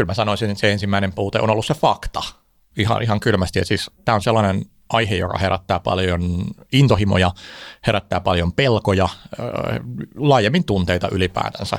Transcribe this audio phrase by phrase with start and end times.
[0.00, 2.22] kyllä mä sanoisin, että se ensimmäinen puute on ollut se fakta.
[2.76, 3.58] Ihan, ihan kylmästi.
[3.58, 6.20] Ja siis tämä on sellainen aihe, joka herättää paljon
[6.72, 7.30] intohimoja,
[7.86, 9.08] herättää paljon pelkoja,
[10.16, 11.78] laajemmin tunteita ylipäätänsä.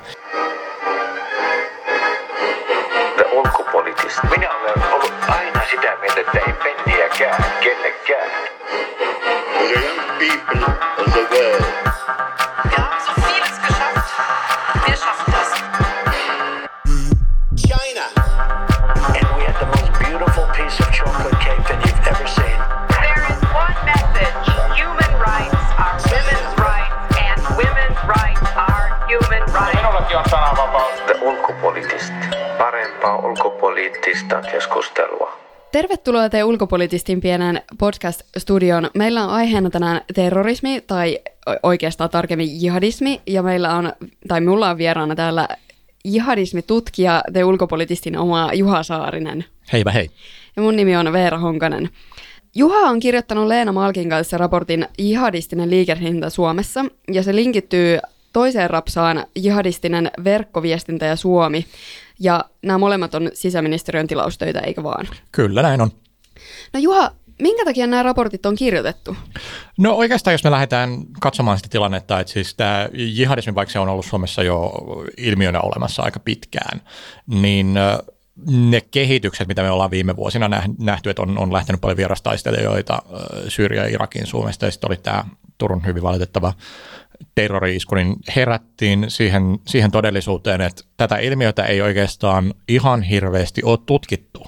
[4.30, 8.32] Minä olen ollut aina sitä mieltä, että ei penniäkään kellekään.
[9.58, 10.71] The young people
[33.23, 35.38] ulkopoliittista keskustelua.
[35.72, 38.89] Tervetuloa te ulkopoliittistin pienen podcast-studioon.
[38.95, 41.20] Meillä on aiheena tänään terrorismi tai
[41.64, 43.94] oikeastaan tarkemmin jihadismi ja meillä on,
[44.28, 45.48] tai mulla on vieraana täällä
[46.06, 49.45] jihadismitutkija, te ulkopoliittistin oma Juha Saarinen.
[49.73, 50.09] Heipä hei.
[50.56, 51.90] Ja mun nimi on Veera Honkanen.
[52.56, 58.00] Juha on kirjoittanut Leena Malkin kanssa raportin Jihadistinen liikehdintä Suomessa, ja se linkittyy
[58.34, 61.66] toiseen rapsaan Jihadistinen verkkoviestintä ja Suomi,
[62.20, 65.08] ja nämä molemmat on sisäministeriön tilaustöitä, eikä vaan?
[65.32, 65.92] Kyllä, näin on.
[66.73, 69.16] No Juha, minkä takia nämä raportit on kirjoitettu?
[69.78, 73.90] No oikeastaan, jos me lähdetään katsomaan sitä tilannetta, että siis tämä jihadismi, vaikka se on
[73.90, 74.73] ollut Suomessa jo
[75.18, 76.82] ilmiönä olemassa aika pitkään,
[77.28, 77.73] niin
[78.48, 83.02] ne kehitykset, mitä me ollaan viime vuosina nähty, että on, on lähtenyt paljon vierastaistelijoita
[83.48, 85.23] Syyriä ja Irakin Suomesta, ja sitten oli tämä
[85.58, 86.54] Turun hyvin valitettava
[87.36, 94.44] terrori-isku, niin herättiin siihen, siihen todellisuuteen, että tätä ilmiötä ei oikeastaan ihan hirveästi ole tutkittu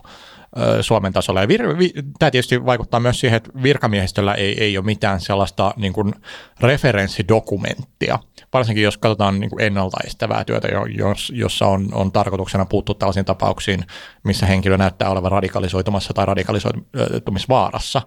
[0.82, 1.42] Suomen tasolla.
[1.42, 5.74] Ja vir, vi, tämä tietysti vaikuttaa myös siihen, että virkamiehistöllä ei, ei ole mitään sellaista
[5.78, 6.14] niin kuin
[6.60, 8.20] referenssidokumenttia,
[8.54, 13.86] varsinkin jos katsotaan niin kuin ennaltaestävää työtä, jos, jossa on, on tarkoituksena puuttua tällaisiin tapauksiin,
[14.24, 18.02] missä henkilö näyttää olevan radikalisoitumassa tai radikalisoitumisvaarassa,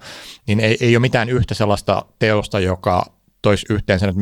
[0.47, 3.05] niin ei, ei ole mitään yhtä sellaista teosta, joka
[3.47, 4.21] toisi yhteen sen, että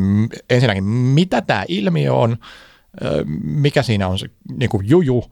[0.51, 2.37] ensinnäkin mitä tämä ilmiö on,
[3.43, 4.27] mikä siinä on se
[4.59, 5.25] niin kuin juju,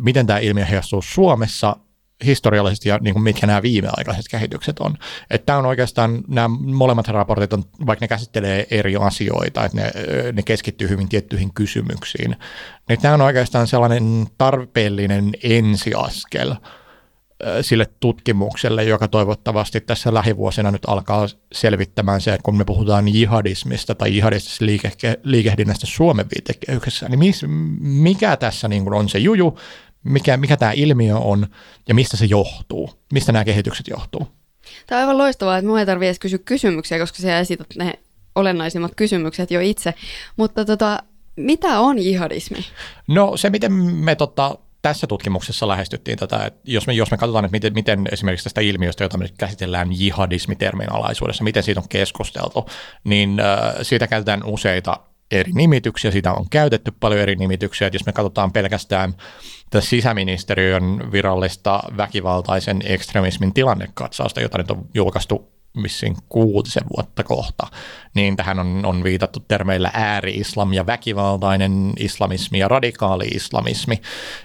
[0.00, 1.76] miten tämä ilmiö heijastuu Suomessa
[2.24, 4.94] historiallisesti ja niin kuin mitkä nämä viimeaikaiset kehitykset on.
[5.30, 9.92] Että tämä on oikeastaan, nämä molemmat raportit on, vaikka ne käsittelee eri asioita, että ne,
[10.32, 12.36] ne keskittyy hyvin tiettyihin kysymyksiin,
[12.88, 16.54] niin tämä on oikeastaan sellainen tarpeellinen ensiaskel–
[17.62, 23.94] sille tutkimukselle, joka toivottavasti tässä lähivuosina nyt alkaa selvittämään se, että kun me puhutaan jihadismista
[23.94, 27.44] tai jihadistisesta liike- liikehdinnästä Suomen viitekehyksessä, niin mis,
[27.80, 29.58] mikä tässä niin kuin on se juju,
[30.04, 31.46] mikä, mikä tämä ilmiö on
[31.88, 34.28] ja mistä se johtuu, mistä nämä kehitykset johtuu?
[34.86, 37.92] Tämä on aivan loistavaa, että minun ei tarvitse edes kysyä kysymyksiä, koska sinä esität ne
[38.34, 39.94] olennaisimmat kysymykset jo itse.
[40.36, 41.02] Mutta tota,
[41.36, 42.58] mitä on jihadismi?
[43.08, 47.44] No se, miten me tota, tässä tutkimuksessa lähestyttiin tätä, että jos me, jos me katsotaan,
[47.44, 51.88] että miten, miten esimerkiksi tästä ilmiöstä, jota me nyt käsitellään jihadismitermin alaisuudessa, miten siitä on
[51.88, 52.66] keskusteltu,
[53.04, 54.96] niin äh, siitä käytetään useita
[55.30, 59.14] eri nimityksiä, siitä on käytetty paljon eri nimityksiä, että jos me katsotaan pelkästään
[59.70, 67.66] tätä sisäministeriön virallista väkivaltaisen ekstremismin tilannekatsausta, jota nyt on julkaistu vissiin kuutisen vuotta kohta,
[68.14, 74.00] niin tähän on, on viitattu termeillä ääri-islam ja väkivaltainen islamismi ja radikaali islamismi.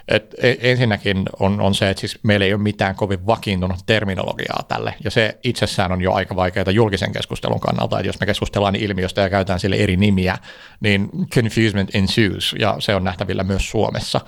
[0.07, 4.63] Et e, ensinnäkin on, on se, että siis meillä ei ole mitään kovin vakiintunut terminologiaa
[4.67, 8.75] tälle, ja se itsessään on jo aika vaikeaa julkisen keskustelun kannalta, että jos me keskustellaan
[8.75, 10.37] ilmiöstä ja käytetään sille eri nimiä,
[10.79, 14.21] niin confusement ensues, ja se on nähtävillä myös Suomessa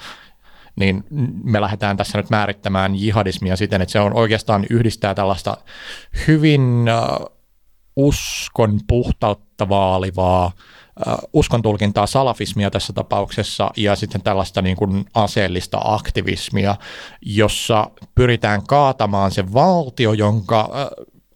[0.77, 1.03] niin
[1.43, 5.57] me lähdetään tässä nyt määrittämään jihadismia siten, että se on oikeastaan yhdistää tällaista
[6.27, 6.85] hyvin
[7.95, 10.51] uskon puhtautta vaalivaa
[11.33, 16.75] uskon tulkintaa salafismia tässä tapauksessa ja sitten tällaista niin kuin aseellista aktivismia,
[17.21, 20.69] jossa pyritään kaatamaan se valtio, jonka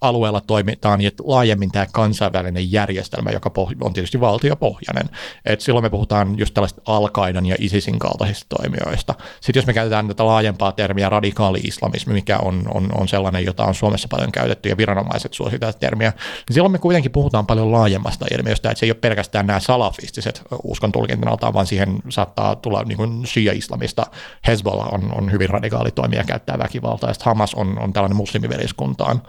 [0.02, 3.52] alueella toimitaan ja laajemmin tämä kansainvälinen järjestelmä, joka
[3.82, 5.10] on tietysti valtiopohjainen.
[5.46, 7.10] Et silloin me puhutaan just tällaista al
[7.46, 9.16] ja ISISin kaltaisista toimijoista.
[9.42, 13.76] Sitten jos me käytetään tätä laajempaa termiä radikaali-islamismi, mikä on, on, on sellainen, jota on
[13.76, 18.70] Suomessa paljon käytetty ja viranomaiset suosivat termiä, niin silloin me kuitenkin puhutaan paljon laajemmasta ilmiöstä,
[18.70, 23.26] että se ei ole pelkästään nämä salafistiset uskon tulkintanaltaan, vaan siihen saattaa tulla niin kuin
[23.26, 24.06] shia-islamista.
[24.48, 29.22] Hezbollah on, on hyvin radikaali toimija, käyttää väkivaltaa, ja Hamas on, on tällainen muslimiveliskuntaan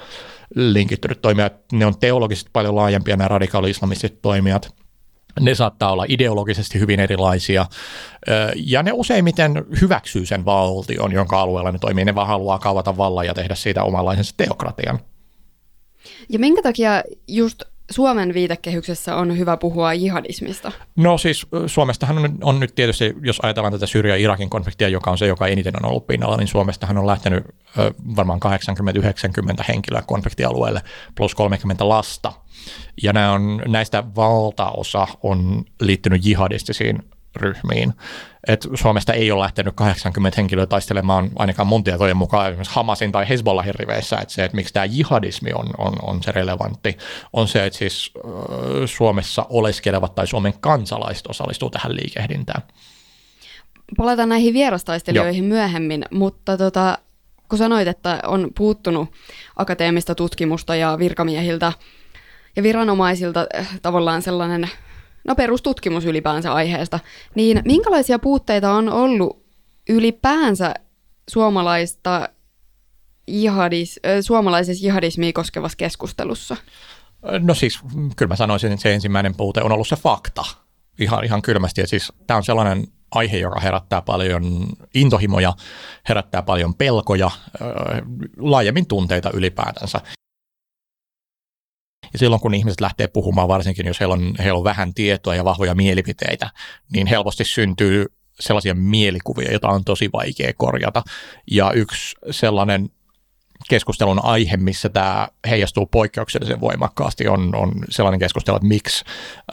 [0.55, 4.75] linkittynyt toimijat, ne on teologisesti paljon laajempia nämä radikaali-islamistiset toimijat.
[5.41, 7.67] Ne saattaa olla ideologisesti hyvin erilaisia,
[8.57, 12.05] ja ne useimmiten hyväksyy sen valtion, jonka alueella ne toimii.
[12.05, 15.01] Ne vaan haluaa kaavata vallan ja tehdä siitä omanlaisensa teokratian.
[16.29, 20.73] Ja minkä takia just Suomen viitekehyksessä on hyvä puhua jihadismista?
[20.97, 25.11] No siis Suomestahan on, on nyt tietysti, jos ajatellaan tätä Syyrian ja Irakin konfliktia, joka
[25.11, 27.45] on se, joka eniten on ollut pinnalla, niin Suomestahan on lähtenyt
[27.79, 28.41] ö, varmaan
[29.61, 30.83] 80-90 henkilöä konfliktialueelle
[31.15, 32.33] plus 30 lasta.
[33.03, 37.03] Ja nämä on, näistä valtaosa on liittynyt jihadistisiin
[37.37, 37.93] ryhmiin.
[38.49, 43.29] Et Suomesta ei ole lähtenyt 80 henkilöä taistelemaan ainakaan mun tietojen mukaan esimerkiksi Hamasin tai
[43.29, 46.99] Hezbollahin riveissä, että se, että miksi tämä jihadismi on, on, on se relevantti,
[47.33, 48.31] on se, että siis äh,
[48.87, 52.63] Suomessa oleskelevat tai Suomen kansalaiset osallistuu tähän liikehdintään.
[53.97, 55.49] Palataan näihin vierastaistelijoihin Joo.
[55.49, 56.99] myöhemmin, mutta tota,
[57.49, 59.09] kun sanoit, että on puuttunut
[59.57, 61.73] akateemista tutkimusta ja virkamiehiltä
[62.57, 63.47] ja viranomaisilta
[63.83, 64.71] tavallaan sellainen
[65.29, 67.01] no perustutkimus ylipäänsä aiheesta,
[67.35, 69.43] niin minkälaisia puutteita on ollut
[69.89, 70.75] ylipäänsä
[71.31, 72.29] suomalaista
[73.29, 76.57] jihadis, suomalaisessa jihadismia koskevassa keskustelussa?
[77.39, 77.81] No siis
[78.17, 80.45] kyllä mä sanoisin, että se ensimmäinen puute on ollut se fakta.
[80.99, 81.81] Ihan, ihan kylmästi.
[81.81, 85.53] Ja siis tämä on sellainen aihe, joka herättää paljon intohimoja,
[86.09, 87.31] herättää paljon pelkoja,
[88.39, 90.01] laajemmin tunteita ylipäätänsä.
[92.13, 95.45] Ja silloin kun ihmiset lähtee puhumaan, varsinkin jos heillä on, heillä on vähän tietoa ja
[95.45, 96.51] vahvoja mielipiteitä,
[96.93, 98.07] niin helposti syntyy
[98.41, 101.03] sellaisia mielikuvia, joita on tosi vaikea korjata.
[101.51, 102.91] Ja yksi sellainen
[103.69, 109.05] keskustelun aihe, missä tämä heijastuu poikkeuksellisen voimakkaasti, on, on sellainen keskustelu, että miksi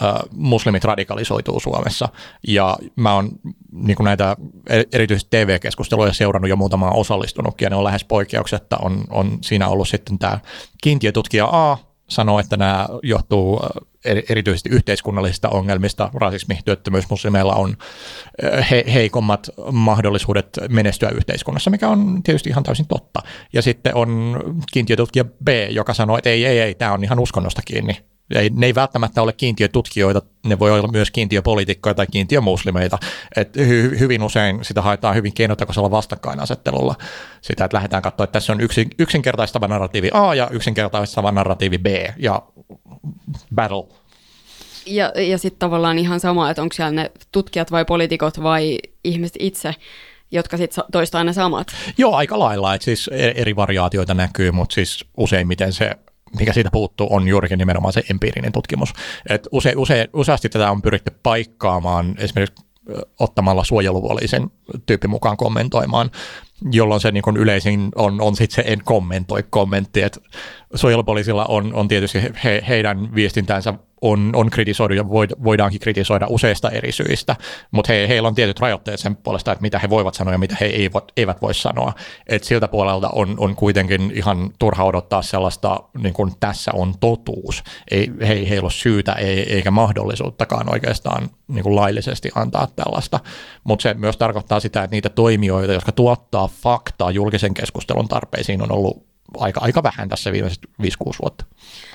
[0.03, 2.09] äh, muslimit radikalisoituu Suomessa.
[2.47, 3.29] Ja mä oon
[3.71, 4.35] niin näitä
[4.69, 8.77] e-, erityisesti TV-keskusteluja seurannut jo muutamaa osallistunutkin, ja ne on lähes poikkeuksetta.
[8.77, 10.39] On, on siinä ollut sitten tämä
[10.83, 11.77] kiintiötutkija A,
[12.09, 13.61] sanoo, että nämä johtuu
[14.05, 16.09] erityisesti yhteiskunnallisista ongelmista.
[16.13, 17.77] Rasismi, työttömyys muslimeilla on
[18.71, 23.19] he, heikommat mahdollisuudet menestyä yhteiskunnassa, mikä on tietysti ihan täysin totta.
[23.53, 24.39] Ja sitten on
[24.73, 27.97] kiintiötutkija B, joka sanoo, että ei, ei, ei, tämä on ihan uskonnosta kiinni
[28.35, 32.97] ei, ne ei välttämättä ole kiintiötutkijoita, ne voi olla myös kiintiöpoliitikkoja tai kiintiömuslimeita.
[33.35, 36.95] Et hy, hyvin usein sitä haetaan hyvin keinotekoisella vastakkainasettelulla.
[37.41, 41.87] Sitä, että lähdetään katsoa, että tässä on yksin, yksinkertaistava narratiivi A ja yksinkertaistava narratiivi B
[42.17, 42.41] ja
[43.55, 43.83] battle.
[44.85, 49.35] Ja, ja sitten tavallaan ihan sama, että onko siellä ne tutkijat vai poliitikot vai ihmiset
[49.39, 49.75] itse,
[50.31, 51.67] jotka sitten toistaa ne samat.
[51.97, 52.73] Joo, aika lailla.
[52.73, 55.91] että siis e-, eri variaatioita näkyy, mutta siis useimmiten se
[56.39, 58.93] mikä siitä puuttuu, on juurikin nimenomaan se empiirinen tutkimus.
[59.29, 62.65] Et use, use, useasti tätä on pyritty paikkaamaan esimerkiksi
[63.19, 64.51] ottamalla suojelupoliisin
[64.85, 66.11] tyyppi mukaan kommentoimaan,
[66.71, 70.19] jolloin se niin yleisin on, on sitten se en kommentoi kommentti, että
[70.75, 75.09] suojelupoliisilla on, on tietysti he, heidän viestintänsä on, on kritisoidu ja
[75.43, 77.35] voidaankin kritisoida useista eri syistä,
[77.71, 80.57] mutta he, heillä on tietyt rajoitteet sen puolesta, että mitä he voivat sanoa ja mitä
[80.61, 80.71] he
[81.15, 81.93] eivät voi sanoa.
[82.27, 87.63] Et siltä puolelta on, on kuitenkin ihan turha odottaa sellaista, niin kuin tässä on totuus.
[87.91, 93.19] Ei, he, heillä ole syytä ei, eikä mahdollisuuttakaan oikeastaan niin kuin laillisesti antaa tällaista,
[93.63, 98.71] mutta se myös tarkoittaa sitä, että niitä toimijoita, jotka tuottaa faktaa julkisen keskustelun tarpeisiin, on
[98.71, 100.85] ollut aika, aika vähän tässä viimeiset 5-6
[101.21, 101.45] vuotta.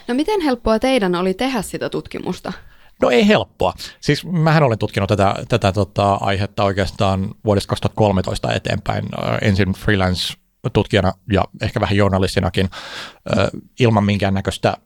[0.08, 2.52] No miten helppoa teidän oli tehdä sitä tutkimusta?
[3.02, 3.72] No ei helppoa.
[4.00, 9.04] Siis mähän olen tutkinut tätä, tätä tota, aihetta oikeastaan vuodesta 2013 eteenpäin.
[9.42, 10.34] Ensin freelance
[10.72, 12.70] tutkijana ja ehkä vähän journalistinakin
[13.80, 14.76] ilman minkäännäköistä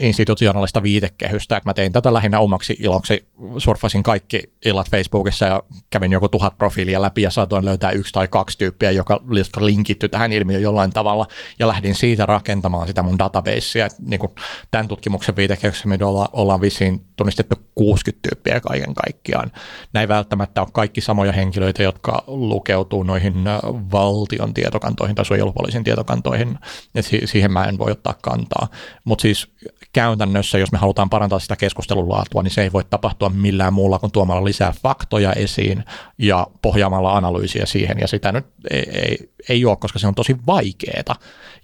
[0.00, 3.28] institutionaalista viitekehystä, että mä tein tätä lähinnä omaksi iloksi,
[3.58, 8.28] surfasin kaikki illat Facebookissa ja kävin joku tuhat profiilia läpi ja saatoin löytää yksi tai
[8.28, 9.20] kaksi tyyppiä, joka,
[9.60, 11.26] linkitty tähän ilmiöön jollain tavalla
[11.58, 13.88] ja lähdin siitä rakentamaan sitä mun databasea.
[13.98, 14.32] Niin kuin
[14.70, 19.52] tämän tutkimuksen viitekehyksessä me olla, ollaan vissiin tunnistettu 60 tyyppiä kaiken kaikkiaan.
[19.92, 23.60] Näin välttämättä on kaikki samoja henkilöitä, jotka lukeutuu noihin äh,
[23.92, 26.58] valtion tietokantoihin tai suojelupoliisin tietokantoihin,
[26.94, 28.68] ja siihen mä en voi ottaa kantaa.
[29.04, 29.52] Mutta siis
[29.98, 33.98] käytännössä, jos me halutaan parantaa sitä keskustelun laatua, niin se ei voi tapahtua millään muulla
[33.98, 35.84] kuin tuomalla lisää faktoja esiin
[36.18, 40.36] ja pohjaamalla analyysiä siihen, ja sitä nyt ei, ei, ei ole, koska se on tosi
[40.46, 41.14] vaikeaa.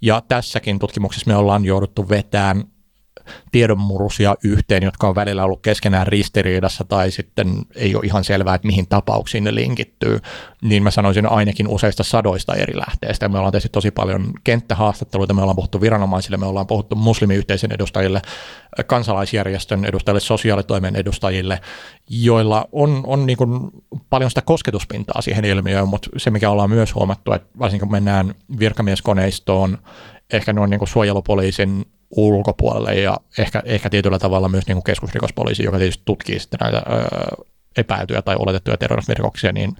[0.02, 2.64] Ja tässäkin tutkimuksessa me ollaan jouduttu vetämään
[3.52, 8.66] tiedonmurusia yhteen, jotka on välillä ollut keskenään ristiriidassa tai sitten ei ole ihan selvää, että
[8.66, 10.20] mihin tapauksiin ne linkittyy,
[10.62, 13.28] niin mä sanoisin ainakin useista sadoista eri lähteistä.
[13.28, 18.22] Me ollaan tehty tosi paljon kenttähaastatteluita, me ollaan puhuttu viranomaisille, me ollaan puhuttu muslimiyhteisön edustajille,
[18.86, 21.60] kansalaisjärjestön edustajille, sosiaalitoimen edustajille,
[22.10, 23.70] joilla on, on niin kuin
[24.10, 28.34] paljon sitä kosketuspintaa siihen ilmiöön, mutta se mikä ollaan myös huomattu, että varsinkin kun mennään
[28.58, 29.78] virkamieskoneistoon,
[30.32, 35.64] ehkä noin niin kuin suojelupoliisin ulkopuolelle ja ehkä, ehkä tietyllä tavalla myös niin kuin keskusrikospoliisi,
[35.64, 37.44] joka tietysti tutkii sitten näitä ö,
[37.76, 39.76] epäiltyjä tai oletettuja terrorismirikoksia, niin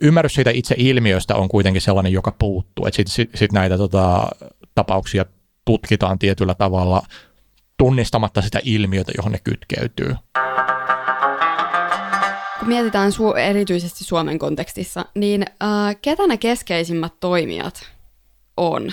[0.00, 2.86] ymmärrys siitä itse ilmiöstä on kuitenkin sellainen, joka puuttuu.
[2.86, 4.28] Sitten sit, sit näitä tota,
[4.74, 5.24] tapauksia
[5.64, 7.02] tutkitaan tietyllä tavalla
[7.76, 10.14] tunnistamatta sitä ilmiötä, johon ne kytkeytyy.
[12.58, 17.86] Kun mietitään su- erityisesti Suomen kontekstissa, niin äh, ketä ne keskeisimmät toimijat
[18.56, 18.90] on?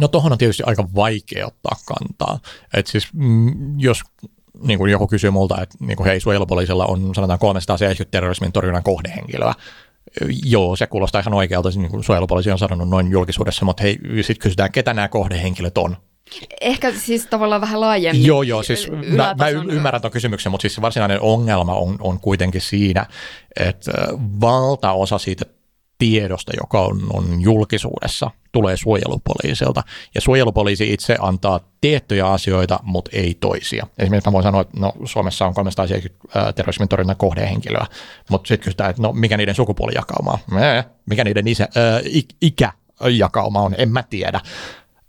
[0.00, 2.38] No tuohon on tietysti aika vaikea ottaa kantaa.
[2.74, 4.00] Et siis mm, jos
[4.62, 8.82] niin kuin joku kysyy multa, että niin kuin hei suojelupoliisilla on sanotaan 370 terrorismin torjunnan
[8.82, 9.54] kohdehenkilöä,
[10.44, 14.42] Joo, se kuulostaa ihan oikealta, niin kuin suojelupoliisi on sanonut noin julkisuudessa, mutta hei, sitten
[14.42, 15.96] kysytään, ketä nämä kohdehenkilöt on.
[16.60, 18.26] Ehkä siis tavallaan vähän laajemmin.
[18.26, 22.20] Joo, joo, siis mä, mä ymmärrän tuon kysymyksen, mutta siis se varsinainen ongelma on, on
[22.20, 23.06] kuitenkin siinä,
[23.56, 23.92] että
[24.40, 25.44] valtaosa siitä
[25.98, 29.82] tiedosta, joka on, on julkisuudessa, tulee suojelupoliisilta.
[30.14, 33.86] Ja suojelupoliisi itse antaa tiettyjä asioita, mutta ei toisia.
[33.98, 37.86] Esimerkiksi mä voin sanoa, että no, Suomessa on 370 terrorismin torjunnan kohdehenkilöä,
[38.30, 40.38] mutta sitten kysytään, että no, mikä niiden sukupuolijakauma on,
[41.06, 42.00] mikä niiden isä, ää,
[42.40, 44.40] ikäjakauma on, en mä tiedä.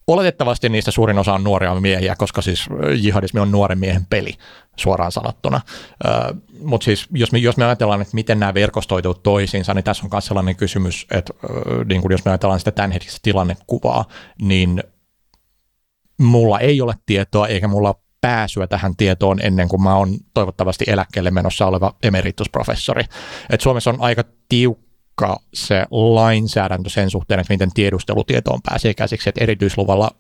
[0.10, 2.66] Oletettavasti niistä suurin osa on nuoria miehiä, koska siis
[2.98, 4.34] jihadismi on nuoren miehen peli
[4.76, 5.62] suoraan sanottuna.
[6.64, 10.10] Mutta siis jos me, jos me ajatellaan, että miten nämä verkostoituu toisiinsa, niin tässä on
[10.14, 11.34] myös sellainen kysymys, että
[11.86, 14.06] niin kun jos me ajatellaan sitä tämänhetkistä tilannekuvaa,
[14.42, 14.84] niin
[16.20, 21.32] mulla ei ole tietoa eikä mulla pääsyä tähän tietoon ennen kuin mä oon toivottavasti eläkkeelle
[21.32, 23.04] menossa oleva emeritusprofessori.
[23.50, 24.89] Et Suomessa on aika tiukka
[25.20, 30.12] tiukka se lainsäädäntö sen suhteen, että miten tiedustelutietoon pääsee käsiksi, että erityisluvalla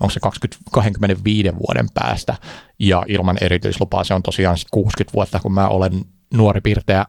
[0.00, 2.34] onko se 20, 25 vuoden päästä,
[2.78, 5.92] ja ilman erityislupaa se on tosiaan 60 vuotta, kun mä olen
[6.34, 7.04] nuori pirteä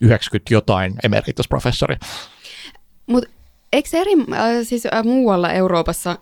[0.00, 1.96] 90 jotain emeritusprofessori.
[3.06, 3.30] Mutta
[3.72, 6.18] eikö eri, äh, siis äh, muualla Euroopassa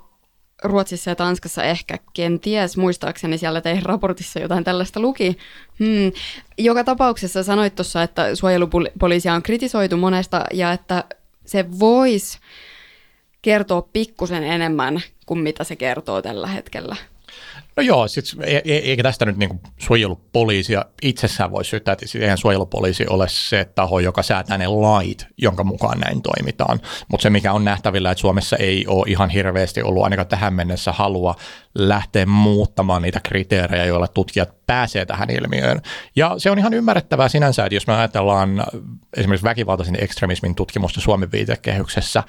[0.64, 5.38] Ruotsissa ja Tanskassa ehkä, kenties, muistaakseni siellä teidän raportissa jotain tällaista luki.
[5.78, 6.12] Hmm.
[6.59, 11.04] Joka tapauksessa sanoit tuossa, että suojelupoliisia on kritisoitu monesta ja että
[11.47, 12.38] se voisi
[13.42, 16.97] kertoa pikkusen enemmän kuin mitä se kertoo tällä hetkellä.
[17.76, 18.07] No joo,
[18.45, 24.00] e, eikä tästä nyt niin suojelupoliisia itsessään voi syyttää, että eihän suojelupoliisi ole se taho,
[24.00, 26.81] joka säätää ne lait, jonka mukaan näin toimitaan.
[27.11, 30.93] Mutta se, mikä on nähtävillä, että Suomessa ei ole ihan hirveästi ollut ainakaan tähän mennessä
[30.93, 31.35] halua
[31.75, 35.81] lähteä muuttamaan niitä kriteerejä, joilla tutkijat pääsee tähän ilmiöön.
[36.16, 38.64] Ja se on ihan ymmärrettävää sinänsä, että jos me ajatellaan
[39.16, 42.23] esimerkiksi väkivaltaisen ekstremismin tutkimusta Suomen viitekehyksessä,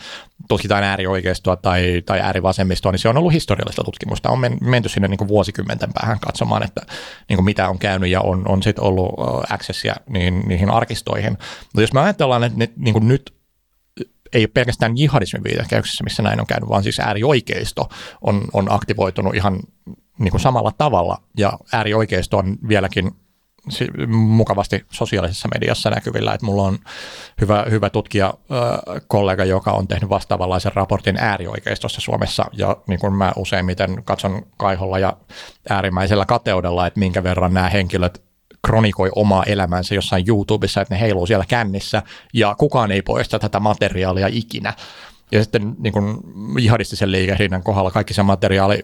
[0.48, 4.30] tutkitaan äärioikeistoa tai, tai äärivasemmistoa, niin se on ollut historiallista tutkimusta.
[4.30, 6.82] On menty sinne niin kuin vuosikymmenten päähän katsomaan, että
[7.30, 9.14] niin kuin mitä on käynyt ja on, on sitten ollut
[9.50, 11.38] accessia niihin, niihin arkistoihin.
[11.64, 13.36] Mutta jos me ajatellaan, että ne, niin kuin nyt
[14.36, 17.90] ei ole pelkästään jihadismin viitekehyksessä, missä näin on käynyt, vaan siis äärioikeisto
[18.22, 19.60] on, on aktivoitunut ihan
[20.20, 23.12] niin kuin samalla tavalla, ja äärioikeisto on vieläkin
[24.08, 26.80] mukavasti sosiaalisessa mediassa näkyvillä, että mulla on
[27.42, 28.34] hyvä, hyvä tutkija
[29.08, 35.00] kollega, joka on tehnyt vastaavanlaisen raportin äärioikeistossa Suomessa, ja niin kuin mä useimmiten katson kaiholla
[35.00, 35.18] ja
[35.70, 38.24] äärimmäisellä kateudella, että minkä verran nämä henkilöt
[38.66, 42.04] kronikoi omaa elämänsä jossain YouTubessa, että ne heiluu siellä kännissä,
[42.34, 44.74] ja kukaan ei poista tätä materiaalia ikinä.
[45.32, 46.18] Ja sitten niin kuin
[46.60, 48.80] jihadistisen liikehdinnän kohdalla kaikki se materiaali,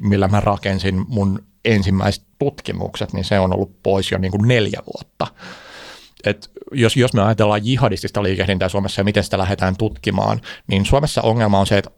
[0.00, 4.80] millä mä rakensin mun ensimmäiset tutkimukset, niin se on ollut pois jo niin kuin neljä
[4.94, 5.26] vuotta.
[6.24, 11.22] Et jos, jos me ajatellaan jihadistista liikehdintää Suomessa ja miten sitä lähdetään tutkimaan, niin Suomessa
[11.22, 11.90] ongelma on se, että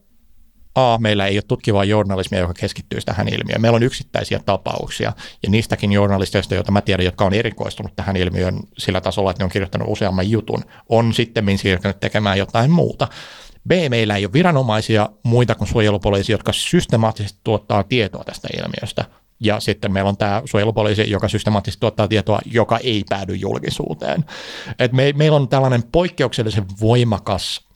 [0.76, 3.60] A, meillä ei ole tutkivaa journalismia, joka keskittyy tähän ilmiöön.
[3.60, 8.58] Meillä on yksittäisiä tapauksia, ja niistäkin journalisteista, joita mä tiedän, jotka on erikoistunut tähän ilmiöön
[8.78, 13.08] sillä tasolla, että ne on kirjoittanut useamman jutun, on sitten siirtynyt tekemään jotain muuta.
[13.68, 19.04] B, meillä ei ole viranomaisia muita kuin suojelupoliisi, jotka systemaattisesti tuottaa tietoa tästä ilmiöstä.
[19.40, 24.24] Ja sitten meillä on tämä suojelupoliisi, joka systemaattisesti tuottaa tietoa, joka ei päädy julkisuuteen.
[24.78, 27.66] Et me, meillä on tällainen poikkeuksellisen voimakas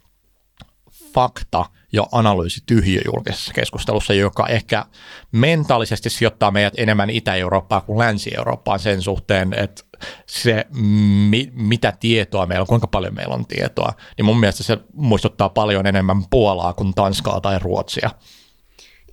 [1.15, 4.85] fakta ja analyysi tyhjö julkisessa keskustelussa, joka ehkä
[5.33, 9.83] mentaalisesti sijoittaa meidät enemmän Itä-Eurooppaan kuin Länsi-Eurooppaan sen suhteen, että
[10.27, 10.67] se,
[11.31, 15.49] mi, mitä tietoa meillä on, kuinka paljon meillä on tietoa, niin mun mielestä se muistuttaa
[15.49, 18.11] paljon enemmän Puolaa kuin Tanskaa tai Ruotsia.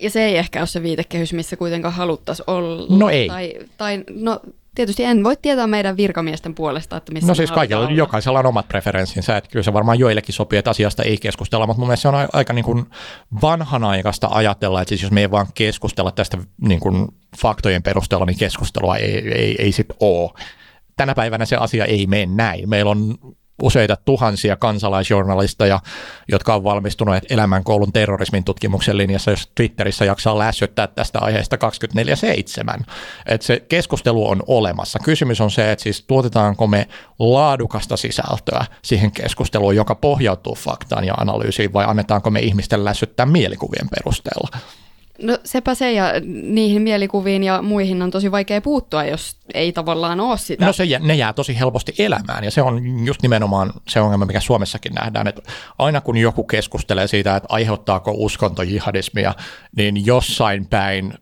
[0.00, 2.96] Ja se ei ehkä ole se viitekehys, missä kuitenkaan haluttaisiin olla.
[2.96, 3.28] No ei.
[3.28, 4.40] Tai, tai no,
[4.78, 7.96] tietysti en voi tietää meidän virkamiesten puolesta, että missä No siis kaikilla, olla.
[7.96, 11.80] jokaisella on omat preferenssinsä, että kyllä se varmaan joillekin sopii, että asiasta ei keskustella, mutta
[11.80, 12.86] mun mielestä se on aika niin kuin
[13.42, 17.08] vanhanaikaista ajatella, että siis jos me ei vaan keskustella tästä niin kuin
[17.38, 20.30] faktojen perusteella, niin keskustelua ei, ei, ei sitten ole.
[20.96, 22.68] Tänä päivänä se asia ei mene näin.
[22.68, 23.18] Meillä on
[23.62, 25.80] useita tuhansia kansalaisjournalisteja,
[26.28, 31.56] jotka on valmistuneet elämänkoulun terrorismin tutkimuksen linjassa, jos Twitterissä jaksaa lässyttää tästä aiheesta
[32.80, 32.84] 24-7.
[33.26, 34.98] Että se keskustelu on olemassa.
[34.98, 36.88] Kysymys on se, että siis tuotetaanko me
[37.18, 43.88] laadukasta sisältöä siihen keskusteluun, joka pohjautuu faktaan ja analyysiin, vai annetaanko me ihmisten lässyttää mielikuvien
[43.88, 44.48] perusteella?
[45.22, 50.20] No sepä se ja niihin mielikuviin ja muihin on tosi vaikea puuttua, jos ei tavallaan
[50.20, 50.66] ole sitä.
[50.66, 54.40] No se, ne jää tosi helposti elämään ja se on just nimenomaan se ongelma, mikä
[54.40, 55.42] Suomessakin nähdään, että
[55.78, 59.34] aina kun joku keskustelee siitä, että aiheuttaako uskonto jihadismia,
[59.76, 61.14] niin jossain päin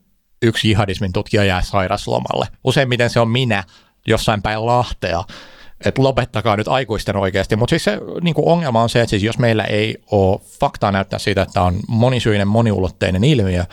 [0.43, 2.47] yksi jihadismin tutkija jää sairaslomalle.
[2.65, 3.65] Useimmiten se on minä
[4.07, 5.25] jossain päin Lahtea,
[5.85, 7.56] että lopettakaa nyt aikuisten oikeasti.
[7.56, 10.92] Mutta siis se niin kuin ongelma on se, että siis jos meillä ei ole faktaa
[10.92, 13.64] näyttää siitä, että on monisyinen, moniulotteinen ilmiö,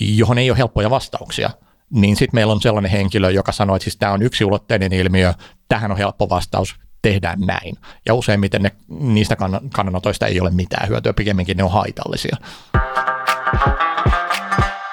[0.00, 1.50] johon ei ole helppoja vastauksia,
[1.90, 5.34] niin sitten meillä on sellainen henkilö, joka sanoo, että siis tämä on yksiulotteinen ilmiö,
[5.68, 7.76] tähän on helppo vastaus, tehdään näin.
[8.06, 12.36] Ja useimmiten ne, niistä kann- kannanotoista ei ole mitään hyötyä, pikemminkin ne on haitallisia.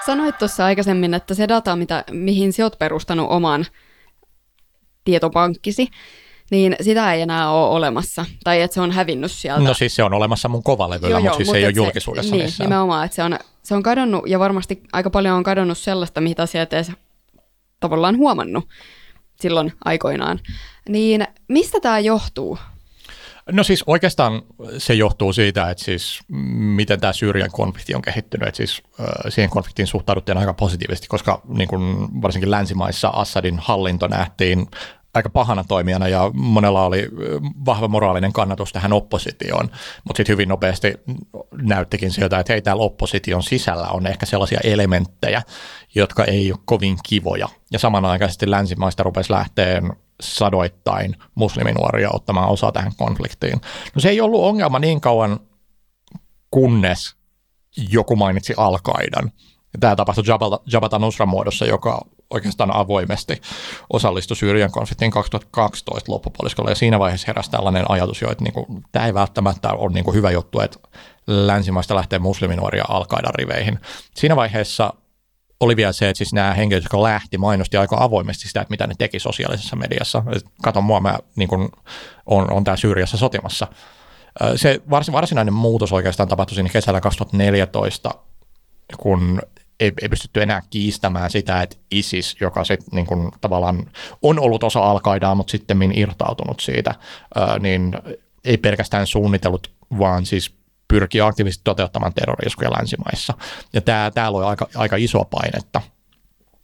[0.06, 3.66] Sanoit tuossa aikaisemmin, että se data, mitä, mihin sä oot perustanut oman
[5.04, 5.88] tietopankkisi,
[6.52, 8.26] niin sitä ei enää ole olemassa.
[8.44, 9.64] Tai että se on hävinnyt sieltä.
[9.64, 12.70] No siis se on olemassa mun kovalevyllä, mutta siis se ei ole julkisuudessa Niin, missään.
[12.70, 16.46] nimenomaan, että se on, se on kadonnut ja varmasti aika paljon on kadonnut sellaista, mitä
[16.46, 16.92] sä et edes
[17.80, 18.68] tavallaan huomannut
[19.40, 20.40] silloin aikoinaan.
[20.90, 22.58] Niin mistä tämä johtuu?
[23.52, 24.42] No siis oikeastaan
[24.78, 26.20] se johtuu siitä, että siis
[26.58, 31.42] miten tämä Syyrian konflikti on kehittynyt, että siis äh, siihen konfliktiin suhtauduttiin aika positiivisesti, koska
[31.48, 34.68] niin kuin varsinkin länsimaissa Assadin hallinto nähtiin
[35.14, 37.10] aika pahana toimijana ja monella oli
[37.66, 39.70] vahva moraalinen kannatus tähän oppositioon,
[40.04, 40.94] mutta sitten hyvin nopeasti
[41.62, 45.42] näyttikin siltä, että hei täällä opposition sisällä on ehkä sellaisia elementtejä,
[45.96, 52.92] jotka ei ole kovin kivoja ja samanaikaisesti länsimaista rupesi lähteen sadoittain musliminuoria ottamaan osaa tähän
[52.98, 53.62] konfliktiin.
[53.96, 55.40] No se ei ollut ongelma niin kauan,
[56.52, 57.16] kunnes
[57.90, 59.32] joku mainitsi Al-Qaidan.
[59.80, 60.24] Tämä tapahtui
[60.72, 63.42] Jabhat al-Nusran muodossa, joka oikeastaan avoimesti
[63.94, 66.72] osallistui Syyrian konfliktiin 2012 loppupuoliskolla.
[66.72, 70.04] Ja siinä vaiheessa heräsi tällainen ajatus jo, että niin kuin, tämä ei välttämättä ole niin
[70.04, 70.80] kuin hyvä juttu, että
[71.28, 73.80] länsimaista lähtee musliminuoria al riveihin.
[74.16, 74.94] Siinä vaiheessa
[75.60, 78.88] oli vielä se, että siis nämä henkilöt, jotka lähti, mainosti aika avoimesti sitä, että mitä
[78.88, 80.24] ne teki sosiaalisessa mediassa.
[80.62, 81.70] Kato mua, mä niin kun,
[82.26, 83.68] on, on tää Syyriassa sotimassa.
[84.56, 88.10] Se vars, varsinainen muutos oikeastaan tapahtui siinä kesällä 2014,
[88.98, 89.42] kun
[89.82, 93.90] ei, ei pystytty enää kiistämään sitä, että ISIS, joka sit niin kun, tavallaan
[94.22, 95.00] on ollut osa al
[95.36, 96.96] mutta sitten irtautunut siitä,
[97.38, 97.94] ö, niin
[98.46, 100.56] ei pelkästään suunnitellut, vaan siis
[100.88, 103.34] pyrkii aktiivisesti toteuttamaan terroriskuja länsimaissa.
[103.74, 105.82] Ja tämä, täällä on aika, aika iso painetta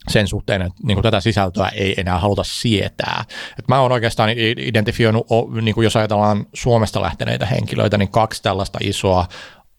[0.07, 3.25] sen suhteen, että niin kuin tätä sisältöä ei enää haluta sietää.
[3.59, 5.27] Et mä oon oikeastaan identifioinut,
[5.61, 9.27] niin kuin jos ajatellaan Suomesta lähteneitä henkilöitä, niin kaksi tällaista isoa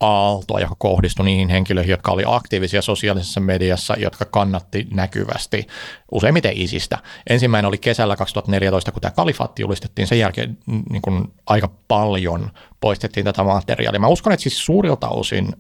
[0.01, 5.67] aaltoa, joka kohdistui niihin henkilöihin, jotka oli aktiivisia sosiaalisessa mediassa, jotka kannatti näkyvästi
[6.13, 6.99] useimmiten isistä.
[7.31, 10.09] Ensimmäinen oli kesällä 2014, kun tämä kalifaatti julistettiin.
[10.09, 14.01] Sen jälkeen mm, niin kuin aika paljon poistettiin tätä materiaalia.
[14.01, 15.53] Mä uskon, että siis suurilta osin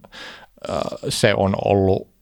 [1.09, 2.18] se on ollut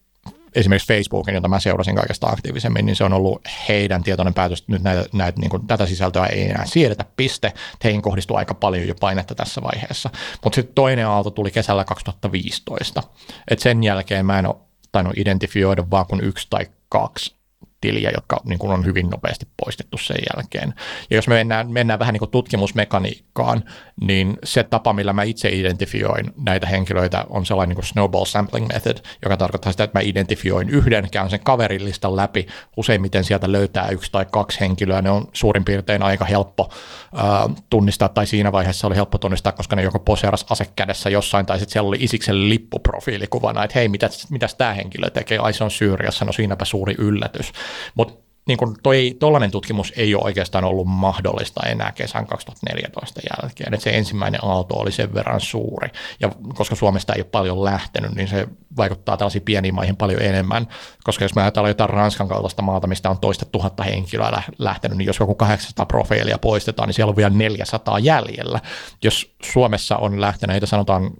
[0.57, 4.71] esimerkiksi Facebookin, jota mä seurasin kaikesta aktiivisemmin, niin se on ollut heidän tietoinen päätös, että
[4.71, 7.53] nyt näitä, näitä, niin kuin, tätä sisältöä ei enää siedetä, piste.
[7.83, 10.09] Heihin kohdistuu aika paljon jo painetta tässä vaiheessa.
[10.43, 13.03] Mutta sitten toinen aalto tuli kesällä 2015.
[13.47, 14.55] Et sen jälkeen mä en ole
[14.91, 17.36] tainnut identifioida vaan kuin yksi tai kaksi
[17.81, 20.73] tiliä, jotka niin kuin on hyvin nopeasti poistettu sen jälkeen.
[21.09, 23.63] Ja jos me mennään, mennään vähän niin kuin tutkimusmekaniikkaan,
[24.01, 28.67] niin se tapa, millä mä itse identifioin näitä henkilöitä, on sellainen niin kuin snowball sampling
[28.73, 33.51] method, joka tarkoittaa sitä, että mä identifioin yhden, käyn sen kaverin listan läpi, useimmiten sieltä
[33.51, 36.69] löytää yksi tai kaksi henkilöä, ne on suurin piirtein aika helppo
[37.17, 41.45] äh, tunnistaa, tai siinä vaiheessa oli helppo tunnistaa, koska ne joko poseeras ase kädessä jossain,
[41.45, 45.63] tai sitten siellä oli Isiksen lippuprofiilikuvana, että hei, mitäs, mitäs tämä henkilö tekee, ai se
[45.63, 47.51] on Syyriassa, no siinäpä suuri yllätys.
[47.95, 49.17] Mutta niin kun toi,
[49.51, 53.73] tutkimus ei ole oikeastaan ollut mahdollista enää kesän 2014 jälkeen.
[53.73, 55.89] Et se ensimmäinen aalto oli sen verran suuri.
[56.19, 60.67] Ja koska Suomesta ei ole paljon lähtenyt, niin se vaikuttaa tällaisiin pieniin maihin paljon enemmän.
[61.03, 64.97] Koska jos me ajatellaan jotain Ranskan kaltaista maata, mistä on toista tuhatta henkilöä lä- lähtenyt,
[64.97, 68.59] niin jos joku 800 profiilia poistetaan, niin siellä on vielä 400 jäljellä.
[69.03, 71.11] Jos Suomessa on lähteneitä, sanotaan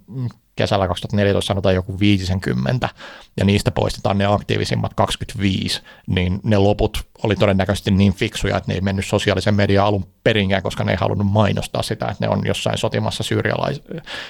[0.58, 2.88] kesällä 2014 sanotaan joku 50,
[3.36, 8.74] ja niistä poistetaan ne aktiivisimmat 25, niin ne loput oli todennäköisesti niin fiksuja, että ne
[8.74, 12.42] ei mennyt sosiaalisen median alun perinkään, koska ne ei halunnut mainostaa sitä, että ne on
[12.46, 13.82] jossain sotimassa syyrialais,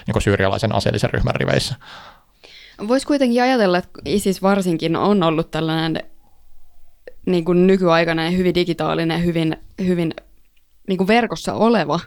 [0.07, 1.75] niin syyrialaisen aseellisen ryhmän riveissä.
[2.89, 6.03] Voisi kuitenkin ajatella, että ISIS varsinkin on ollut tällainen
[7.27, 10.15] niin kuin nykyaikana ja hyvin digitaalinen, hyvin, hyvin
[10.89, 12.01] niin kuin verkossa oleva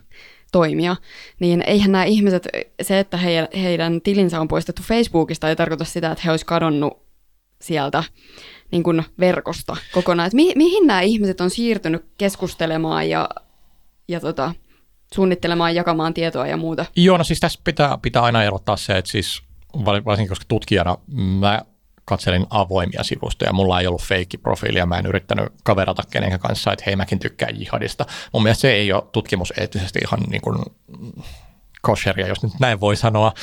[0.51, 0.95] toimija,
[1.39, 2.47] niin eihän nämä ihmiset,
[2.81, 7.03] se, että he, heidän tilinsä on poistettu Facebookista, ei tarkoita sitä, että he olisi kadonnut
[7.61, 8.03] sieltä
[8.71, 10.27] niin kuin verkosta kokonaan.
[10.27, 13.29] Et mi, mihin nämä ihmiset on siirtynyt keskustelemaan ja,
[14.07, 14.53] ja tota,
[15.15, 16.85] suunnittelemaan, jakamaan tietoa ja muuta?
[16.95, 19.41] Joo, no siis tässä pitää, pitää aina erottaa se, että siis
[19.85, 20.97] varsinkin koska tutkijana
[21.39, 21.61] mä
[22.05, 23.53] katselin avoimia sivustoja.
[23.53, 28.05] Mulla ei ollut feikki-profiilia, mä en yrittänyt kaverata kenenkään kanssa, että hei mäkin tykkään jihadista.
[28.33, 30.57] Mun mielestä se ei ole tutkimuseettisesti ihan niin kuin
[31.81, 33.33] kosheria, jos nyt näin voi sanoa.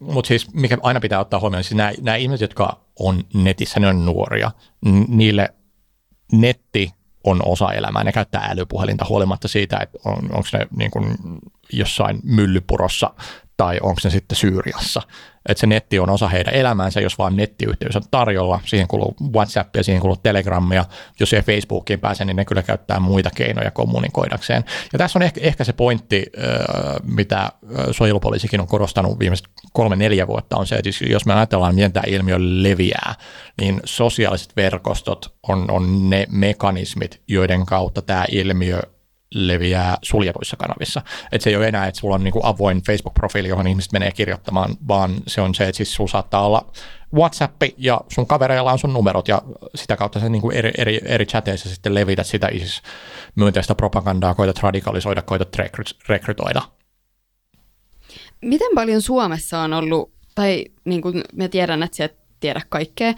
[0.00, 3.88] Mutta siis mikä aina pitää ottaa huomioon, siis nämä, nämä ihmiset, jotka on netissä, ne
[3.88, 4.50] on nuoria.
[5.08, 5.54] Niille
[6.32, 6.90] netti
[7.24, 8.04] on osa elämää.
[8.04, 11.16] Ne käyttää älypuhelinta huolimatta siitä, että on, onko ne niin kuin
[11.72, 13.14] jossain myllypurossa
[13.62, 15.02] tai onko ne sitten Syyriassa.
[15.48, 18.60] Että se netti on osa heidän elämäänsä, jos vaan nettiyhteys on tarjolla.
[18.64, 20.84] Siihen kuuluu WhatsApp ja siihen kuuluu Telegramia.
[21.20, 24.64] Jos ei Facebookiin pääse, niin ne kyllä käyttää muita keinoja kommunikoidakseen.
[24.92, 26.26] Ja tässä on ehkä, ehkä se pointti,
[27.02, 27.52] mitä
[27.90, 32.36] suojelupoliisikin on korostanut viimeiset kolme-neljä vuotta, on se, että jos me ajatellaan, miten tämä ilmiö
[32.38, 33.14] leviää,
[33.60, 38.82] niin sosiaaliset verkostot on, on ne mekanismit, joiden kautta tämä ilmiö
[39.34, 41.02] leviää suljetuissa kanavissa.
[41.32, 44.10] Että se ei ole enää, että sulla on niin kuin avoin Facebook-profiili, johon ihmiset menee
[44.10, 46.72] kirjoittamaan, vaan se on se, että siis sulla saattaa olla
[47.14, 49.42] WhatsApp ja sun kavereilla on sun numerot ja
[49.74, 52.82] sitä kautta se niin kuin eri, eri, eri chateissa sitten levität sitä siis
[53.34, 55.56] myönteistä propagandaa, koitat radikalisoida, koitat
[56.08, 56.62] rekrytoida.
[58.42, 63.14] Miten paljon Suomessa on ollut, tai niin kuin me tiedän, että sä et tiedä kaikkea,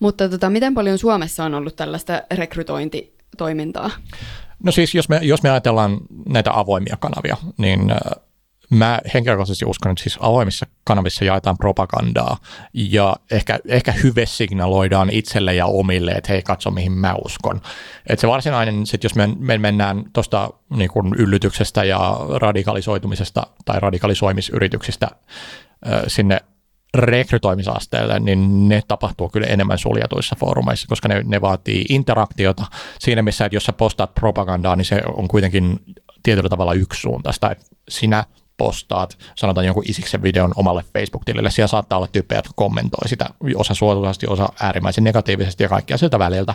[0.00, 3.90] mutta tota, miten paljon Suomessa on ollut tällaista rekrytointitoimintaa?
[4.64, 5.98] No siis jos me, jos me ajatellaan
[6.28, 7.98] näitä avoimia kanavia, niin äh,
[8.70, 12.36] mä henkilökohtaisesti uskon, että siis avoimissa kanavissa jaetaan propagandaa
[12.74, 17.60] ja ehkä, ehkä hyve signaloidaan itselle ja omille, että hei katso mihin mä uskon.
[18.06, 25.08] Että se varsinainen, sit jos me, me mennään tuosta niin yllytyksestä ja radikalisoitumisesta tai radikalisoimisyrityksistä
[25.86, 26.40] äh, sinne
[26.94, 32.64] rekrytoimisasteelle, niin ne tapahtuu kyllä enemmän suljetuissa foorumeissa, koska ne, ne vaatii interaktiota.
[32.98, 35.78] Siinä missä, että jos sä postaat propagandaa, niin se on kuitenkin
[36.22, 38.24] tietyllä tavalla yksisuuntaista, että sinä
[38.56, 43.74] postaat, sanotaan jonkun isiksen videon omalle Facebook-tilille, siellä saattaa olla tyyppejä, jotka kommentoi sitä, osa
[43.74, 46.54] suotuisesti, osa äärimmäisen negatiivisesti ja kaikkia siltä väliltä,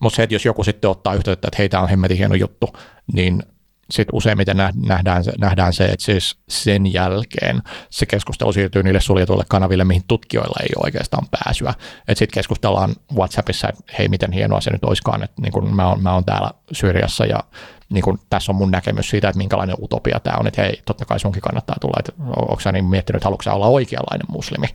[0.00, 2.68] mutta se, että jos joku sitten ottaa yhteyttä, että heitä on hemmetin hieno juttu,
[3.12, 3.42] niin
[3.90, 9.84] sitten useimmiten nähdään, nähdään se, että siis sen jälkeen se keskustelu siirtyy niille suljetuille kanaville,
[9.84, 11.74] mihin tutkijoilla ei ole oikeastaan pääsyä.
[12.08, 16.02] Sitten keskustellaan WhatsAppissa, että hei, miten hienoa se nyt olisikaan, että niin kun mä, oon,
[16.02, 17.44] mä oon täällä Syyriassa ja
[17.90, 21.04] niin kun, tässä on mun näkemys siitä, että minkälainen utopia tämä on, että hei, totta
[21.04, 24.66] kai sunkin kannattaa tulla, että onko sä niin miettinyt, että haluatko olla oikeanlainen muslimi.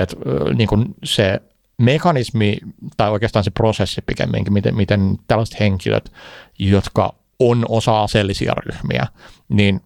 [0.00, 0.16] Että
[0.54, 1.40] niin kun se
[1.78, 2.58] mekanismi
[2.96, 6.12] tai oikeastaan se prosessi pikemminkin, miten, miten tällaiset henkilöt,
[6.58, 9.06] jotka on osa aseellisia ryhmiä,
[9.48, 9.80] niin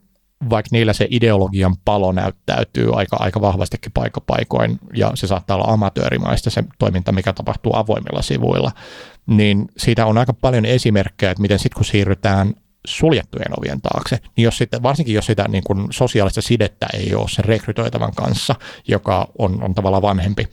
[0.50, 6.50] vaikka niillä se ideologian palo näyttäytyy aika, aika vahvastikin paikkapaikoin, ja se saattaa olla amatöörimaista
[6.50, 8.72] se toiminta, mikä tapahtuu avoimilla sivuilla,
[9.26, 12.54] niin siitä on aika paljon esimerkkejä, että miten sitten kun siirrytään
[12.86, 17.28] suljettujen ovien taakse, niin jos sitten, varsinkin jos sitä niin kuin sosiaalista sidettä ei ole
[17.28, 18.54] sen rekrytoitavan kanssa,
[18.88, 20.48] joka on, on tavallaan vanhempi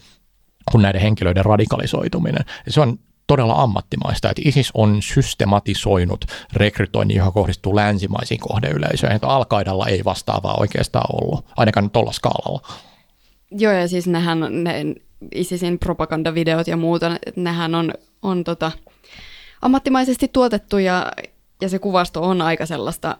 [0.72, 2.46] kuin näiden henkilöiden radikalisoituminen.
[2.68, 3.00] Se on
[3.32, 9.46] todella ammattimaista, että ISIS on systematisoinut rekrytoinnin, joka kohdistuu länsimaisiin kohdeyleisöihin, että al
[9.88, 12.62] ei vastaavaa oikeastaan ollut, ainakaan tuolla skaalalla.
[13.52, 14.86] Joo, ja siis nehän, ne
[15.36, 18.72] ISISin propagandavideot ja muuta, nehän on, on tota,
[19.62, 21.12] ammattimaisesti tuotettu ja,
[21.62, 23.18] ja se kuvasto on aika sellaista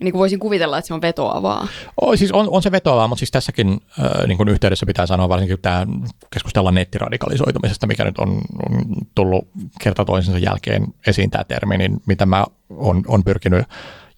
[0.00, 1.68] niin kuin voisin kuvitella, että se on vetoavaa.
[2.00, 5.28] O, siis on, on se vetoavaa, mutta siis tässäkin äh, niin kuin yhteydessä pitää sanoa,
[5.28, 5.86] varsinkin tämä
[6.32, 8.28] keskustella nettiradikalisoitumisesta, mikä nyt on,
[8.68, 8.82] on
[9.14, 9.48] tullut
[9.80, 13.66] kerta toisensa jälkeen esiin tämä termi, niin mitä mä on, on pyrkinyt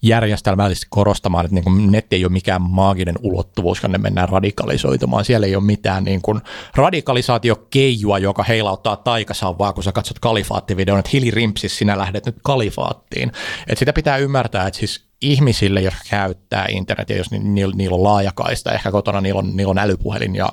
[0.01, 5.25] järjestelmällisesti korostamaan, että niin kuin netti ei ole mikään maaginen ulottuvuus, jonne mennään radikalisoitumaan.
[5.25, 6.41] Siellä ei ole mitään niin kuin
[6.75, 13.31] radikalisaatiokeijua, joka heilauttaa taikasauvaa, kun sä katsot kalifaattivideon, että hilirimpsis sinä lähdet nyt kalifaattiin.
[13.67, 18.71] Et sitä pitää ymmärtää, että siis ihmisille, jotka käyttää internetiä, jos niillä, niillä on laajakaista,
[18.71, 20.49] ehkä kotona niillä on, niillä on älypuhelin ja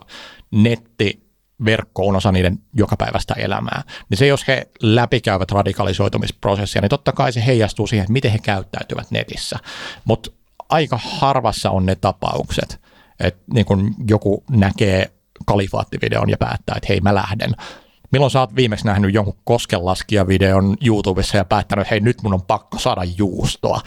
[0.50, 1.27] netti,
[1.64, 7.32] verkko on osa niiden jokapäiväistä elämää, niin se jos he läpikäyvät radikalisoitumisprosessia, niin totta kai
[7.32, 9.58] se heijastuu siihen, että miten he käyttäytyvät netissä.
[10.04, 10.30] Mutta
[10.68, 12.80] aika harvassa on ne tapaukset,
[13.20, 15.10] että niin kun joku näkee
[15.46, 17.50] kalifaattivideon ja päättää, että hei mä lähden.
[18.12, 22.42] Milloin sä oot viimeksi nähnyt jonkun koskenlaskijavideon YouTubessa ja päättänyt, että hei nyt mun on
[22.42, 23.80] pakko saada juustoa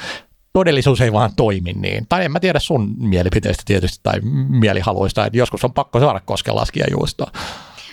[0.53, 2.05] todellisuus ei vaan toimi niin.
[2.09, 6.55] Tai en mä tiedä sun mielipiteistä tietysti tai mielihaluista, että joskus on pakko saada kosken
[6.55, 7.31] laskia juustoa.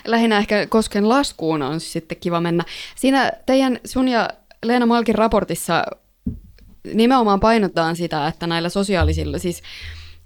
[0.05, 2.63] Lähinnä ehkä kosken laskuun on sitten kiva mennä.
[2.95, 4.29] Siinä teidän, sun ja
[4.65, 5.83] Leena Malkin raportissa
[6.93, 9.61] nimenomaan painotetaan sitä, että näillä sosiaalisilla, siis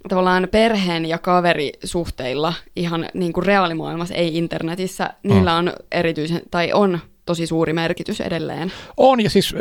[0.08, 5.58] tavallaan perheen ja kaverisuhteilla ihan niin kuin reaalimaailmassa, ei internetissä, niillä mm.
[5.58, 8.72] on erityisen, tai on tosi suuri merkitys edelleen.
[8.96, 9.54] On, ja siis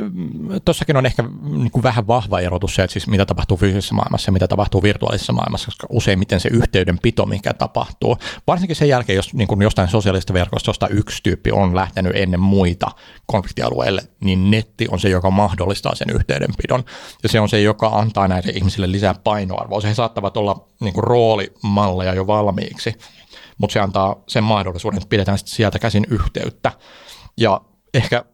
[0.65, 4.29] tuossakin on ehkä niin kuin vähän vahva erotus se, että siis mitä tapahtuu fyysisessä maailmassa
[4.29, 9.33] ja mitä tapahtuu virtuaalisessa maailmassa, koska useimmiten se yhteydenpito, mikä tapahtuu, varsinkin sen jälkeen, jos
[9.33, 12.91] niin kuin jostain sosiaalisesta verkostosta yksi tyyppi on lähtenyt ennen muita
[13.25, 16.83] konfliktialueelle, niin netti on se, joka mahdollistaa sen yhteydenpidon,
[17.23, 19.81] ja se on se, joka antaa näille ihmisille lisää painoarvoa.
[19.81, 22.93] Se he saattavat olla niin kuin roolimalleja jo valmiiksi,
[23.57, 26.71] mutta se antaa sen mahdollisuuden, että pidetään sieltä käsin yhteyttä.
[27.37, 27.61] Ja
[27.93, 28.25] ehkä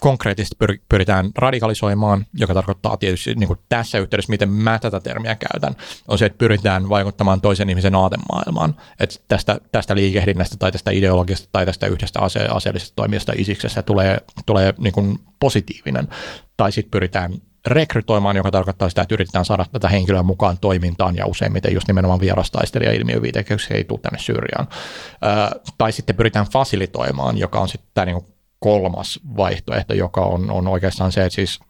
[0.00, 0.56] konkreettisesti
[0.88, 5.76] pyritään radikalisoimaan, joka tarkoittaa tietysti niin kuin tässä yhteydessä, miten mä tätä termiä käytän,
[6.08, 8.76] on se, että pyritään vaikuttamaan toisen ihmisen aatemaailmaan.
[9.00, 14.18] Että tästä, tästä liikehdinnästä tai tästä ideologiasta tai tästä yhdestä ase- aseellisesta toimijasta isiksessä tulee,
[14.46, 16.08] tulee niin kuin positiivinen.
[16.56, 17.32] Tai sitten pyritään
[17.66, 22.20] rekrytoimaan, joka tarkoittaa sitä, että yritetään saada tätä henkilöä mukaan toimintaan ja useimmiten just nimenomaan
[22.20, 24.68] vierastaistelija ilmiöviitekeksi ei tule tänne Syyriaan.
[24.68, 28.26] Ö, tai sitten pyritään fasilitoimaan, joka on sitten tämä niin
[28.58, 31.60] kolmas vaihtoehto, joka on, on oikeastaan se, että siis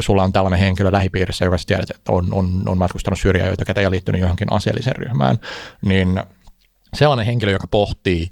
[0.00, 3.80] sulla on tällainen henkilö lähipiirissä, joka tiedät, että on, on, on matkustanut syrjää, joita ketä
[3.80, 5.38] ei liittynyt johonkin aseelliseen ryhmään,
[5.82, 6.22] niin
[6.94, 8.28] sellainen henkilö, joka pohtii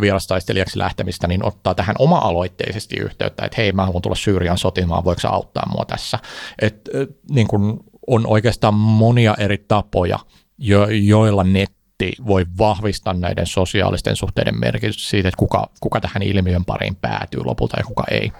[0.00, 5.28] vierastaistelijaksi lähtemistä, niin ottaa tähän oma-aloitteisesti yhteyttä, että hei, mä haluan tulla Syyrian sotimaan, voiko
[5.28, 6.18] auttaa mua tässä?
[6.62, 6.88] Et,
[7.30, 10.18] niin kun on oikeastaan monia eri tapoja,
[10.58, 16.64] jo, joilla netti voi vahvistaa näiden sosiaalisten suhteiden merkitys siitä, että kuka, kuka tähän ilmiön
[16.64, 18.32] pariin päätyy lopulta ja kuka ei.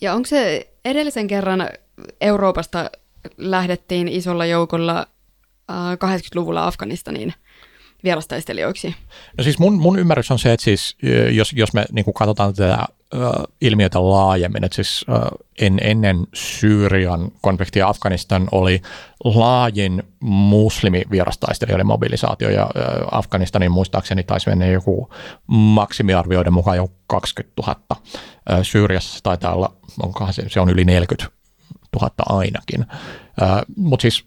[0.00, 1.68] Ja onko se edellisen kerran
[2.20, 2.90] Euroopasta
[3.36, 5.06] lähdettiin isolla joukolla
[5.94, 7.34] 80-luvulla Afganistaniin
[8.04, 8.94] vierastaistelijoiksi?
[9.38, 10.96] No siis mun, mun ymmärrys on se, että siis
[11.30, 12.86] jos, jos me niin katsotaan tätä
[13.60, 15.06] ilmiötä laajemmin, että siis
[15.60, 18.82] en, ennen Syyrian konfliktia Afganistan oli
[19.24, 22.70] laajin muslimivierastaistelijoiden mobilisaatio ja
[23.12, 25.10] Afganistanin muistaakseni taisi mennä joku
[25.46, 28.62] maksimiarvioiden mukaan jo 20 000.
[28.62, 31.32] Syyriassa taitaa olla, onkohan se, se on yli 40
[32.00, 32.86] 000 ainakin.
[33.76, 34.24] Mutta siis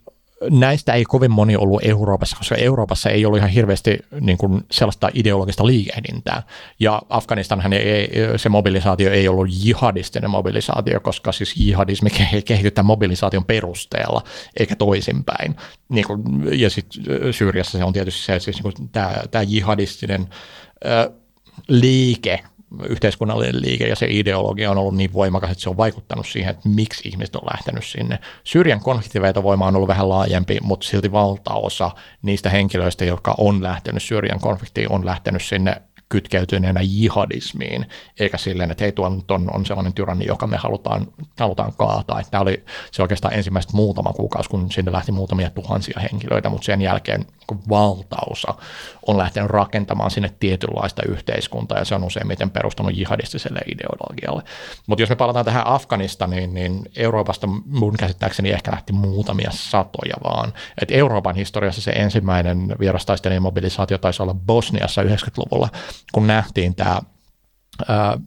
[0.49, 5.09] näistä ei kovin moni ollut Euroopassa, koska Euroopassa ei ollut ihan hirveästi niin kuin sellaista
[5.13, 6.43] ideologista liikehdintää.
[6.79, 12.09] Ja Afganistanhan ei, se mobilisaatio ei ollut jihadistinen mobilisaatio, koska siis jihadismi
[12.45, 14.23] kehitetään mobilisaation perusteella,
[14.59, 15.55] eikä toisinpäin.
[15.89, 16.21] Niin kuin,
[16.59, 17.03] ja sitten
[17.33, 20.27] Syyriassa se on tietysti se, että siis niin tämä, tämä jihadistinen
[20.85, 21.11] ö,
[21.67, 22.43] liike
[22.89, 26.69] yhteiskunnallinen liike ja se ideologia on ollut niin voimakas, että se on vaikuttanut siihen, että
[26.69, 28.19] miksi ihmiset on lähtenyt sinne.
[28.43, 34.39] Syrjän konfliktivetovoima on ollut vähän laajempi, mutta silti valtaosa niistä henkilöistä, jotka on lähtenyt Syyrian
[34.39, 35.81] konfliktiin, on lähtenyt sinne
[36.13, 37.85] kytkeytyneenä jihadismiin,
[38.19, 41.07] eikä silleen, että hei, tuo on, on sellainen tyranni, joka me halutaan,
[41.39, 42.21] halutaan kaataa.
[42.31, 46.81] Tämä oli se oikeastaan ensimmäistä muutama kuukausi, kun sinne lähti muutamia tuhansia henkilöitä, mutta sen
[46.81, 47.25] jälkeen
[47.69, 48.53] valtaosa
[49.07, 54.43] on lähtenyt rakentamaan sinne tietynlaista yhteiskuntaa, ja se on useimmiten perustunut jihadistiselle ideologialle.
[54.87, 60.53] Mutta jos me palataan tähän Afganistaniin, niin Euroopasta mun käsittääkseni ehkä lähti muutamia satoja vaan.
[60.81, 65.69] Et Euroopan historiassa se ensimmäinen vierastaistelien mobilisaatio taisi olla Bosniassa 90-luvulla,
[66.11, 67.01] kun nähtiin tämä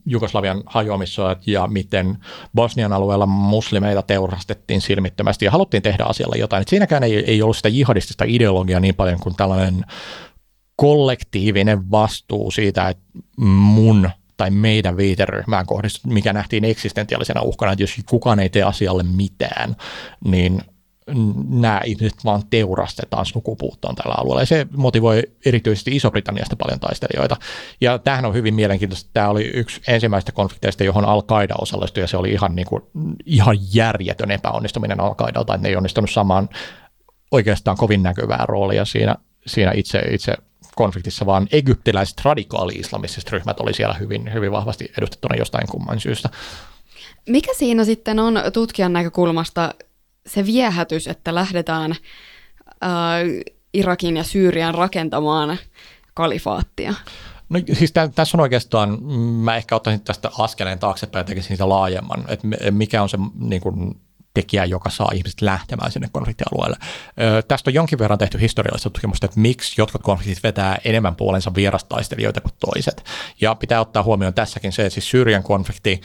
[0.06, 2.18] Jugoslavian hajoamissodat ja miten
[2.54, 6.62] Bosnian alueella muslimeita teurastettiin silmittömästi ja haluttiin tehdä asialle jotain.
[6.62, 9.84] Et siinäkään ei, ei ollut sitä jihadistista ideologiaa niin paljon kuin tällainen
[10.76, 13.04] kollektiivinen vastuu siitä, että
[13.46, 19.02] mun tai meidän viiteryhmään kohdistuu, mikä nähtiin eksistentiaalisena uhkana, että jos kukaan ei tee asialle
[19.02, 19.76] mitään,
[20.24, 20.62] niin–
[21.48, 24.42] nämä ihmiset vaan teurastetaan sukupuuttoon tällä alueella.
[24.42, 27.36] Ja se motivoi erityisesti Iso-Britanniasta paljon taistelijoita.
[27.80, 29.10] Ja tämähän on hyvin mielenkiintoista.
[29.12, 32.82] Tämä oli yksi ensimmäistä konflikteista, johon Al-Qaida osallistui, ja se oli ihan, niin kuin,
[33.26, 36.48] ihan järjetön epäonnistuminen Al-Qaidalta, että ne ei onnistunut samaan
[37.30, 39.16] oikeastaan kovin näkyvää roolia siinä,
[39.46, 40.34] siinä itse, itse
[40.74, 46.28] konfliktissa, vaan egyptiläiset radikaali-islamistiset ryhmät oli siellä hyvin, hyvin vahvasti edustettuna jostain kumman syystä.
[47.28, 49.74] Mikä siinä sitten on tutkijan näkökulmasta
[50.26, 51.92] se viehätys, että lähdetään
[52.84, 52.90] äh,
[53.74, 55.58] Irakin ja Syyrian rakentamaan
[56.14, 56.94] kalifaattia?
[57.48, 61.68] No siis tä, tässä on oikeastaan, mä ehkä ottaisin tästä askeleen taaksepäin ja tekisin sitä
[61.68, 63.94] laajemman, että mikä on se niin kuin,
[64.36, 66.76] tekijä, joka saa ihmiset lähtemään sinne konfliktialueelle.
[67.20, 71.54] Ö, tästä on jonkin verran tehty historiallista tutkimusta, että miksi jotkut konfliktit vetää enemmän puolensa
[71.54, 73.04] vierastaistelijoita kuin toiset.
[73.40, 76.00] Ja pitää ottaa huomioon tässäkin se, että siis Syyrian konflikti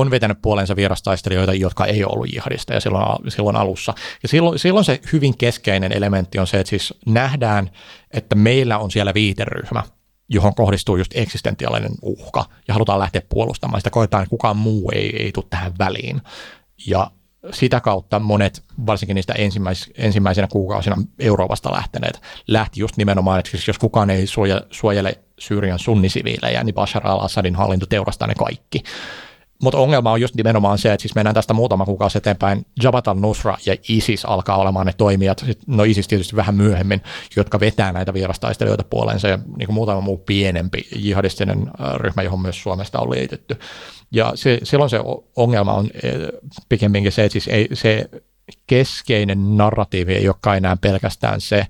[0.00, 3.94] on vetänyt puolensa vierastaistelijoita, jotka ei ole ollut jihadisteja silloin, silloin alussa.
[4.22, 7.70] Ja silloin, silloin se hyvin keskeinen elementti on se, että siis nähdään,
[8.10, 9.82] että meillä on siellä viiteryhmä,
[10.28, 13.90] johon kohdistuu just eksistentiaalinen uhka, ja halutaan lähteä puolustamaan sitä.
[13.90, 16.22] Koetaan, että kukaan muu ei, ei tule tähän väliin.
[16.86, 17.10] Ja
[17.52, 23.68] sitä kautta monet, varsinkin niistä ensimmäis, ensimmäisenä kuukausina Euroopasta lähteneet, lähti just nimenomaan, että siis
[23.68, 28.82] jos kukaan ei suojele, suojele Syyrian sunnisiviilejä, niin Bashar al-Assadin hallinto teurastaa ne kaikki.
[29.62, 33.56] Mutta ongelma on just nimenomaan se, että siis mennään tästä muutama kuukausi eteenpäin, Jabhat al-Nusra
[33.66, 37.02] ja ISIS alkaa olemaan ne toimijat, no ISIS tietysti vähän myöhemmin,
[37.36, 42.62] jotka vetää näitä vierastaistelijoita puoleensa ja niin kuin muutama muu pienempi jihadistinen ryhmä, johon myös
[42.62, 43.56] Suomesta on liitetty.
[44.10, 45.00] Ja se, silloin se
[45.36, 45.90] ongelma on
[46.68, 48.10] pikemminkin se, että siis ei, se
[48.66, 51.66] keskeinen narratiivi ei olekaan enää pelkästään se,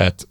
[0.00, 0.24] että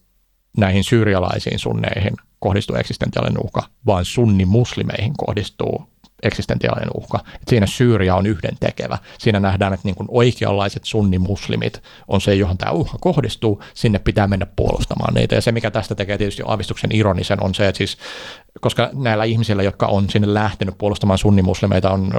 [0.57, 5.90] näihin syyrialaisiin sunneihin kohdistuu eksistentiaalinen uhka, vaan sunni-muslimeihin kohdistuu
[6.23, 7.19] eksistentiaalinen uhka.
[7.35, 8.97] Et siinä Syyria on yhden tekevä.
[9.19, 13.63] Siinä nähdään, että niin kuin oikeanlaiset sunnimuslimit on se, johon tämä uhka kohdistuu.
[13.73, 15.35] Sinne pitää mennä puolustamaan niitä.
[15.35, 17.97] Ja se, mikä tästä tekee tietysti aavistuksen ironisen, on se, että siis
[18.61, 22.11] koska näillä ihmisillä, jotka on sinne lähtenyt puolustamaan sunnimuslimeita, on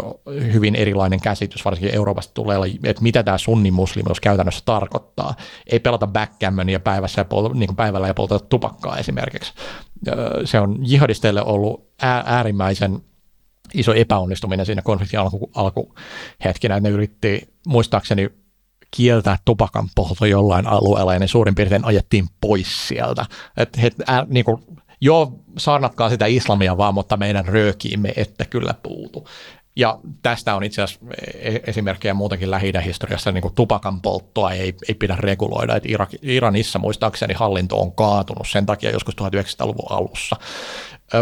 [0.52, 5.34] hyvin erilainen käsitys, varsinkin Euroopasta tulee, että mitä tämä sunnimuslimus käytännössä tarkoittaa.
[5.66, 9.52] Ei pelata backgammonia päivässä ja pol- niin päivällä ja polteta tupakkaa esimerkiksi.
[10.44, 11.88] Se on jihadisteille ollut
[12.24, 13.00] äärimmäisen
[13.74, 18.30] iso epäonnistuminen siinä konfliktin alku, alkuhetkinä, että ne yritti muistaakseni
[18.96, 23.26] kieltää tupakan polto jollain alueella ja ne suurin piirtein ajettiin pois sieltä.
[23.56, 24.62] Että he, ää, niin kuin,
[25.00, 29.28] joo, saarnatkaa sitä islamia vaan, mutta meidän röökiimme ette kyllä puutu.
[29.76, 31.06] Ja tästä on itse asiassa
[31.40, 35.76] e-, esimerkkejä muutenkin lähi historiassa, niin kuin tupakan polttoa ei, ei pidä reguloida.
[35.76, 40.36] Että Irak, Iranissa muistaakseni hallinto on kaatunut sen takia joskus 1900-luvun alussa.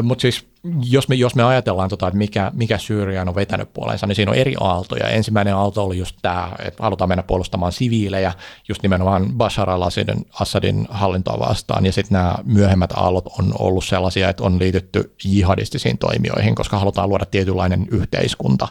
[0.03, 0.49] Mutta siis
[0.83, 4.31] jos me, jos me ajatellaan, tota, että mikä, mikä Syyriaan on vetänyt puoleensa, niin siinä
[4.31, 5.09] on eri aaltoja.
[5.09, 8.33] Ensimmäinen aalto oli just tämä, että halutaan mennä puolustamaan siviilejä,
[8.69, 14.29] just nimenomaan Bashar al-Assadin Assadin hallintoa vastaan, ja sitten nämä myöhemmät aallot on ollut sellaisia,
[14.29, 18.69] että on liitytty jihadistisiin toimijoihin, koska halutaan luoda tietynlainen yhteiskunta.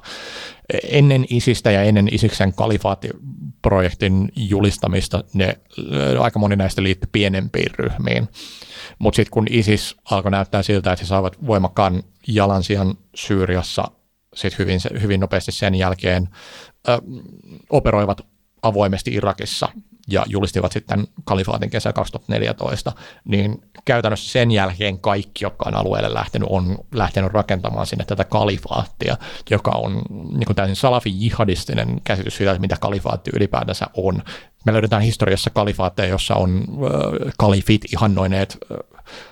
[0.90, 5.60] Ennen ISIStä ja ennen ISIKsen kalifaattiprojektin julistamista ne,
[6.20, 8.30] aika moni näistä liittyi pienempiin ryhmiin.
[9.00, 11.38] Mutta sitten kun ISIS alkoi näyttää siltä, että he saavat
[11.80, 13.92] voimakkaan jalansijan Syyriassa
[14.36, 16.30] sit hyvin, hyvin nopeasti sen jälkeen
[16.90, 17.02] ö,
[17.70, 18.22] operoivat
[18.62, 19.70] avoimesti Irakissa
[20.08, 22.92] ja julistivat sitten kalifaatin kesä 2014,
[23.26, 29.18] niin käytännössä sen jälkeen kaikki, jotka on alueelle lähtenyt, on lähtenyt rakentamaan sinne tätä kalifaattia,
[29.50, 34.24] joka on niin täysin salafi-jihadistinen käsitys siitä, mitä kalifaatti ylipäätänsä on.
[34.66, 38.78] Me löydetään historiassa kalifaatteja, jossa on äh, kalifit ihannoineet äh,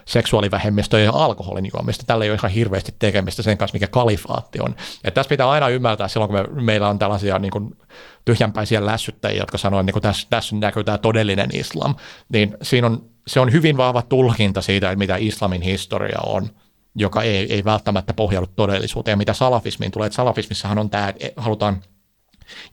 [0.06, 2.04] seksuaalivähemmistöjä ja alkoholin juomista.
[2.08, 4.76] Tällä ei ole ihan hirveästi tekemistä sen kanssa, mikä kalifaatti on.
[5.04, 7.78] Ja tässä pitää aina ymmärtää silloin, kun me, meillä on tällaisia niin kuin,
[8.26, 11.96] tyhjänpäisiä lässyttäjiä, jotka sanoo, että niin tässä, tässä näkyy tämä todellinen islam,
[12.30, 16.50] niin siinä on, se on hyvin vahva tulkinta siitä, mitä islamin historia on
[16.98, 19.18] joka ei, ei välttämättä pohjaudu todellisuuteen.
[19.18, 21.82] Mitä salafismiin tulee, että salafismissahan on tämä, että halutaan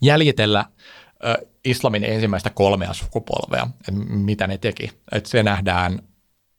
[0.01, 0.64] jäljitellä
[1.64, 4.90] islamin ensimmäistä kolmea sukupolvea, että mitä ne teki.
[5.12, 5.98] Että se nähdään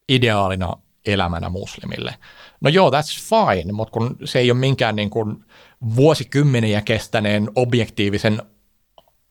[0.10, 2.16] ideaalina elämänä muslimille.
[2.62, 5.46] No joo, that's fine, mutta kun se ei ole minkään niin kuin
[5.96, 8.42] vuosikymmeniä kestäneen objektiivisen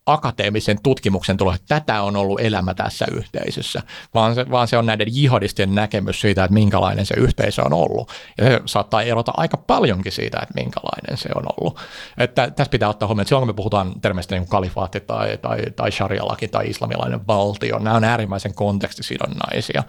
[0.06, 3.82] akateemisen tutkimuksen tulos, että tätä on ollut elämä tässä yhteisössä,
[4.14, 8.12] vaan se, vaan se on näiden jihadistien näkemys siitä, että minkälainen se yhteisö on ollut.
[8.38, 11.80] Ja se saattaa erota aika paljonkin siitä, että minkälainen se on ollut.
[12.18, 15.58] Että tässä pitää ottaa huomioon, että silloin kun me puhutaan termeistä niin kalifaatti tai, tai,
[15.76, 19.82] tai sharia-laki tai islamilainen valtio, nämä on äärimmäisen kontekstisidonnaisia.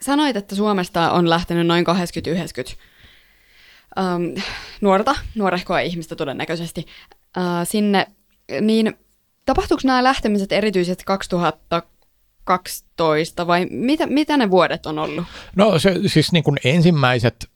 [0.00, 2.74] Sanoit, että Suomesta on lähtenyt noin 80-90
[4.00, 4.42] um,
[4.80, 6.86] nuorta, nuorehkoa ihmistä todennäköisesti
[7.36, 8.06] uh, sinne
[8.60, 8.98] niin
[9.46, 15.24] tapahtuuko nämä lähtemiset erityisesti 2012 vai mitä, mitä ne vuodet on ollut?
[15.56, 17.48] No se, siis niin kuin ensimmäiset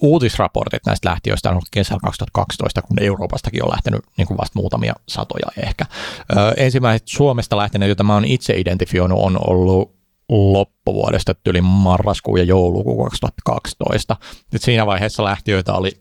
[0.00, 4.94] uutisraportit näistä lähtiöistä on ollut kesällä 2012, kun Euroopastakin on lähtenyt niin kuin vasta muutamia
[5.08, 5.84] satoja ehkä.
[6.32, 12.44] Ö, ensimmäiset Suomesta lähteneet, joita mä oon itse identifioinut, on ollut loppuvuodesta yli marraskuu ja
[12.44, 14.16] joulukuu 2012.
[14.52, 15.92] Nyt siinä vaiheessa lähtiöitä oli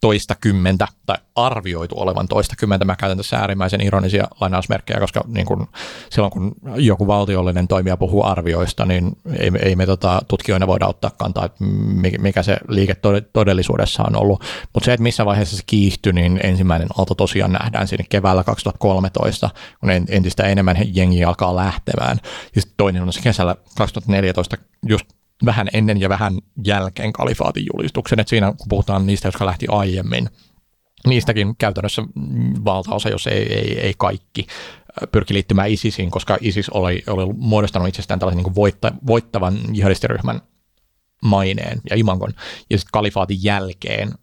[0.00, 2.84] toista kymmentä tai arvioitu olevan toista kymmentä.
[2.84, 5.68] Mä käytän tässä äärimmäisen ironisia lainausmerkkejä, koska niin kun,
[6.10, 11.10] silloin kun joku valtiollinen toimija puhuu arvioista, niin ei, ei me tota, tutkijoina voida ottaa
[11.10, 11.64] kantaa, että
[12.18, 12.96] mikä se liike
[13.32, 14.44] todellisuudessa on ollut.
[14.74, 19.50] Mutta se, että missä vaiheessa se kiihtyi, niin ensimmäinen aalto tosiaan nähdään siinä keväällä 2013,
[19.80, 22.18] kun entistä enemmän jengi alkaa lähtemään.
[22.56, 25.06] Ja toinen on se kesällä 2014 just
[25.44, 30.28] vähän ennen ja vähän jälkeen kalifaatin julistuksen, että siinä kun puhutaan niistä, jotka lähti aiemmin,
[31.06, 32.02] niistäkin käytännössä
[32.64, 34.46] valtaosa, jos ei, ei, ei kaikki,
[35.12, 40.40] pyrki liittymään ISISiin, koska ISIS oli, oli muodostanut itsestään tällaisen niin voitta, voittavan jihadistiryhmän
[41.24, 42.32] maineen ja imagon.
[42.70, 44.14] Ja sitten kalifaatin jälkeen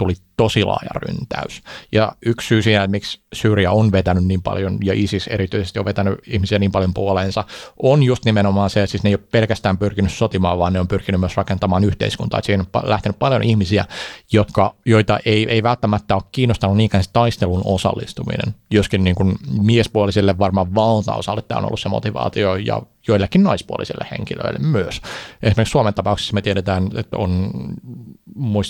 [0.00, 1.62] tuli tosi laaja ryntäys.
[1.92, 5.84] Ja yksi syy siihen, että miksi Syyria on vetänyt niin paljon, ja ISIS erityisesti on
[5.84, 7.44] vetänyt ihmisiä niin paljon puoleensa,
[7.82, 10.88] on just nimenomaan se, että siis ne ei ole pelkästään pyrkinyt sotimaan, vaan ne on
[10.88, 12.38] pyrkinyt myös rakentamaan yhteiskuntaa.
[12.38, 13.84] Että siinä on lähtenyt paljon ihmisiä,
[14.32, 18.54] jotka, joita ei, ei välttämättä ole kiinnostanut niinkään se taistelun osallistuminen.
[18.70, 24.58] Joskin niin kuin miespuolisille varmaan valtaosalle tämä on ollut se motivaatio, ja joillekin naispuolisille henkilöille
[24.58, 25.00] myös.
[25.42, 27.50] Esimerkiksi Suomen tapauksessa me tiedetään, että on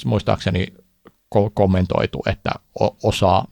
[0.04, 0.66] muistaakseni
[1.54, 2.50] kommentoitu, että
[3.02, 3.44] osa,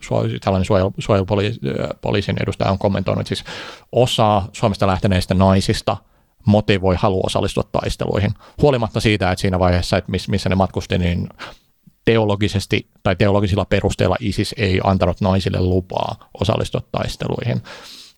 [0.45, 3.45] tällainen suojelu, suojelupoliisin edustaja on kommentoinut, että siis
[3.93, 5.97] osa Suomesta lähteneistä naisista
[6.47, 11.29] motivoi halu osallistua taisteluihin, huolimatta siitä, että siinä vaiheessa, että missä ne matkusti, niin
[12.05, 17.63] teologisesti tai teologisilla perusteilla ISIS ei antanut naisille lupaa osallistua taisteluihin.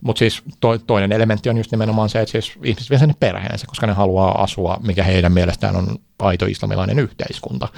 [0.00, 3.66] Mutta siis to, toinen elementti on just nimenomaan se, että siis ihmiset vie sinne perheensä,
[3.66, 7.68] koska ne haluaa asua, mikä heidän mielestään on aito islamilainen yhteiskunta.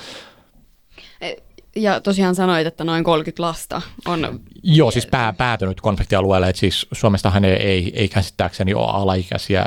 [1.76, 4.40] Ja tosiaan sanoit, että noin 30 lasta on...
[4.62, 9.66] Joo, siis pää, päätynyt konfliktialueelle, että siis Suomestahan ei, ei, ei käsittääkseni ole alaikäisiä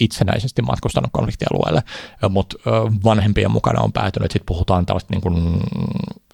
[0.00, 1.82] itsenäisesti matkustanut konfliktialueelle,
[2.28, 2.56] mutta
[3.04, 5.60] vanhempien mukana on päätynyt, sitten puhutaan tällaista niin kuin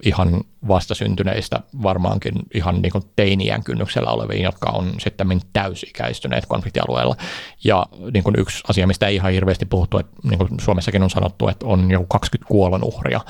[0.03, 7.15] ihan vastasyntyneistä, varmaankin ihan niin kuin teinien kynnyksellä oleviin, jotka on sitten täysikäistyneet konfliktialueella.
[7.63, 11.09] Ja niin kuin yksi asia, mistä ei ihan hirveästi puhuttu, että niin kuin Suomessakin on
[11.09, 13.21] sanottu, että on joku 20 kuolonuhria,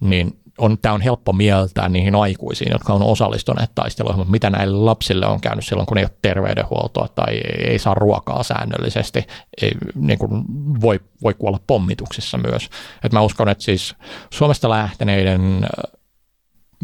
[0.00, 4.76] niin on, tämä on helppo mieltää niihin aikuisiin, jotka on osallistuneet taisteluihin, mutta mitä näille
[4.76, 9.26] lapsille on käynyt silloin, kun ei ole terveydenhuoltoa tai ei saa ruokaa säännöllisesti,
[9.62, 10.44] ei, niin kuin
[10.80, 12.68] voi, voi kuolla pommituksissa myös.
[13.04, 13.94] Et mä uskon, että siis
[14.30, 15.66] Suomesta lähteneiden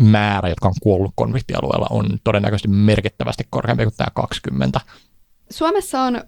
[0.01, 4.81] määrä, jotka on kuollut konfliktialueella, on todennäköisesti merkittävästi korkeampi kuin tämä 20.
[5.51, 6.23] Suomessa on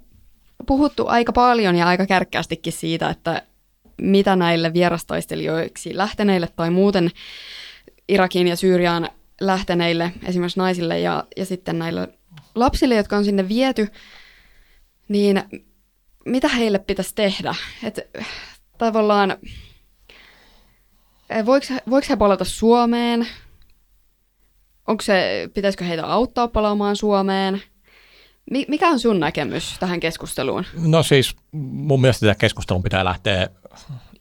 [0.66, 3.42] puhuttu aika paljon ja aika kärkkäästikin siitä, että
[4.00, 7.10] mitä näille vierastaistelijoiksi lähteneille tai muuten
[8.08, 9.08] Irakiin ja Syyriaan
[9.40, 12.08] lähteneille, esimerkiksi naisille ja, ja sitten näille
[12.54, 13.88] lapsille, jotka on sinne viety,
[15.08, 15.42] niin
[16.26, 17.54] mitä heille pitäisi tehdä?
[17.84, 18.00] Et,
[18.78, 19.36] tavallaan,
[21.46, 23.26] voiko, voiko he palata Suomeen?
[24.86, 27.62] Onko se, pitäisikö heitä auttaa palaamaan Suomeen?
[28.50, 30.64] Mikä on sun näkemys tähän keskusteluun?
[30.72, 33.48] No siis mun mielestä tätä keskustelun pitää lähteä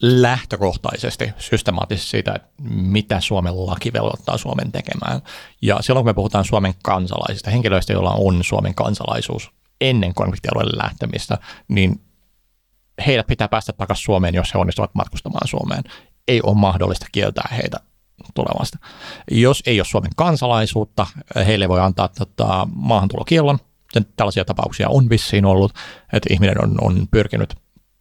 [0.01, 5.21] lähtökohtaisesti systemaattisesti siitä, että mitä Suomen laki velvoittaa Suomen tekemään.
[5.61, 11.37] Ja silloin kun me puhutaan Suomen kansalaisista, henkilöistä, joilla on Suomen kansalaisuus ennen konfliktialueelle lähtemistä,
[11.67, 12.01] niin
[13.07, 15.83] heidät pitää päästä takaisin Suomeen, jos he onnistuvat matkustamaan Suomeen.
[16.27, 17.77] Ei ole mahdollista kieltää heitä
[18.33, 18.77] tulemasta.
[19.31, 23.59] Jos ei ole Suomen kansalaisuutta, heille voi antaa tota, maahantulokiellon.
[24.15, 25.73] Tällaisia tapauksia on vissiin ollut,
[26.13, 27.55] että ihminen on, on pyrkinyt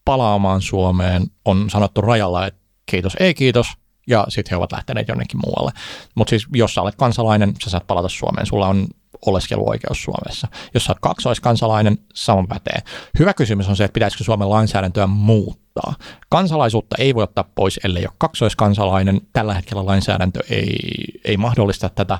[0.05, 3.67] palaamaan Suomeen, on sanottu rajalla, että kiitos, ei kiitos,
[4.07, 5.73] ja sitten he ovat lähteneet jonnekin muualle.
[6.15, 8.87] Mutta siis jos sä olet kansalainen, sä saat palata Suomeen, sulla on
[9.27, 10.49] oleskeluoikeus Suomessa.
[10.75, 12.79] Jos sä oot kaksoiskansalainen, saman pätee.
[13.19, 15.95] Hyvä kysymys on se, että pitäisikö Suomen lainsäädäntöä muuttaa.
[16.29, 19.21] Kansalaisuutta ei voi ottaa pois, ellei ole kaksoiskansalainen.
[19.33, 20.79] Tällä hetkellä lainsäädäntö ei,
[21.25, 22.19] ei mahdollista tätä.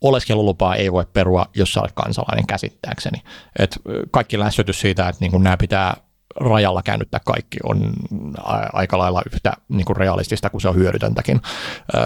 [0.00, 3.22] Oleskelulupaa ei voi perua, jos sä olet kansalainen käsittääkseni.
[3.58, 3.78] Et
[4.10, 5.96] kaikki lässytys siitä, että niin nämä pitää
[6.40, 7.92] rajalla käännyttää kaikki on
[8.72, 11.40] aika lailla yhtä niin kuin realistista kuin se on hyödytöntäkin.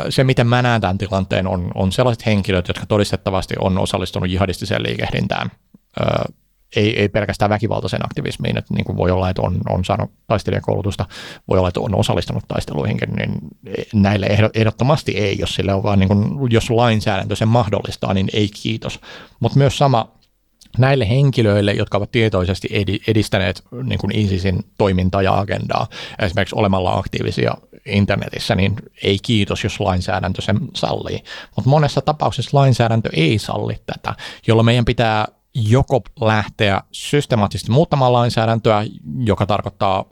[0.08, 4.82] Se, miten mä näen tämän tilanteen, on, on sellaiset henkilöt, jotka todistettavasti on osallistunut jihadistiseen
[4.82, 5.50] liikehdintään.
[6.76, 11.06] Ei, ei pelkästään väkivaltaisen aktivismiin, että niin kuin voi olla, että on, on saanut taistelijakoulutusta,
[11.48, 13.32] voi olla, että on osallistunut taisteluihinkin, niin
[13.94, 18.48] näille ehdottomasti ei, jos, sille on vaan niin kuin, jos lainsäädäntö sen mahdollistaa, niin ei
[18.62, 19.00] kiitos.
[19.40, 20.12] Mutta myös sama
[20.78, 22.68] näille henkilöille, jotka ovat tietoisesti
[23.06, 25.86] edistäneet niin kuin ISISin toimintaa ja agendaa,
[26.18, 27.54] esimerkiksi olemalla aktiivisia
[27.86, 31.24] internetissä, niin ei kiitos, jos lainsäädäntö sen sallii.
[31.56, 34.14] Mutta monessa tapauksessa lainsäädäntö ei salli tätä,
[34.46, 38.84] jolloin meidän pitää joko lähteä systemaattisesti muuttamaan lainsäädäntöä,
[39.24, 40.04] joka tarkoittaa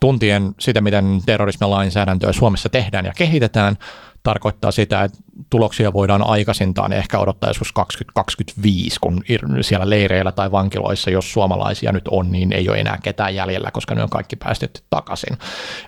[0.00, 3.76] tuntien sitä, miten terrorismin lainsäädäntöä Suomessa tehdään ja kehitetään,
[4.22, 5.18] tarkoittaa sitä, että
[5.50, 9.24] tuloksia voidaan aikaisintaan ehkä odottaa joskus 2025, kun
[9.60, 13.94] siellä leireillä tai vankiloissa, jos suomalaisia nyt on, niin ei ole enää ketään jäljellä, koska
[13.94, 15.38] ne on kaikki päästetty takaisin.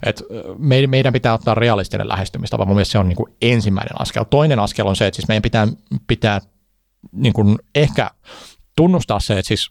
[0.07, 0.23] Et
[0.87, 2.65] meidän pitää ottaa realistinen lähestymistapa.
[2.65, 4.25] Mun mielestä se on niin kuin ensimmäinen askel.
[4.25, 5.69] Toinen askel on se, että siis meidän pitää,
[6.07, 6.41] pitää
[7.13, 8.11] niin kuin ehkä
[8.77, 9.71] tunnustaa se, että siis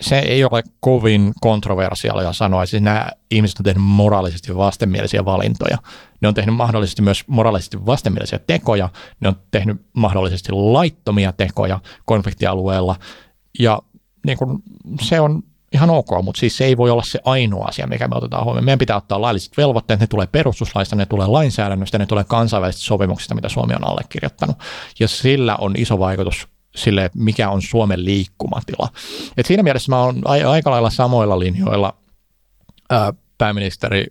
[0.00, 5.78] se ei ole kovin kontroversiaalia sanoa, siis nämä ihmiset on tehnyt moraalisesti vastenmielisiä valintoja.
[6.20, 8.88] Ne on tehnyt mahdollisesti myös moraalisesti vastenmielisiä tekoja,
[9.20, 12.96] ne on tehnyt mahdollisesti laittomia tekoja konfliktialueella,
[13.58, 13.82] ja
[14.26, 14.62] niin kuin,
[15.00, 15.42] se on
[15.72, 18.64] ihan ok, mutta siis se ei voi olla se ainoa asia, mikä me otetaan huomioon.
[18.64, 23.34] Meidän pitää ottaa lailliset velvoitteet, ne tulee perustuslaista, ne tulee lainsäädännöstä, ne tulee kansainvälisistä sopimuksista,
[23.34, 24.56] mitä Suomi on allekirjoittanut.
[25.00, 28.88] Ja sillä on iso vaikutus sille, mikä on Suomen liikkumatila.
[29.36, 31.96] Et siinä mielessä mä oon aika lailla samoilla linjoilla
[32.90, 34.06] ää, pääministeri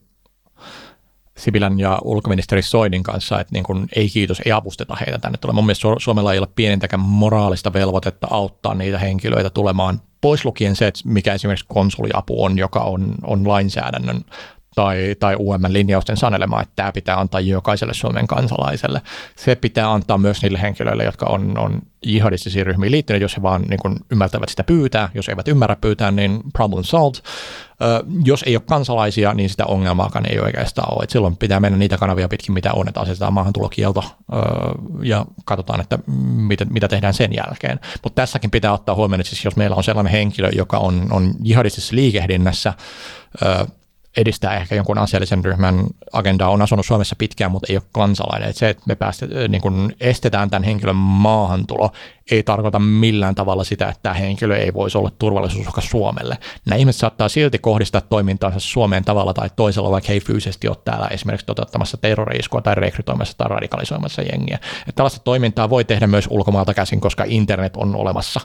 [1.38, 5.53] Sipilän ja ulkoministeri Soinin kanssa, että niin kuin, ei kiitos, ei avusteta heitä tänne tulee.
[5.53, 10.88] Mun mielestä Suomella ei ole pienintäkään moraalista velvoitetta auttaa niitä henkilöitä tulemaan pois lukien se,
[10.88, 14.22] että mikä esimerkiksi konsuliapu on, joka on, on lainsäädännön
[14.76, 19.01] tai, tai UM-linjausten sanelemaan, että tämä pitää antaa jokaiselle Suomen kansalaiselle.
[19.36, 23.61] Se pitää antaa myös niille henkilöille, jotka on, on jihadistisiin ryhmiin liittyneet, jos he vaan
[23.61, 25.09] niin kuin ymmärtävät sitä pyytää.
[25.13, 27.15] Jos eivät ymmärrä pyytää, niin problem solved.
[27.82, 31.03] Ö, jos ei ole kansalaisia, niin sitä ongelmaakaan ei oikeastaan ole.
[31.03, 34.03] Et silloin pitää mennä niitä kanavia pitkin, mitä on, että asetetaan maahantulokielto
[34.34, 34.36] ö,
[35.03, 35.99] ja katsotaan, että
[36.36, 37.80] mitä, mitä tehdään sen jälkeen.
[38.03, 41.34] Mutta tässäkin pitää ottaa huomioon, että siis jos meillä on sellainen henkilö, joka on, on
[41.43, 42.73] jihadistisessa liikehdinnässä,
[43.45, 43.65] ö,
[44.18, 48.49] edistää ehkä jonkun asiallisen ryhmän agendaa, on asunut Suomessa pitkään, mutta ei ole kansalainen.
[48.49, 51.89] Että se, että me päästä, niin kun estetään tämän henkilön maahantulo,
[52.32, 56.38] ei tarkoita millään tavalla sitä, että tämä henkilö ei voisi olla turvallisuusuhka Suomelle.
[56.66, 60.78] Nämä ihmiset saattaa silti kohdistaa toimintaansa Suomeen tavalla tai toisella, vaikka he ei fyysisesti ole
[60.86, 64.59] täällä esimerkiksi toteuttamassa terroriiskua tai rekrytoimassa tai radikalisoimassa jengiä.
[64.80, 68.41] Että tällaista toimintaa voi tehdä myös ulkomaalta käsin, koska internet on olemassa.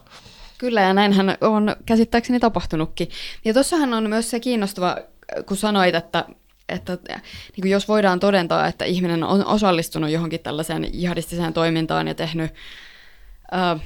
[0.59, 3.09] Kyllä, ja näinhän on käsittääkseni tapahtunutkin.
[3.45, 4.97] Ja tuossahan on myös se kiinnostava
[5.47, 6.25] kun sanoit, että,
[6.69, 12.15] että niin kuin jos voidaan todentaa, että ihminen on osallistunut johonkin tällaiseen jihadistiseen toimintaan ja
[12.15, 12.55] tehnyt
[13.51, 13.79] ää,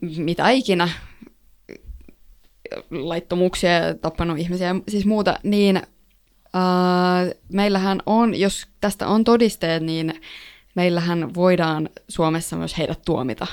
[0.00, 0.88] mitä ikinä,
[2.90, 5.76] laittomuuksia ja tappanut ihmisiä ja siis muuta, niin
[6.54, 10.20] ää, meillähän on, jos tästä on todisteet, niin
[10.74, 13.46] meillähän voidaan Suomessa myös heidät tuomita.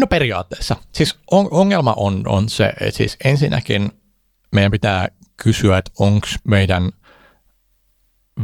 [0.00, 0.76] No periaatteessa.
[0.92, 3.90] Siis on, ongelma on, on se, että siis ensinnäkin
[4.52, 5.08] meidän pitää
[5.42, 6.90] kysyä, että onko meidän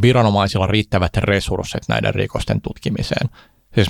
[0.03, 3.29] viranomaisilla riittävät resurssit näiden rikosten tutkimiseen.
[3.75, 3.89] Siis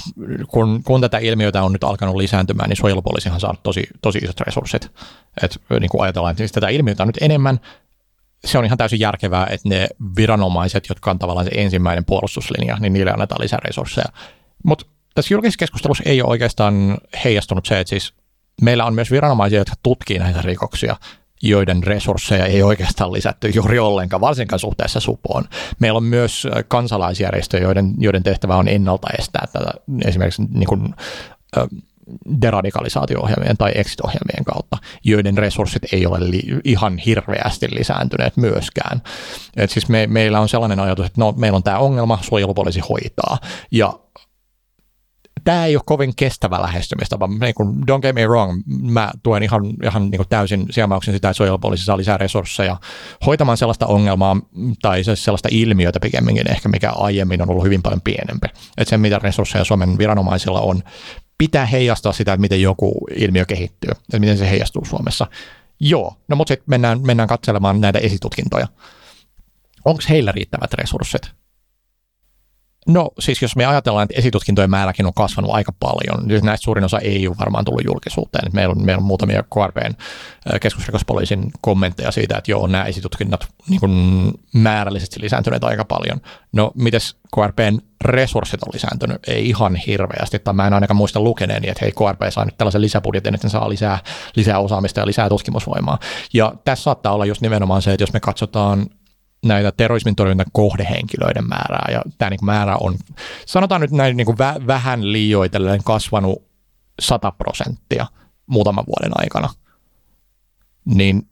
[0.49, 4.91] kun, kun tätä ilmiötä on nyt alkanut lisääntymään, niin suojelupoliisihan saa tosi, tosi isot resurssit.
[5.43, 7.61] Et, niin kuin ajatellaan, että siis tätä ilmiötä on nyt enemmän,
[8.45, 12.93] se on ihan täysin järkevää, että ne viranomaiset, jotka on tavallaan se ensimmäinen puolustuslinja, niin
[12.93, 14.07] niille annetaan lisää resursseja.
[14.65, 18.15] Mutta tässä julkisessa keskustelussa ei ole oikeastaan heijastunut se, että siis
[18.63, 20.97] meillä on myös viranomaisia, jotka tutkii näitä rikoksia,
[21.43, 25.45] joiden resursseja ei oikeastaan lisätty juuri ollenkaan, varsinkaan suhteessa supoon.
[25.79, 29.71] Meillä on myös kansalaisjärjestöjä, joiden, joiden tehtävä on ennaltaestää tätä
[30.05, 30.95] esimerkiksi niin kuin,
[32.43, 39.03] deradikalisaatio-ohjelmien tai exit-ohjelmien kautta, joiden resurssit ei ole li- ihan hirveästi lisääntyneet myöskään.
[39.57, 43.39] Et siis me, meillä on sellainen ajatus, että no, meillä on tämä ongelma, suojelupoliisi hoitaa,
[43.71, 43.99] ja
[45.47, 47.29] tämä ei ole kovin kestävä lähestymistapa.
[47.41, 51.29] Niin kuin, don't get me wrong, mä tuen ihan, ihan niin kuin täysin siemauksen sitä,
[51.29, 52.77] että suojelupoliisi saa lisää resursseja
[53.27, 54.37] hoitamaan sellaista ongelmaa
[54.83, 58.49] tai sellaista ilmiötä pikemminkin ehkä, mikä aiemmin on ollut hyvin paljon pienempi.
[58.77, 60.83] Että se, mitä resursseja Suomen viranomaisilla on,
[61.39, 65.27] pitää heijastaa sitä, että miten joku ilmiö kehittyy, että miten se heijastuu Suomessa.
[65.81, 68.67] Joo, no mutta sitten mennään, mennään katselemaan näitä esitutkintoja.
[69.85, 71.23] Onko heillä riittävät resurssit?
[72.87, 76.85] No siis jos me ajatellaan, että esitutkintojen määräkin on kasvanut aika paljon, niin näistä suurin
[76.85, 78.51] osa ei ole varmaan tullut julkisuuteen.
[78.53, 79.95] Meillä on, meillä on muutamia KRPn
[80.61, 83.93] keskusrikospoliisin kommentteja siitä, että joo, nämä esitutkinnat niin kuin
[84.55, 86.21] määrällisesti lisääntyneet aika paljon.
[86.53, 89.29] No mites KRPn resurssit on lisääntynyt?
[89.29, 92.83] Ei ihan hirveästi, tai mä en ainakaan muista lukeneeni, että hei KRP saa nyt tällaisen
[92.83, 93.99] lisäbudjetin, että saa lisää,
[94.37, 95.99] lisää osaamista ja lisää tutkimusvoimaa.
[96.35, 98.87] Ja tässä saattaa olla just nimenomaan se, että jos me katsotaan
[99.45, 101.89] näitä terrorismin torjunnan kohdehenkilöiden määrää.
[101.93, 102.95] Ja tämä niin määrä on,
[103.47, 106.43] sanotaan nyt näin niin vä- vähän liioitellen kasvanut
[107.01, 108.07] 100 prosenttia
[108.47, 109.49] muutaman vuoden aikana.
[110.85, 111.29] Niin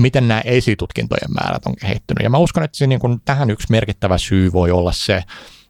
[0.00, 2.22] miten nämä esitutkintojen määrät on kehittynyt.
[2.22, 5.24] Ja mä uskon, että se niin kuin, tähän yksi merkittävä syy voi olla se,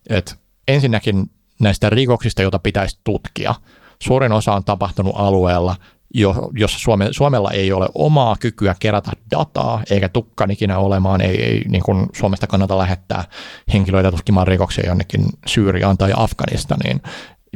[0.09, 0.35] että
[0.69, 3.55] ensinnäkin näistä rikoksista, joita pitäisi tutkia,
[4.03, 5.77] suurin osa on tapahtunut alueella,
[6.15, 11.43] jo, jossa Suome, Suomella ei ole omaa kykyä kerätä dataa, eikä tukkaan ikinä olemaan, ei,
[11.45, 13.25] ei niin kuin Suomesta kannata lähettää
[13.73, 17.03] henkilöitä tutkimaan rikoksia jonnekin Syyriaan tai Afganistaniin,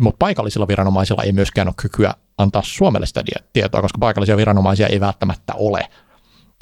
[0.00, 3.22] mutta paikallisilla viranomaisilla ei myöskään ole kykyä antaa Suomelle sitä
[3.52, 5.88] tietoa, koska paikallisia viranomaisia ei välttämättä ole.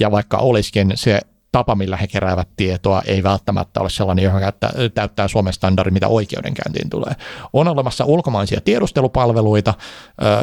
[0.00, 1.20] Ja vaikka olisikin se
[1.52, 4.52] tapa, millä he keräävät tietoa, ei välttämättä ole sellainen, joka
[4.94, 7.12] täyttää Suomen standardin, mitä oikeudenkäyntiin tulee.
[7.52, 9.74] On olemassa ulkomaisia tiedustelupalveluita,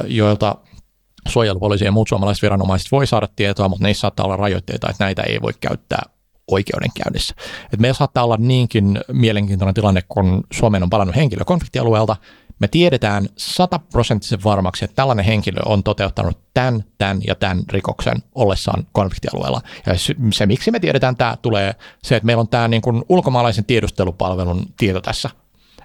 [0.08, 0.56] joilta
[1.28, 5.24] suojelupoliisi ja muut suomalaiset viranomaiset voi saada tietoa, mutta niissä saattaa olla rajoitteita, että näitä
[5.24, 6.04] ei voi käyttää
[6.52, 7.36] oikeudenkäynnissä.
[7.74, 12.16] Et meillä saattaa olla niinkin mielenkiintoinen tilanne, kun Suomeen on palannut henkilö konfliktialueelta,
[12.60, 18.88] me tiedetään sataprosenttisen varmaksi, että tällainen henkilö on toteuttanut tämän, tämän ja tämän rikoksen ollessaan
[18.92, 19.62] konfliktialueella.
[19.86, 19.94] Ja
[20.34, 24.66] se, miksi me tiedetään tämä, tulee se, että meillä on tämä niin kuin ulkomaalaisen tiedustelupalvelun
[24.78, 25.30] tieto tässä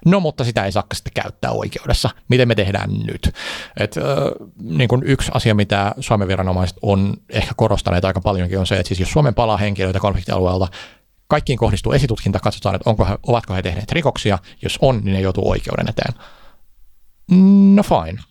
[0.04, 2.10] No, mutta sitä ei saa sitten käyttää oikeudessa.
[2.28, 3.34] Miten me tehdään nyt?
[3.80, 4.04] Et, äh,
[4.62, 8.88] niin kuin yksi asia, mitä Suomen viranomaiset on ehkä korostaneet aika paljonkin, on se, että
[8.88, 10.68] siis jos Suomen palaa henkilöitä konfliktialueelta,
[11.28, 14.38] kaikkiin kohdistuu esitutkinta, katsotaan, että onko he, ovatko he tehneet rikoksia.
[14.62, 16.14] Jos on, niin ne joutuu oikeuden eteen.
[17.74, 18.22] No fine.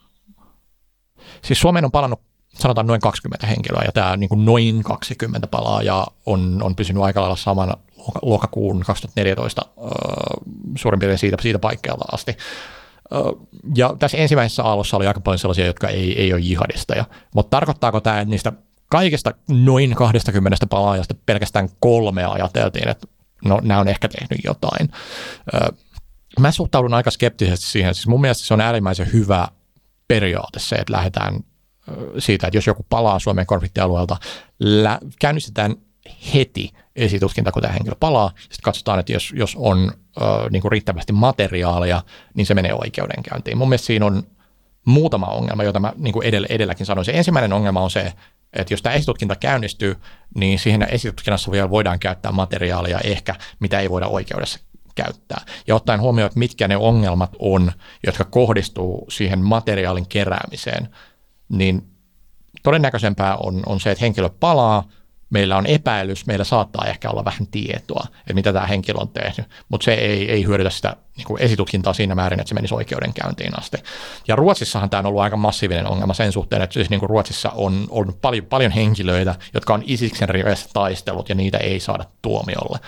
[1.43, 2.21] Siis Suomeen on palannut
[2.53, 7.21] sanotaan noin 20 henkilöä, ja tämä niin kuin noin 20 palaajaa on, on pysynyt aika
[7.21, 7.73] lailla samana
[8.21, 9.85] lokakuun 2014 äh,
[10.77, 12.37] suurin piirtein siitä, siitä paikkeelta asti.
[13.75, 17.05] Ja tässä ensimmäisessä aallossa oli aika paljon sellaisia, jotka ei, ei ole jihadisteja.
[17.35, 18.53] Mutta tarkoittaako tämä, että niistä
[18.89, 23.07] kaikista noin 20 palaajasta pelkästään kolmea ajateltiin, että
[23.45, 24.89] no nämä on ehkä tehnyt jotain.
[26.39, 27.95] Mä suhtaudun aika skeptisesti siihen.
[27.95, 29.47] Siis mun mielestä se on äärimmäisen hyvä
[30.07, 31.39] periaate se, että lähdetään
[32.19, 34.17] siitä, että jos joku palaa Suomen konfliktialueelta,
[34.59, 35.75] lä- käynnistetään
[36.33, 38.31] heti esitutkinta, kun tämä henkilö palaa.
[38.37, 42.03] Sitten katsotaan, että jos, jos on ö, niin kuin riittävästi materiaalia,
[42.33, 43.57] niin se menee oikeudenkäyntiin.
[43.57, 44.23] Mun mielestä siinä on
[44.85, 47.05] muutama ongelma, jota mä niin kuin edellä, edelläkin sanoin.
[47.05, 48.13] Se ensimmäinen ongelma on se,
[48.53, 49.95] että jos tämä esitutkinta käynnistyy,
[50.35, 54.59] niin siihen esitutkinnassa vielä voidaan käyttää materiaalia ehkä, mitä ei voida oikeudessa
[54.95, 55.41] käyttää.
[55.67, 57.71] Ja ottaen huomioon, että mitkä ne ongelmat on,
[58.05, 60.89] jotka kohdistuu siihen materiaalin keräämiseen,
[61.51, 61.83] niin
[62.63, 64.83] todennäköisempää on, on se, että henkilö palaa–
[65.31, 69.45] meillä on epäilys, meillä saattaa ehkä olla vähän tietoa, että mitä tämä henkilö on tehnyt,
[69.69, 73.59] mutta se ei, ei hyödytä sitä niin kuin esitutkintaa siinä määrin, että se menisi oikeudenkäyntiin
[73.59, 73.77] asti.
[74.27, 77.49] Ja Ruotsissahan tämä on ollut aika massiivinen ongelma sen suhteen, että siis niin kuin Ruotsissa
[77.49, 82.79] on ollut paljon, paljon henkilöitä, jotka on Isiksen riveissä taistellut ja niitä ei saada tuomiolle.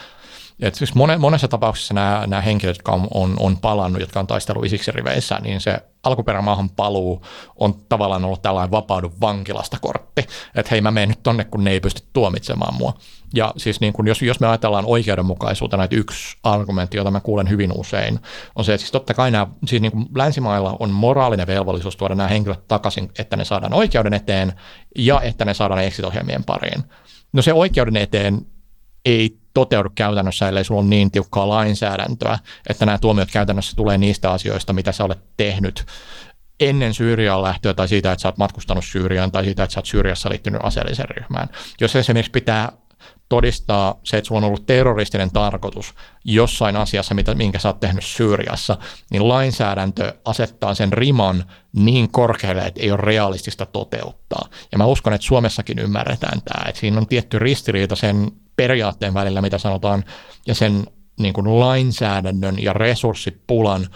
[0.63, 4.65] Et siis monessa tapauksessa nämä, nämä henkilöt, jotka on, on, on palannut, jotka on taistellut
[4.65, 10.81] Isiksen riveissä, niin se alkuperämaahan paluu on tavallaan ollut tällainen vapaudu vankilasta kortti, että hei
[10.81, 12.93] mä menen nyt tonne, kun ne ei pysty tuomitsemaan mua.
[13.33, 17.49] Ja siis niin kun jos, jos me ajatellaan oikeudenmukaisuutta, näitä yksi argumentti, jota mä kuulen
[17.49, 18.19] hyvin usein,
[18.55, 22.15] on se, että siis totta kai nämä, siis niin kuin länsimailla on moraalinen velvollisuus tuoda
[22.15, 24.53] nämä henkilöt takaisin, että ne saadaan oikeuden eteen
[24.97, 26.83] ja että ne saadaan exit-ohjelmien pariin.
[27.33, 28.45] No se oikeuden eteen
[29.05, 32.39] ei toteudu käytännössä, ellei sulla ole niin tiukkaa lainsäädäntöä,
[32.69, 35.85] että nämä tuomiot käytännössä tulee niistä asioista, mitä sä olet tehnyt
[36.59, 39.85] ennen Syyriaan lähtöä tai siitä, että sä oot matkustanut Syyriaan tai siitä, että sä oot
[39.85, 41.49] Syyriassa liittynyt aseelliseen ryhmään.
[41.81, 42.71] Jos esimerkiksi pitää
[43.29, 45.93] todistaa se, että sulla on ollut terroristinen tarkoitus
[46.25, 48.77] jossain asiassa, mitä, minkä sä oot tehnyt Syyriassa,
[49.11, 51.45] niin lainsäädäntö asettaa sen riman
[51.75, 54.47] niin korkealle, että ei ole realistista toteuttaa.
[54.71, 59.41] Ja mä uskon, että Suomessakin ymmärretään tämä, että siinä on tietty ristiriita sen periaatteen välillä,
[59.41, 60.03] mitä sanotaan,
[60.47, 60.83] ja sen
[61.19, 63.87] niin kuin lainsäädännön ja resurssipulan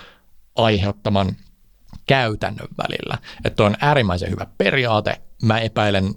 [0.56, 1.36] aiheuttaman
[2.06, 3.18] käytännön välillä.
[3.46, 5.22] Että on äärimmäisen hyvä periaate.
[5.44, 6.16] Mä epäilen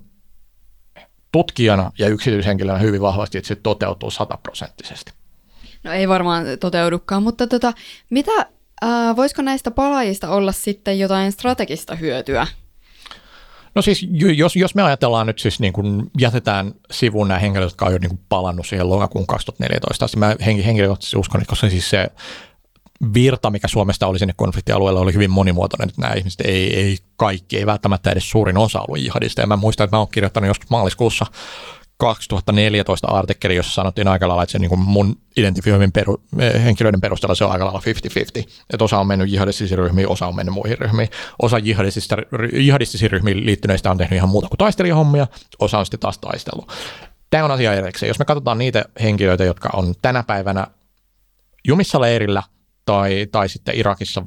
[1.32, 5.12] tutkijana ja yksityishenkilönä hyvin vahvasti, että se toteutuu sataprosenttisesti.
[5.84, 7.72] No ei varmaan toteudukaan, mutta tota,
[8.10, 8.32] mitä,
[8.84, 12.46] äh, voisiko näistä palaajista olla sitten jotain strategista hyötyä
[13.74, 14.06] No siis
[14.36, 17.98] jos, jos me ajatellaan nyt siis niin kuin jätetään sivuun nämä henkilöt, jotka on jo
[17.98, 22.08] niin kuin palannut siihen lokakuun 2014 asti, mä henkilökohtaisesti uskon, että koska siis se
[23.14, 25.88] virta, mikä Suomesta oli sinne konfliktialueelle, oli hyvin monimuotoinen.
[25.88, 29.40] Että nämä ihmiset ei, ei kaikki, ei välttämättä edes suurin osa ollut jihadista.
[29.40, 31.26] Ja mä muistan, että mä oon kirjoittanut joskus maaliskuussa
[32.00, 37.00] 2014 artikkeli, jossa sanottiin aika lailla, että se niin kuin mun identifioimin peru, eh, henkilöiden
[37.00, 38.48] perusteella se on aika lailla 50-50.
[38.70, 41.08] Että osa on mennyt jihadistisiin ryhmiin, osa on mennyt muihin ryhmiin.
[41.42, 41.58] Osa
[42.52, 45.26] jihadistisiin ryhmiin liittyneistä on tehnyt ihan muuta kuin taistelijahommia,
[45.58, 46.72] osa on sitten taas taistellut.
[47.30, 48.08] Tämä on asia erikseen.
[48.08, 50.66] Jos me katsotaan niitä henkilöitä, jotka on tänä päivänä
[51.64, 52.42] jumissa leirillä–
[52.90, 54.22] tai, tai sitten Irakissa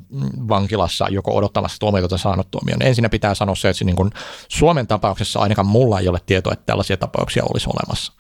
[0.48, 2.82] vankilassa joko odottamassa tuomiota saanut tuomion.
[2.82, 4.12] Ensinnä pitää sanoa se, että se niin kuin
[4.48, 8.14] Suomen tapauksessa ainakaan mulla ei ole tietoa, että tällaisia tapauksia olisi olemassa.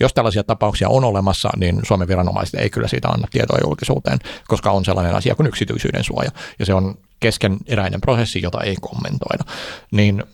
[0.00, 4.18] Jos tällaisia tapauksia on olemassa, niin Suomen viranomaiset ei kyllä siitä anna tietoa julkisuuteen,
[4.48, 6.30] koska on sellainen asia kuin yksityisyyden suoja.
[6.58, 9.44] Ja se on keskeneräinen prosessi, jota ei kommentoida.
[9.92, 10.24] Niin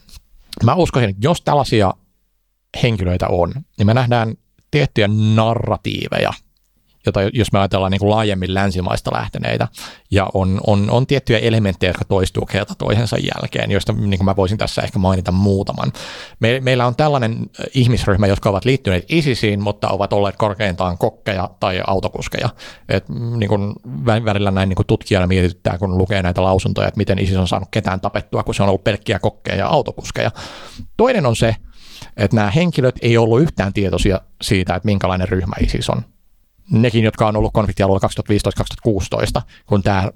[0.65, 1.95] mä uskoisin, että jos tällaisia
[2.83, 4.35] henkilöitä on, niin me nähdään
[4.71, 6.33] tiettyjä narratiiveja–
[7.07, 9.68] jota jos me ajatellaan niin kuin laajemmin länsimaista lähteneitä,
[10.11, 14.36] ja on, on, on tiettyjä elementtejä, jotka toistuu kerta toisensa jälkeen, joista niin kuin mä
[14.36, 15.92] voisin tässä ehkä mainita muutaman.
[16.40, 21.82] Me, meillä on tällainen ihmisryhmä, jotka ovat liittyneet ISISiin, mutta ovat olleet korkeintaan kokkeja tai
[21.86, 22.48] autokuskeja.
[22.88, 23.74] Et, niin kuin
[24.24, 27.68] välillä näin niin kuin tutkijana mietityttää, kun lukee näitä lausuntoja, että miten ISIS on saanut
[27.70, 30.30] ketään tapettua, kun se on ollut pelkkiä kokkeja ja autokuskeja.
[30.96, 31.57] Toinen on se,
[32.16, 36.03] että nämä henkilöt ei ollut yhtään tietoisia siitä, että minkälainen ryhmä ISIS on
[36.71, 38.09] nekin, jotka on ollut konfliktialueella
[39.39, 40.11] 2015-2016, kun tämä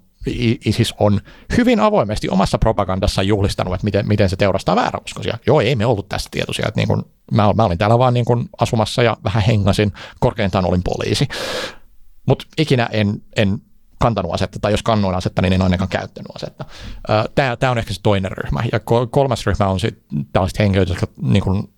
[0.65, 1.21] ISIS on
[1.57, 5.39] hyvin avoimesti omassa propagandassaan juhlistanut, että miten, miten se teurastaa vääräuskoisia.
[5.47, 6.69] Joo, ei me ollut tästä tietoisia.
[6.69, 10.65] Että niin kun, mä, mä olin täällä vaan niin kun asumassa ja vähän hengasin, korkeintaan
[10.65, 11.29] olin poliisi.
[12.27, 13.59] Mutta ikinä en, en
[14.01, 16.65] kantanut asetta, tai jos kannoin asetta, niin en ainakaan käyttänyt asetta.
[17.35, 18.63] Tämä on ehkä se toinen ryhmä.
[18.73, 18.81] Ja
[19.11, 21.69] kolmas ryhmä on sitten tällaiset henkilöt, jotka niin kun,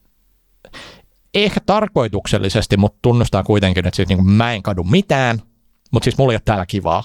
[1.44, 5.42] ehkä tarkoituksellisesti, mutta tunnustaa kuitenkin, että siis niin kuin mä en kadu mitään,
[5.90, 7.04] mutta siis mulla ei ole täällä kivaa.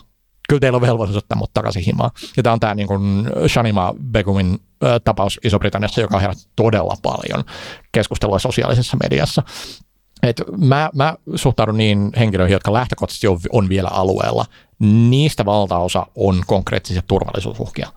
[0.49, 2.11] Kyllä teillä on velvollisuus ottaa mut takaisin himaa.
[2.38, 4.59] Ja tämä on tämä niin kuin Shanima Begumin
[5.03, 7.43] tapaus Iso-Britanniassa, joka herätti todella paljon
[7.91, 9.43] keskustelua sosiaalisessa mediassa.
[10.23, 14.45] Et mä, mä suhtaudun niin henkilöihin, jotka lähtökohtaisesti on, on vielä alueella.
[14.79, 17.89] Niistä valtaosa on konkreettisia turvallisuusuhkia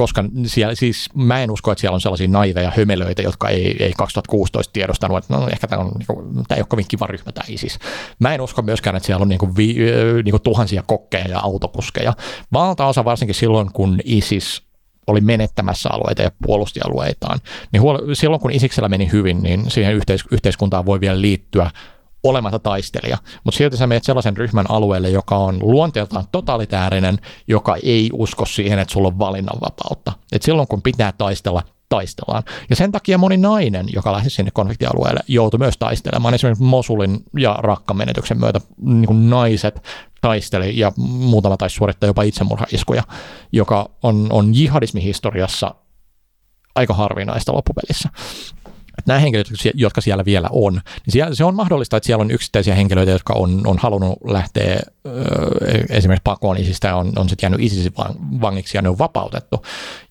[0.00, 3.92] koska siellä, siis mä en usko, että siellä on sellaisia naiveja hömelöitä, jotka ei, ei
[3.96, 7.32] 2016 tiedostanut, että no ehkä tämä, on, niin kuin, tämä ei ole kovin kiva ryhmä
[7.32, 7.78] tämä ISIS.
[8.18, 9.76] Mä en usko myöskään, että siellä on niin kuin vi,
[10.24, 12.12] niin kuin tuhansia kokkeja ja autokuskeja.
[12.52, 14.62] Valtaosa varsinkin silloin, kun ISIS
[15.06, 17.38] oli menettämässä alueita ja puolusti alueitaan,
[17.72, 21.70] niin huol- silloin kun Isiksellä meni hyvin, niin siihen yhteis- yhteiskuntaan voi vielä liittyä
[22.24, 27.18] olematta taistelija, mutta silti sä menet sellaisen ryhmän alueelle, joka on luonteeltaan totalitäärinen,
[27.48, 30.12] joka ei usko siihen, että sulla on valinnanvapautta.
[30.32, 32.42] Et silloin kun pitää taistella, taistellaan.
[32.70, 36.34] Ja sen takia moni nainen, joka lähti sinne konfliktialueelle, joutui myös taistelemaan.
[36.34, 39.82] Esimerkiksi Mosulin ja rakkan menetyksen myötä niin naiset
[40.20, 43.02] taisteli ja muutama taisi suorittaa jopa itsemurhaiskuja,
[43.52, 45.74] joka on, on jihadismihistoriassa
[46.74, 48.08] aika harvinaista loppupelissä
[48.98, 52.30] että nämä henkilöt, jotka siellä vielä on, niin siellä, se on mahdollista, että siellä on
[52.30, 55.10] yksittäisiä henkilöitä, jotka on, on halunnut lähteä ö,
[55.90, 57.92] esimerkiksi pakoon isistä ja on, on sitten jäänyt isisin
[58.40, 59.64] vangiksi ja ne on vapautettu.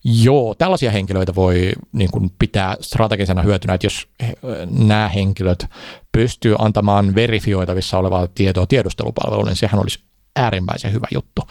[0.04, 5.66] Joo, tällaisia henkilöitä voi niin kuin, pitää strategisena hyötynä, että jos he, öö, nämä henkilöt
[6.12, 10.00] pystyy antamaan verifioitavissa olevaa tietoa tiedustelupalveluun, niin sehän olisi
[10.36, 11.42] äärimmäisen hyvä juttu.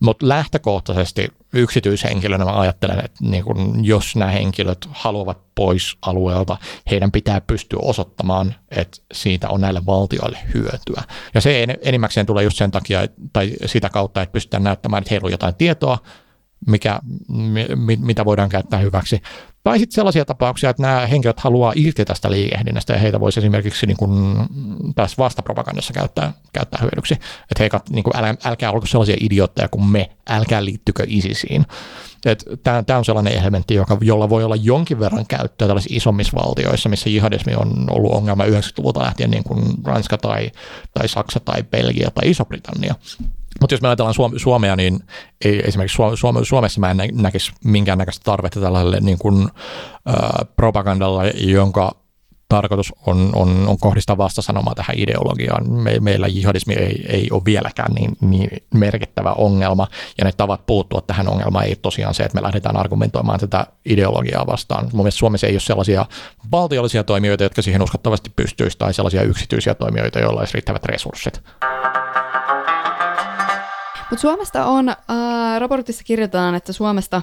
[0.00, 6.56] Mutta lähtökohtaisesti yksityishenkilönä mä ajattelen, että niin kun, jos nämä henkilöt haluavat pois alueelta,
[6.90, 11.02] heidän pitää pystyä osoittamaan, että siitä on näille valtioille hyötyä.
[11.34, 13.00] Ja se enimmäkseen tulee just sen takia,
[13.32, 15.98] tai sitä kautta, että pystytään näyttämään, että heillä on jotain tietoa,
[16.66, 17.00] mikä,
[17.98, 19.22] mitä voidaan käyttää hyväksi.
[19.64, 23.86] Tai sitten sellaisia tapauksia, että nämä henkilöt haluaa irti tästä liikehdinnästä ja heitä voisi esimerkiksi
[23.86, 24.36] niin kuin
[24.94, 27.14] tässä vastapropagandassa käyttää, käyttää hyödyksi.
[27.14, 31.66] Että hei, niin kuin, älä, älkää olko sellaisia idiotteja kuin me, älkää liittykö ISISiin.
[32.62, 37.10] Tämä on sellainen elementti, joka, jolla voi olla jonkin verran käyttöä tällaisissa isommissa valtioissa, missä
[37.10, 40.50] jihadismi on ollut ongelma 90-luvulta lähtien, niin kuin Ranska tai,
[40.94, 42.94] tai Saksa tai Belgia tai Iso-Britannia.
[43.60, 45.00] Mutta jos me ajatellaan Suomea, niin
[45.44, 45.98] ei, esimerkiksi
[46.42, 49.48] Suomessa mä en näkisi minkäännäköistä tarvetta tällaiselle niin kuin,
[50.08, 50.14] äh,
[50.56, 52.00] propagandalle, jonka
[52.50, 55.72] tarkoitus on, on, on kohdistaa vastasanomaa tähän ideologiaan.
[55.72, 59.86] Me, meillä jihadismi ei, ei ole vieläkään niin, niin merkittävä ongelma,
[60.18, 64.46] ja ne tavat puuttua tähän ongelmaan ei tosiaan se, että me lähdetään argumentoimaan tätä ideologiaa
[64.46, 64.84] vastaan.
[64.84, 66.06] Mun mielestä Suomessa ei ole sellaisia
[66.52, 71.42] valtiollisia toimijoita, jotka siihen uskottavasti pystyisivät, tai sellaisia yksityisiä toimijoita, joilla olisi riittävät resurssit.
[74.10, 74.96] Mutta Suomesta on, äh,
[75.58, 77.22] raportissa kirjoitetaan, että Suomesta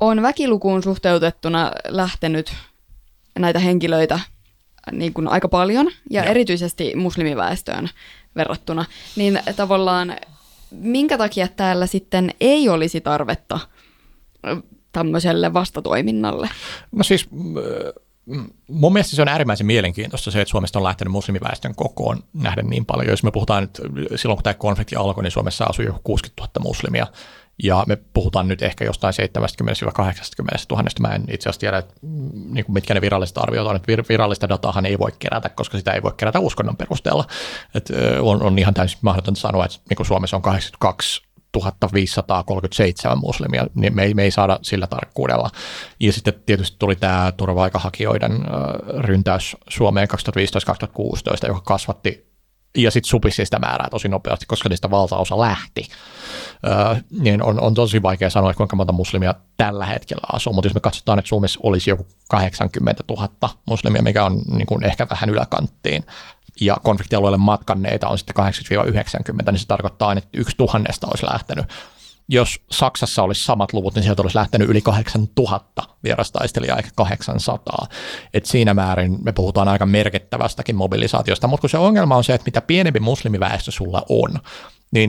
[0.00, 2.54] on väkilukuun suhteutettuna lähtenyt
[3.38, 4.26] näitä henkilöitä äh,
[4.92, 6.30] niin kuin aika paljon ja Joo.
[6.30, 7.88] erityisesti muslimiväestöön
[8.36, 8.84] verrattuna,
[9.16, 10.16] niin tavallaan
[10.70, 14.58] minkä takia täällä sitten ei olisi tarvetta äh,
[14.92, 16.48] tämmöiselle vastatoiminnalle?
[16.92, 21.12] No siis äh, Mm, mun mielestä se on äärimmäisen mielenkiintoista se, että Suomesta on lähtenyt
[21.12, 23.10] muslimiväestön kokoon nähden niin paljon.
[23.10, 23.80] Jos me puhutaan nyt,
[24.16, 27.06] silloin kun tämä konflikti alkoi, niin Suomessa asui jo 60 000 muslimia.
[27.62, 29.16] Ja me puhutaan nyt ehkä jostain 70-80
[30.70, 30.84] 000.
[31.00, 33.76] Mä en itse asiassa tiedä, että, mm, niin kuin mitkä ne viralliset arviot on.
[33.76, 37.24] Että virallista dataahan ei voi kerätä, koska sitä ei voi kerätä uskonnon perusteella.
[37.74, 41.22] Et on, on ihan täysin mahdotonta sanoa, että niin Suomessa on 82
[41.54, 45.50] 1537 muslimia, niin me ei, me ei saada sillä tarkkuudella.
[46.00, 48.32] Ja sitten tietysti tuli tämä turva-aikahakijoiden
[48.98, 50.08] ryntäys Suomeen
[51.44, 52.34] 2015-2016, joka kasvatti
[52.76, 55.88] ja sitten supisi sitä määrää tosi nopeasti, koska niistä valtaosa lähti.
[56.66, 60.66] Öö, niin on, on tosi vaikea sanoa, että kuinka monta muslimia tällä hetkellä asuu, mutta
[60.66, 63.28] jos me katsotaan, että Suomessa olisi joku 80 000
[63.66, 66.04] muslimia, mikä on niin kuin ehkä vähän yläkanttiin,
[66.60, 68.44] ja konfliktialueelle matkanneita on sitten
[69.46, 71.64] 80-90, niin se tarkoittaa aina, että yksi tuhannesta olisi lähtenyt.
[72.28, 77.86] Jos Saksassa olisi samat luvut, niin sieltä olisi lähtenyt yli 8000 vierastaistelijaa, ehkä 800.
[78.34, 82.44] Et siinä määrin me puhutaan aika merkittävästäkin mobilisaatiosta, mutta kun se ongelma on se, että
[82.46, 84.38] mitä pienempi muslimiväestö sulla on,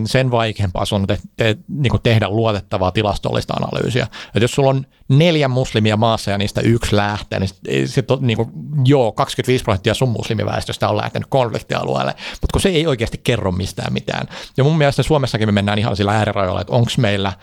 [0.05, 4.07] sen vaikeampaa sun te, te, niin kuin tehdä luotettavaa tilastollista analyysiä.
[4.35, 8.37] Et jos sulla on neljä muslimia maassa ja niistä yksi lähtee, niin sit on, niin
[8.37, 8.49] kuin,
[8.85, 13.93] joo, 25 prosenttia sun muslimiväestöstä on lähtenyt konfliktialueelle, mutta kun se ei oikeasti kerro mistään
[13.93, 14.27] mitään.
[14.57, 17.33] Ja mun mielestä Suomessakin me mennään ihan sillä äärirajoilla, että onko meillä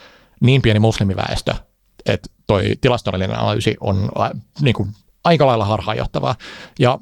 [0.41, 1.55] niin pieni muslimiväestö,
[2.07, 4.31] että toi tilastollinen analyysi on äh,
[4.61, 4.89] niin kuin,
[5.25, 6.35] aika lailla harhaanjohtavaa.
[6.79, 6.99] Ja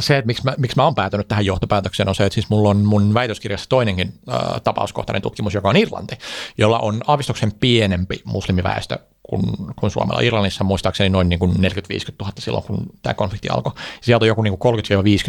[0.00, 2.68] se, että miksi mä, miksi mä oon päätynyt tähän johtopäätökseen, on se, että siis mulla
[2.68, 6.18] on mun väitöskirjassa toinenkin äh, tapauskohtainen tutkimus, joka on Irlanti,
[6.58, 9.42] jolla on aavistuksen pienempi muslimiväestö kuin,
[9.76, 10.20] kuin Suomella.
[10.20, 11.56] Irlannissa muistaakseni noin niin kuin 40-50
[12.20, 13.72] 000 silloin, kun tämä konflikti alkoi.
[14.00, 14.80] Sieltä on joku niin kuin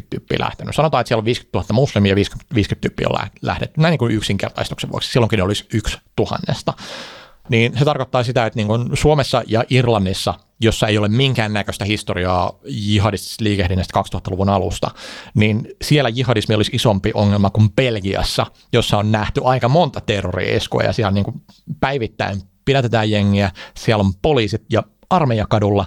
[0.01, 0.76] 30-50 tyyppiä lähtenyt.
[0.76, 3.82] Sanotaan, että siellä on 50 000 muslimia ja 50, 50 tyyppiä on lähdetty.
[3.82, 5.11] Näin niin kuin yksinkertaistuksen vuoksi.
[5.11, 6.74] Silloinkin olisi yksi tuhannesta
[7.49, 12.60] niin se tarkoittaa sitä, että niin kuin Suomessa ja Irlannissa, jossa ei ole minkäännäköistä historiaa
[12.66, 14.91] jihadistisesta liikehdinnästä 2000-luvun alusta,
[15.36, 20.93] niin siellä jihadismi olisi isompi ongelma kuin Belgiassa, jossa on nähty aika monta terrorieskoa ja
[20.93, 21.41] siellä niin kuin
[21.80, 25.86] päivittäin pidätetään jengiä, siellä on poliisit ja armeija kadulla,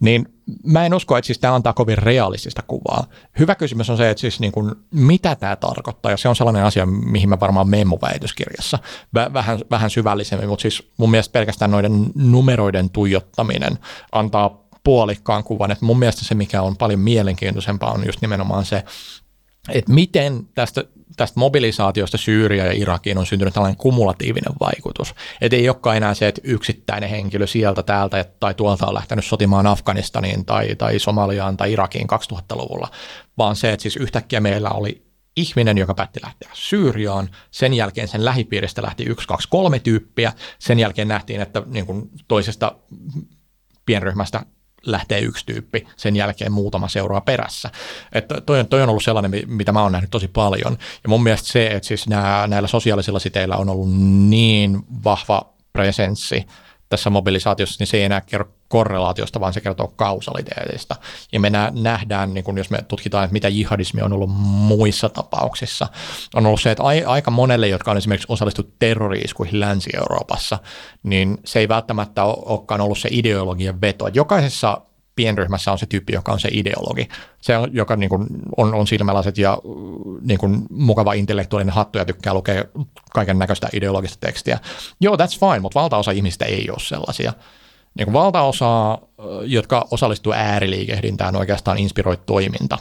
[0.00, 0.28] niin
[0.64, 3.06] mä en usko, että siis tämä antaa kovin realistista kuvaa.
[3.38, 6.64] Hyvä kysymys on se, että siis niin kuin, mitä tämä tarkoittaa, ja se on sellainen
[6.64, 8.78] asia, mihin mä varmaan menen mun väitöskirjassa.
[9.14, 13.78] Vähän, vähän syvällisemmin, mutta siis mun mielestä pelkästään noiden numeroiden tuijottaminen
[14.12, 18.84] antaa puolikkaan kuvan, että mun mielestä se, mikä on paljon mielenkiintoisempaa, on just nimenomaan se,
[19.68, 20.84] että miten tästä,
[21.16, 25.14] tästä mobilisaatiosta Syyria ja Irakiin on syntynyt tällainen kumulatiivinen vaikutus.
[25.40, 29.66] Että ei olekaan enää se, että yksittäinen henkilö sieltä, täältä tai tuolta on lähtenyt sotimaan
[29.66, 32.88] Afganistaniin tai, tai Somaliaan tai Irakiin 2000-luvulla,
[33.38, 35.06] vaan se, että siis yhtäkkiä meillä oli
[35.36, 40.78] ihminen, joka päätti lähteä Syyriaan, sen jälkeen sen lähipiiristä lähti yksi, kaksi, kolme tyyppiä, sen
[40.78, 42.76] jälkeen nähtiin, että niin kuin toisesta
[43.86, 44.42] pienryhmästä
[44.86, 47.70] lähtee yksi tyyppi, sen jälkeen muutama seuraa perässä.
[48.12, 50.78] Että toi, toi on ollut sellainen, mitä mä oon nähnyt tosi paljon.
[51.02, 53.90] Ja mun mielestä se, että siis nämä, näillä sosiaalisilla siteillä on ollut
[54.28, 56.46] niin vahva presenssi
[56.88, 60.96] tässä mobilisaatiossa, niin se ei enää kerro korrelaatiosta, vaan se kertoo kausaliteetista.
[61.32, 65.88] Ja me nähdään, niin kun jos me tutkitaan, että mitä jihadismi on ollut muissa tapauksissa,
[66.34, 70.58] on ollut se, että aika monelle, jotka on esimerkiksi osallistunut terroriiskuihin Länsi-Euroopassa,
[71.02, 74.08] niin se ei välttämättä olekaan ollut se ideologian veto.
[74.08, 74.80] Jokaisessa
[75.16, 77.08] pienryhmässä on se tyyppi, joka on se ideologi.
[77.40, 79.58] Se, joka niin kuin, on, on silmälaset ja
[80.20, 82.64] niin kuin, mukava intellektuaalinen hattu ja tykkää lukea
[83.12, 84.58] kaiken näköistä ideologista tekstiä.
[85.00, 87.32] Joo, that's fine, mutta valtaosa ihmistä ei ole sellaisia.
[87.94, 88.98] Niin kuin valtaosa,
[89.44, 92.78] jotka osallistuu ääriliikehdintään, oikeastaan inspiroi toiminta.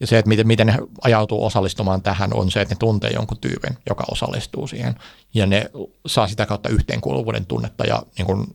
[0.00, 3.38] Ja se, että miten, miten ne ajautuu osallistumaan tähän, on se, että ne tuntee jonkun
[3.38, 4.94] tyypin, joka osallistuu siihen.
[5.34, 5.70] Ja ne
[6.06, 8.46] saa sitä kautta yhteenkuuluvuuden tunnetta ja niin kuin,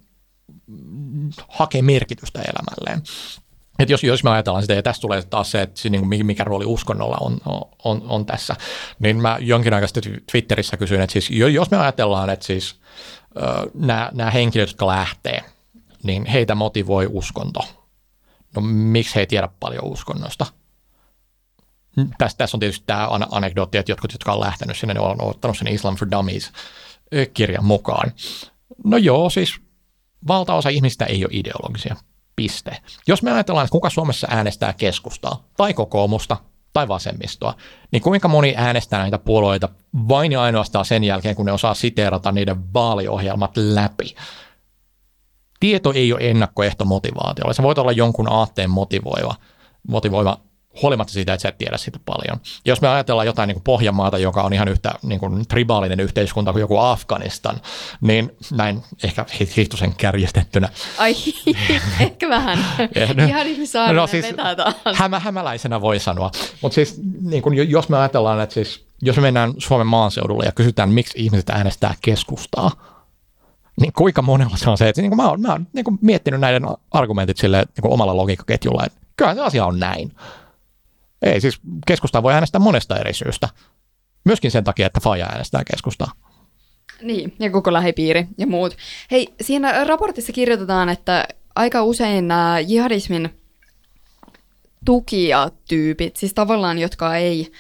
[1.48, 3.04] hakee merkitystä elämälleen.
[3.80, 6.66] Et jos, jos me ajatellaan sitä, ja tässä tulee taas se, että niin mikä rooli
[6.66, 7.38] uskonnolla on,
[7.84, 8.56] on, on tässä,
[9.00, 12.80] niin mä jonkin aikaa sitten Twitterissä kysyin, että siis, jos me ajatellaan, että siis
[14.14, 15.44] nämä henkilöt, jotka lähtee,
[16.04, 17.60] niin heitä motivoi uskonto.
[18.56, 20.46] No miksi he ei tiedä paljon uskonnosta?
[22.18, 25.58] Tässä, tässä on tietysti tämä anekdootti, että jotkut, jotka on lähtenyt sinne, ne on ottanut
[25.58, 28.12] sen Islam for Dummies-kirjan mukaan.
[28.84, 29.56] No joo, siis
[30.28, 31.96] valtaosa ihmistä ei ole ideologisia.
[32.36, 32.78] Piste.
[33.08, 36.38] Jos me ajatellaan, että kuka Suomessa äänestää keskustaa tai kokoomusta
[36.74, 37.54] tai vasemmistoa,
[37.92, 39.70] niin kuinka moni äänestää näitä puolueita
[40.08, 44.16] vain ja ainoastaan sen jälkeen, kun ne osaa siteerata niiden vaaliohjelmat läpi.
[45.60, 47.54] Tieto ei ole ennakkoehto motivaatiolle.
[47.54, 49.36] Se voi olla jonkun aatteen motivoiva,
[49.88, 50.38] motivoiva
[50.82, 52.40] huolimatta siitä, että sä et tiedä siitä paljon.
[52.66, 56.52] Jos me ajatellaan jotain niin kuin Pohjanmaata, joka on ihan yhtä niin kuin tribaalinen yhteiskunta
[56.52, 57.62] kuin joku Afganistan,
[58.02, 59.26] niin näin ehkä
[59.58, 60.70] hihtosen kärjestettynä.
[60.98, 61.16] Ai,
[62.00, 62.60] ehkä vähän.
[63.30, 64.26] ihan ihmisaarinen no, siis,
[64.96, 66.32] hämä, hämäläisenä voi sanoa.
[66.62, 70.52] Mutta siis niin kuin, jos me ajatellaan, että siis, jos me mennään Suomen maaseudulle ja
[70.52, 72.72] kysytään, miksi ihmiset äänestää keskustaa,
[73.82, 76.00] niin kuinka monella se on se, että niin kuin mä oon, mä oon niin kuin
[76.02, 80.12] miettinyt näiden argumentit sille niin kuin omalla logiikkaketjulla, että kyllä se asia on näin.
[81.22, 83.50] Ei, siis keskustaa voi äänestää monesta eri syystä.
[84.26, 86.12] Myöskin sen takia, että Faja äänestää keskustaa.
[87.02, 88.78] Niin, ja koko lähipiiri ja muut.
[89.12, 93.30] Hei, siinä raportissa kirjoitetaan, että aika usein nämä jihadismin
[94.86, 97.52] tukijatyypit, siis tavallaan jotka ei,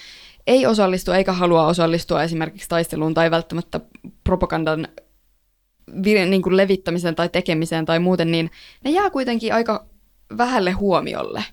[0.47, 3.79] ei osallistu eikä halua osallistua esimerkiksi taisteluun tai välttämättä
[4.23, 4.87] propagandan
[6.29, 8.51] niin kuin levittämiseen tai tekemiseen tai muuten, niin
[8.83, 9.85] ne jää kuitenkin aika
[10.37, 11.43] vähälle huomiolle.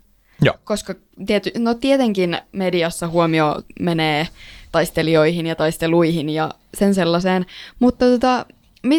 [0.42, 0.54] Joo.
[0.64, 0.94] Koska
[1.26, 4.28] tiety, no tietenkin mediassa huomio menee
[4.72, 7.46] taistelijoihin ja taisteluihin ja sen sellaiseen,
[7.78, 8.46] mutta tota,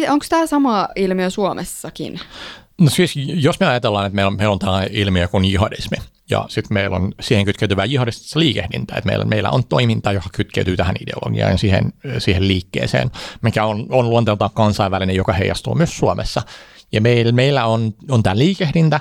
[0.08, 2.20] onko tämä sama ilmiö Suomessakin?
[2.80, 5.96] No siis, jos me ajatellaan, että meillä on, meillä on tällainen ilmiö kuin jihadismi,
[6.30, 10.76] ja sitten meillä on siihen kytkeytyvää jihadistista liikehdintää, että meillä, meillä on toiminta, joka kytkeytyy
[10.76, 13.10] tähän ideologiaan ja siihen, siihen liikkeeseen,
[13.42, 16.42] mikä on, on luonteeltaan kansainvälinen, joka heijastuu myös Suomessa.
[16.92, 19.00] Ja meillä, meillä on, on tämä liikehdintä,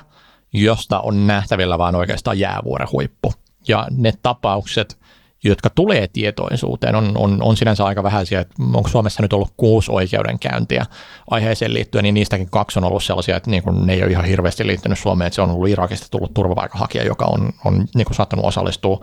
[0.53, 3.33] josta on nähtävillä vaan oikeastaan jäävuoren huippu.
[3.67, 4.97] Ja ne tapaukset,
[5.43, 8.39] jotka tulee tietoisuuteen, on, on, on sinänsä aika vähäisiä.
[8.39, 10.85] Että onko Suomessa nyt ollut kuusi oikeudenkäyntiä
[11.31, 14.25] aiheeseen liittyen, niin niistäkin kaksi on ollut sellaisia, että niin kuin ne ei ole ihan
[14.25, 18.15] hirveästi liittynyt Suomeen, että se on ollut Irakista tullut turvapaikanhakija, joka on, on niin kuin
[18.15, 18.99] saattanut osallistua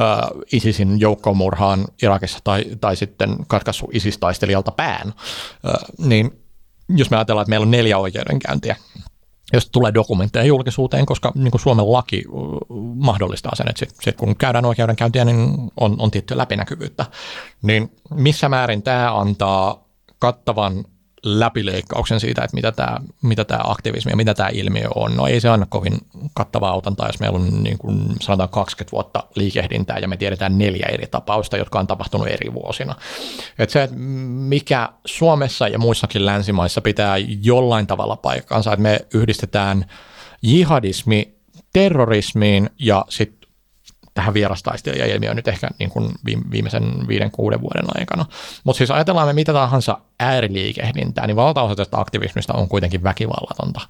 [0.00, 0.18] äh,
[0.52, 5.08] ISISin joukkomurhaan Irakissa tai, tai sitten katkaissut ISIS-taistelijalta pään.
[5.08, 6.30] Äh, niin
[6.88, 8.76] jos me ajatellaan, että meillä on neljä oikeudenkäyntiä,
[9.52, 12.24] jos tulee dokumentteja julkisuuteen, koska niin kuin Suomen laki
[12.94, 15.48] mahdollistaa sen, että sit, sit kun käydään oikeudenkäyntiä, niin
[15.80, 17.06] on, on tiettyä läpinäkyvyyttä.
[17.62, 19.84] Niin missä määrin tämä antaa
[20.18, 20.84] kattavan
[21.26, 25.16] läpileikkauksen siitä, että mitä tämä, mitä tämä aktivismi ja mitä tämä ilmiö on.
[25.16, 25.98] No ei se anna kovin
[26.34, 30.86] kattavaa otantaa, jos meillä on niin kuin sanotaan 20 vuotta liikehdintää ja me tiedetään neljä
[30.86, 32.94] eri tapausta, jotka on tapahtunut eri vuosina.
[33.58, 39.86] Et se, että mikä Suomessa ja muissakin länsimaissa pitää jollain tavalla paikkaansa, että me yhdistetään
[40.42, 41.36] jihadismi
[41.72, 43.35] terrorismiin ja sitten
[44.16, 46.12] tähän vierastaistelijailmiöön nyt ehkä niin kuin
[46.50, 48.26] viimeisen viiden, kuuden vuoden aikana.
[48.64, 53.80] Mutta siis ajatellaan me mitä tahansa ääriliikehdintää, niin valtaosa tästä aktivismista on kuitenkin väkivallatonta.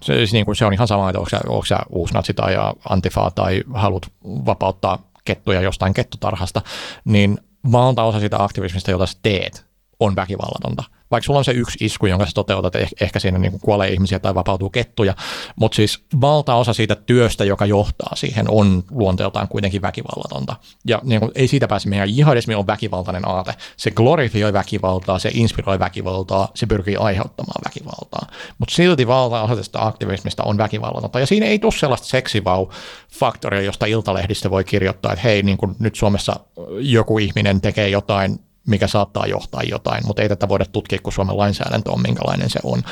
[0.00, 2.54] Se, siis niin kuin se on ihan sama, että onko sä, uusnatsi tai
[2.88, 6.62] antifa tai haluat vapauttaa kettuja jostain kettutarhasta,
[7.04, 7.38] niin
[7.72, 9.66] valtaosa sitä aktivismista, jota sä teet,
[10.00, 10.84] on väkivallatonta
[11.14, 13.88] vaikka sulla on se yksi isku, jonka sä toteutat, eh- ehkä siinä niin kuin kuolee
[13.88, 15.14] ihmisiä tai vapautuu kettuja,
[15.56, 20.56] mutta siis valtaosa siitä työstä, joka johtaa siihen, on luonteeltaan kuitenkin väkivallatonta.
[20.84, 23.54] Ja niin kuin, ei siitä pääse meidän jihadismi on väkivaltainen aate.
[23.76, 28.26] Se glorifioi väkivaltaa, se inspiroi väkivaltaa, se pyrkii aiheuttamaan väkivaltaa.
[28.58, 31.20] Mutta silti valtaosa tästä aktivismista on väkivallatonta.
[31.20, 35.94] Ja siinä ei tule sellaista seksivau-faktoria, josta Iltalehdistä voi kirjoittaa, että hei, niin kuin nyt
[35.94, 36.40] Suomessa
[36.78, 41.38] joku ihminen tekee jotain mikä saattaa johtaa jotain, mutta ei tätä voida tutkia, kun Suomen
[41.38, 42.82] lainsäädäntö on, minkälainen se on.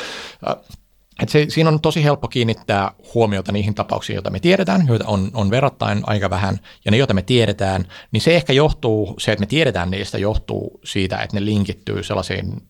[1.22, 5.30] Et se, siinä on tosi helppo kiinnittää huomiota niihin tapauksiin, joita me tiedetään, joita on,
[5.34, 9.40] on verrattain aika vähän, ja ne, joita me tiedetään, niin se ehkä johtuu, se, että
[9.42, 12.62] me tiedetään niistä, johtuu siitä, että ne linkittyy sellaisiin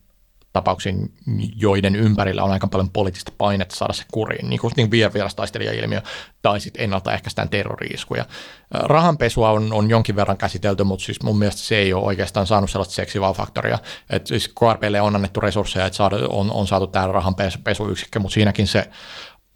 [0.52, 1.12] tapauksiin,
[1.56, 6.02] joiden ympärillä on aika paljon poliittista painetta saada se kuriin, niin kuin niin vierastaistelijailmiö
[6.42, 8.24] tai sitten ennaltaehkäistään terroriiskuja.
[8.70, 12.70] Rahanpesua on, on jonkin verran käsitelty, mutta siis mun mielestä se ei ole oikeastaan saanut
[12.70, 13.78] sellaista seksivau-faktoria.
[14.10, 18.90] Että siis KRPlle on annettu resursseja, että on, on saatu tämä rahanpesuyksikkö, mutta siinäkin se,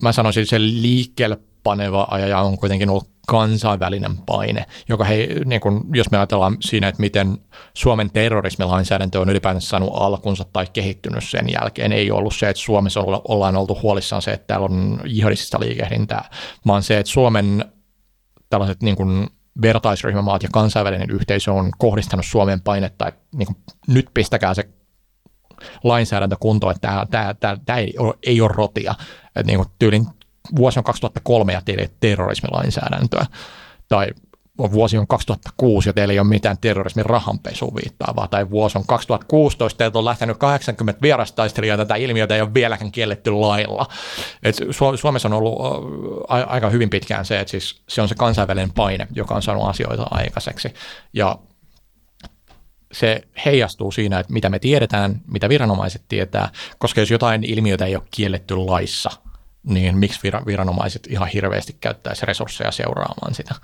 [0.03, 5.85] mä sanoisin, se liikkeelle paneva ajaja on kuitenkin ollut kansainvälinen paine, joka hei, niin kun,
[5.93, 7.39] jos me ajatellaan siinä, että miten
[7.75, 13.01] Suomen terrorismilainsäädäntö on ylipäätään saanut alkunsa tai kehittynyt sen jälkeen, ei ollut se, että Suomessa
[13.29, 16.31] ollaan oltu huolissaan se, että täällä on jihadistista liikehdintää,
[16.67, 17.65] vaan se, että Suomen
[18.51, 19.27] tällaiset niin kuin
[19.63, 23.57] vertaisryhmämaat ja kansainvälinen yhteisö on kohdistanut Suomeen painetta, että niin kuin,
[23.89, 24.69] nyt pistäkää se
[25.85, 27.07] lainsäädäntö kuntoon, että
[27.67, 28.95] tämä ei, ole, ei ole rotia.
[29.27, 30.07] Että niin kuin tyylin
[30.57, 33.27] vuosi on 2003 ja teillä ei ole terrorismilainsäädäntöä,
[33.89, 34.09] tai
[34.59, 39.79] vuosi on 2006 ja teillä ei ole mitään terrorismin rahanpesuun viittaavaa, tai vuosi on 2016,
[39.79, 43.87] teiltä on lähtenyt 80 vierastaistelijaa, tätä ilmiötä ei ole vieläkään kielletty lailla.
[44.43, 44.57] Et
[44.97, 45.59] Suomessa on ollut
[46.29, 50.07] aika hyvin pitkään se, että siis se on se kansainvälinen paine, joka on saanut asioita
[50.11, 50.75] aikaiseksi,
[51.13, 51.39] ja
[52.93, 57.97] se heijastuu siinä, että mitä me tiedetään, mitä viranomaiset tietää, koska jos jotain ilmiötä ei
[57.97, 59.11] ole kielletty laissa–
[59.67, 63.55] niin miksi viranomaiset ihan hirveästi käyttäisi resursseja seuraamaan sitä.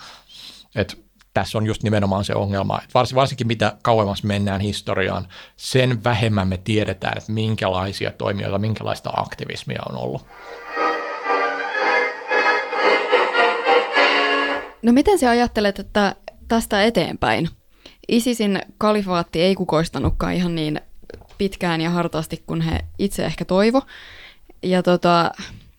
[0.74, 6.04] Et tässä on just nimenomaan se ongelma, että vars, varsinkin mitä kauemmas mennään historiaan, sen
[6.04, 10.26] vähemmän me tiedetään, että minkälaisia toimijoita, minkälaista aktivismia on ollut.
[14.82, 16.16] No miten sä ajattelet, että
[16.48, 17.48] tästä eteenpäin?
[18.08, 20.80] ISISin kalifaatti ei kukoistanutkaan ihan niin
[21.38, 23.82] pitkään ja hartaasti kuin he itse ehkä toivo.
[24.62, 25.30] Ja tota,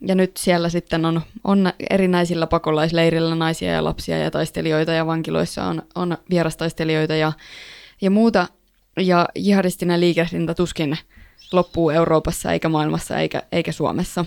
[0.07, 5.63] ja nyt siellä sitten on, on erinäisillä pakolaisleirillä naisia ja lapsia ja taistelijoita ja vankiloissa
[5.63, 7.33] on, on vierastaistelijoita ja,
[8.01, 8.47] ja muuta.
[8.99, 10.97] Ja jihadistinen liikehdintä tuskin
[11.51, 14.25] loppuu Euroopassa eikä maailmassa eikä, eikä Suomessa.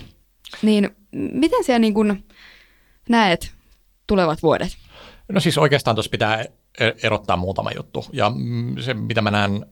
[0.61, 2.25] Niin miten siellä niin kuin
[3.09, 3.51] näet
[4.07, 4.77] tulevat vuodet?
[5.29, 6.41] No siis oikeastaan tuossa pitää
[6.79, 8.05] e-, erottaa muutama juttu.
[8.13, 8.31] Ja
[8.79, 9.65] se, mitä mä näen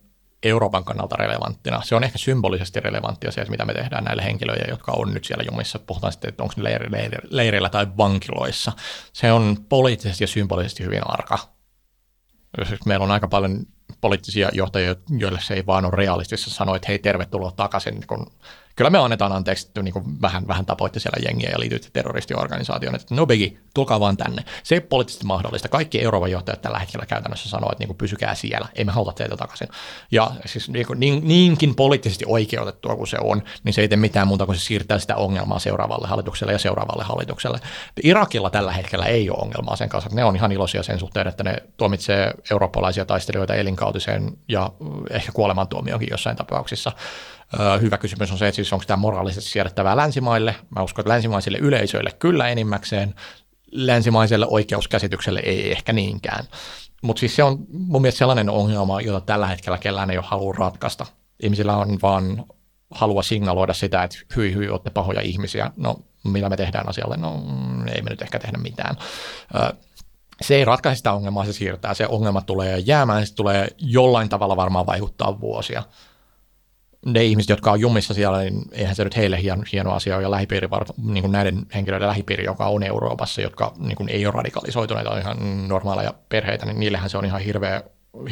[0.43, 1.81] Euroopan kannalta relevanttina.
[1.81, 5.43] Se on ehkä symbolisesti relevanttia se, mitä me tehdään näille henkilöille, jotka on nyt siellä
[5.51, 5.79] jumissa.
[5.79, 8.71] Puhutaan sitten, että onko ne leiri, leiri, leirillä tai vankiloissa.
[9.13, 11.39] Se on poliittisesti ja symbolisesti hyvin arka.
[12.85, 13.65] Meillä on aika paljon
[14.01, 18.31] poliittisia johtajia, joille se ei vaan ole realistissa sanoa, että hei tervetuloa takaisin kun
[18.75, 23.15] kyllä me annetaan anteeksi, että niin vähän, vähän tapoitte siellä jengiä ja liityitte terroristiorganisaatioon, että
[23.15, 24.43] no bigi, tulkaa vaan tänne.
[24.63, 25.69] Se ei poliittisesti mahdollista.
[25.69, 29.11] Kaikki Euroopan johtajat tällä hetkellä käytännössä sanoo, että niin kuin pysykää siellä, ei me haluta
[29.11, 29.67] teitä takaisin.
[30.11, 33.97] Ja siis niin, kuin, niin, niinkin poliittisesti oikeutettua kuin se on, niin se ei tee
[33.97, 37.59] mitään muuta kuin se siirtää sitä ongelmaa seuraavalle hallitukselle ja seuraavalle hallitukselle.
[38.03, 40.09] Irakilla tällä hetkellä ei ole ongelmaa sen kanssa.
[40.13, 44.71] Ne on ihan iloisia sen suhteen, että ne tuomitsee eurooppalaisia taistelijoita elinkautiseen ja
[45.09, 46.91] ehkä kuolemantuomionkin jossain tapauksissa.
[47.81, 50.55] Hyvä kysymys on se, että siis onko tämä moraalisesti siedettävää länsimaille.
[50.75, 53.15] Mä uskon, että länsimaisille yleisöille kyllä enimmäkseen,
[53.71, 56.45] länsimaiselle oikeuskäsitykselle ei ehkä niinkään.
[57.01, 60.53] Mutta siis se on mun mielestä sellainen ongelma, jota tällä hetkellä kellään ei ole halua
[60.57, 61.05] ratkaista.
[61.43, 62.45] Ihmisillä on vaan
[62.91, 65.71] halua signaloida sitä, että hyi hyi, olette pahoja ihmisiä.
[65.77, 67.17] No, millä me tehdään asialle?
[67.17, 67.43] No,
[67.95, 68.95] ei me nyt ehkä tehdä mitään.
[70.41, 71.93] Se ei ratkaise sitä ongelmaa, se siirtää.
[71.93, 75.83] Se ongelma tulee jäämään, se tulee jollain tavalla varmaan vaikuttaa vuosia
[77.05, 80.23] ne ihmiset, jotka on jumissa siellä, niin eihän se nyt heille hieno, hieno asia ole,
[80.23, 84.33] ja lähipiiri, niin kuin näiden henkilöiden lähipiiri, joka on Euroopassa, jotka niin kuin ei ole
[84.33, 87.83] radikalisoituneita, on ihan normaaleja perheitä, niin niillähän se on ihan hirveä,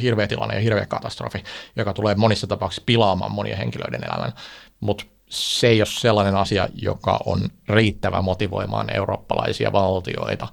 [0.01, 1.43] hirveä tilanne ja hirveä katastrofi,
[1.75, 4.33] joka tulee monissa tapauksissa pilaamaan monien henkilöiden elämän.
[4.79, 10.47] Mutta se ei ole sellainen asia, joka on riittävä motivoimaan eurooppalaisia valtioita,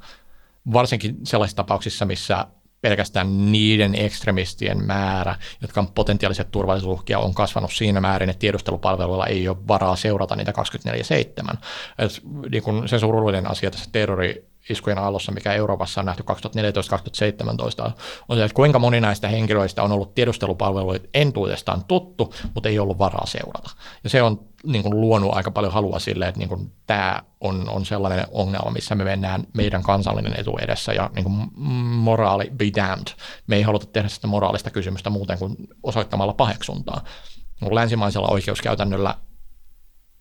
[0.72, 2.46] varsinkin sellaisissa tapauksissa, missä
[2.80, 9.48] pelkästään niiden ekstremistien määrä, jotka on potentiaaliset turvallisuusuhkia, on kasvanut siinä määrin, että tiedustelupalveluilla ei
[9.48, 10.52] ole varaa seurata niitä
[11.52, 11.56] 24-7.
[11.98, 16.24] Et, niin kun se surullinen asia tässä terrori iskujen aallossa, mikä Euroopassa on nähty
[17.86, 17.90] 2014-2017,
[18.28, 22.98] on se, että kuinka moni näistä henkilöistä on ollut tiedustelupalveluita entuudestaan tuttu, mutta ei ollut
[22.98, 23.70] varaa seurata.
[24.04, 27.68] Ja se on niin kuin luonut aika paljon halua sille, että niin kuin tämä on,
[27.68, 31.48] on sellainen ongelma, missä me mennään meidän kansallinen etu edessä ja niin kuin
[31.84, 33.08] moraali be damned.
[33.46, 37.04] Me ei haluta tehdä sitä moraalista kysymystä muuten kuin osoittamalla paheksuntaa.
[37.70, 39.14] Länsimaisella oikeuskäytännöllä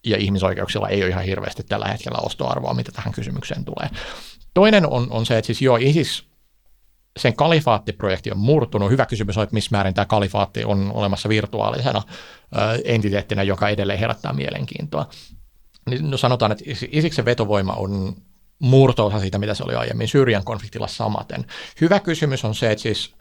[0.06, 3.90] ja ihmisoikeuksilla ei ole ihan hirveästi tällä hetkellä ostoarvoa, mitä tähän kysymykseen tulee.
[4.54, 6.30] Toinen on, on se, että siis joo, ISIS,
[7.20, 8.92] sen kalifaattiprojekti on murtunut.
[8.92, 12.02] Hyvä kysymys on, että missä määrin tämä kalifaatti on olemassa virtuaalisena
[12.84, 15.10] entiteettinä, joka edelleen herättää mielenkiintoa.
[15.90, 18.16] Niin, no sanotaan, että Isiksen vetovoima on
[18.60, 21.46] murto siitä, mitä se oli aiemmin Syyrian konfliktilla samaten.
[21.82, 23.16] Hyvä kysymys on se, että siis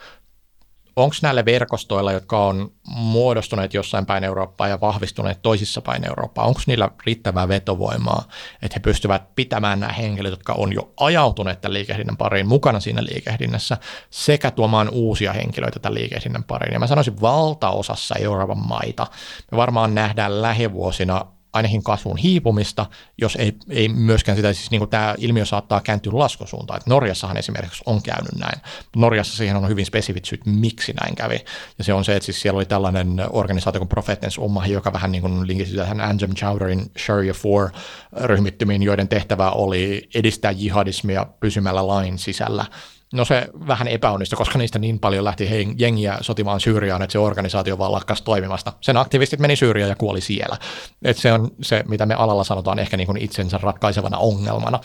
[1.03, 6.61] onko näillä verkostoilla, jotka on muodostuneet jossain päin Eurooppaa ja vahvistuneet toisissa päin Eurooppaa, onko
[6.67, 8.29] niillä riittävää vetovoimaa,
[8.63, 13.05] että he pystyvät pitämään nämä henkilöt, jotka on jo ajautuneet tämän liikehdinnän pariin mukana siinä
[13.05, 13.77] liikehdinnässä,
[14.11, 16.73] sekä tuomaan uusia henkilöitä tämän liikehdinnän pariin.
[16.73, 19.07] Ja mä sanoisin valtaosassa Euroopan maita,
[19.53, 22.87] me varmaan nähdään lähivuosina ainakin kasvun hiipumista,
[23.19, 26.77] jos ei, ei myöskään sitä, siis niin kuin tämä ilmiö saattaa kääntyä laskusuuntaan.
[26.77, 28.61] Että Norjassahan esimerkiksi on käynyt näin.
[28.97, 31.45] Norjassa siihen on hyvin spesifit syyt, miksi näin kävi.
[31.79, 35.13] Ja se on se, että siis siellä oli tällainen organisaatio kuin Prophetens Ummahi, joka vähän
[35.13, 42.19] niin kuin linkitti tähän Anjem Chowderin Sharia 4-ryhmittymiin, joiden tehtävä oli edistää jihadismia pysymällä lain
[42.19, 42.65] sisällä
[43.13, 47.79] No se vähän epäonnistui, koska niistä niin paljon lähti jengiä sotimaan Syyriaan, että se organisaatio
[47.79, 48.73] vaan lakkasi toimimasta.
[48.81, 50.57] Sen aktivistit meni Syyriaan ja kuoli siellä.
[51.03, 54.81] Et se on se, mitä me alalla sanotaan ehkä niin kuin itsensä ratkaisevana ongelmana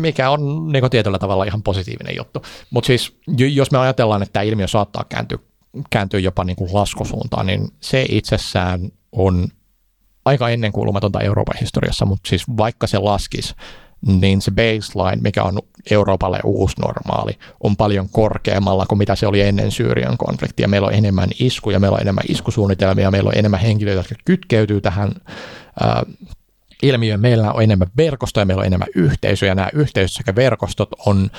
[0.00, 2.42] mikä on niin kuin tietyllä tavalla ihan positiivinen juttu.
[2.70, 5.38] Mutta siis jos me ajatellaan, että tämä ilmiö saattaa kääntyä,
[5.90, 8.80] kääntyä jopa niin kuin laskusuuntaan, niin se itsessään
[9.12, 9.48] on
[10.24, 13.54] aika ennenkuulumatonta Euroopan historiassa, mutta siis vaikka se laskisi,
[14.06, 15.58] niin se baseline, mikä on
[15.90, 20.68] Euroopalle uusi normaali, on paljon korkeammalla kuin mitä se oli ennen Syyrian konfliktia.
[20.68, 25.12] Meillä on enemmän iskuja, meillä on enemmän iskusuunnitelmia, meillä on enemmän henkilöitä, jotka kytkeytyy tähän
[25.84, 26.02] äh,
[26.82, 27.20] ilmiöön.
[27.20, 29.54] Meillä on enemmän verkostoja, meillä on enemmän yhteisöjä.
[29.54, 31.30] Nämä yhteisöt sekä verkostot on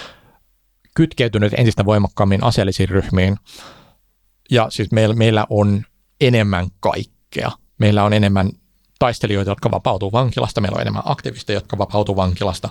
[0.96, 3.38] kytkeytyneet entistä voimakkaammin aseellisiin ryhmiin.
[4.52, 5.84] Ja siis meillä, meillä on
[6.22, 7.52] enemmän kaikkea.
[7.78, 8.50] Meillä on enemmän
[9.02, 12.70] taistelijoita, jotka vapautuu vankilasta, meillä on enemmän aktivisteja, jotka vapautuu vankilasta.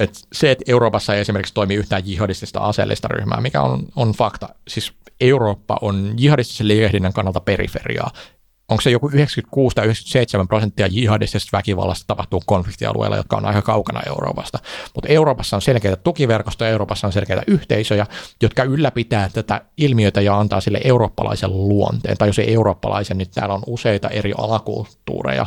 [0.00, 4.48] Et se, että Euroopassa ei esimerkiksi toimi yhtään jihadistista aseellista ryhmää, mikä on, on fakta.
[4.68, 8.10] Siis Eurooppa on jihadistisen liikehdinnän kannalta periferiaa
[8.68, 14.02] onko se joku 96 tai 97 prosenttia jihadistisesta väkivallasta tapahtuu konfliktialueilla, jotka on aika kaukana
[14.06, 14.58] Euroopasta.
[14.94, 18.06] Mutta Euroopassa on selkeitä tukiverkostoja, Euroopassa on selkeitä yhteisöjä,
[18.42, 22.16] jotka ylläpitää tätä ilmiötä ja antaa sille eurooppalaisen luonteen.
[22.16, 25.46] Tai jos ei eurooppalaisen, niin täällä on useita eri alakulttuureja,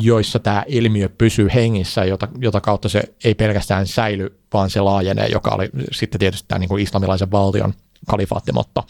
[0.00, 5.26] joissa tämä ilmiö pysyy hengissä, jota, jota kautta se ei pelkästään säily, vaan se laajenee,
[5.26, 7.74] joka oli sitten tietysti tämä niin kuin islamilaisen valtion
[8.06, 8.86] kalifaattimotto,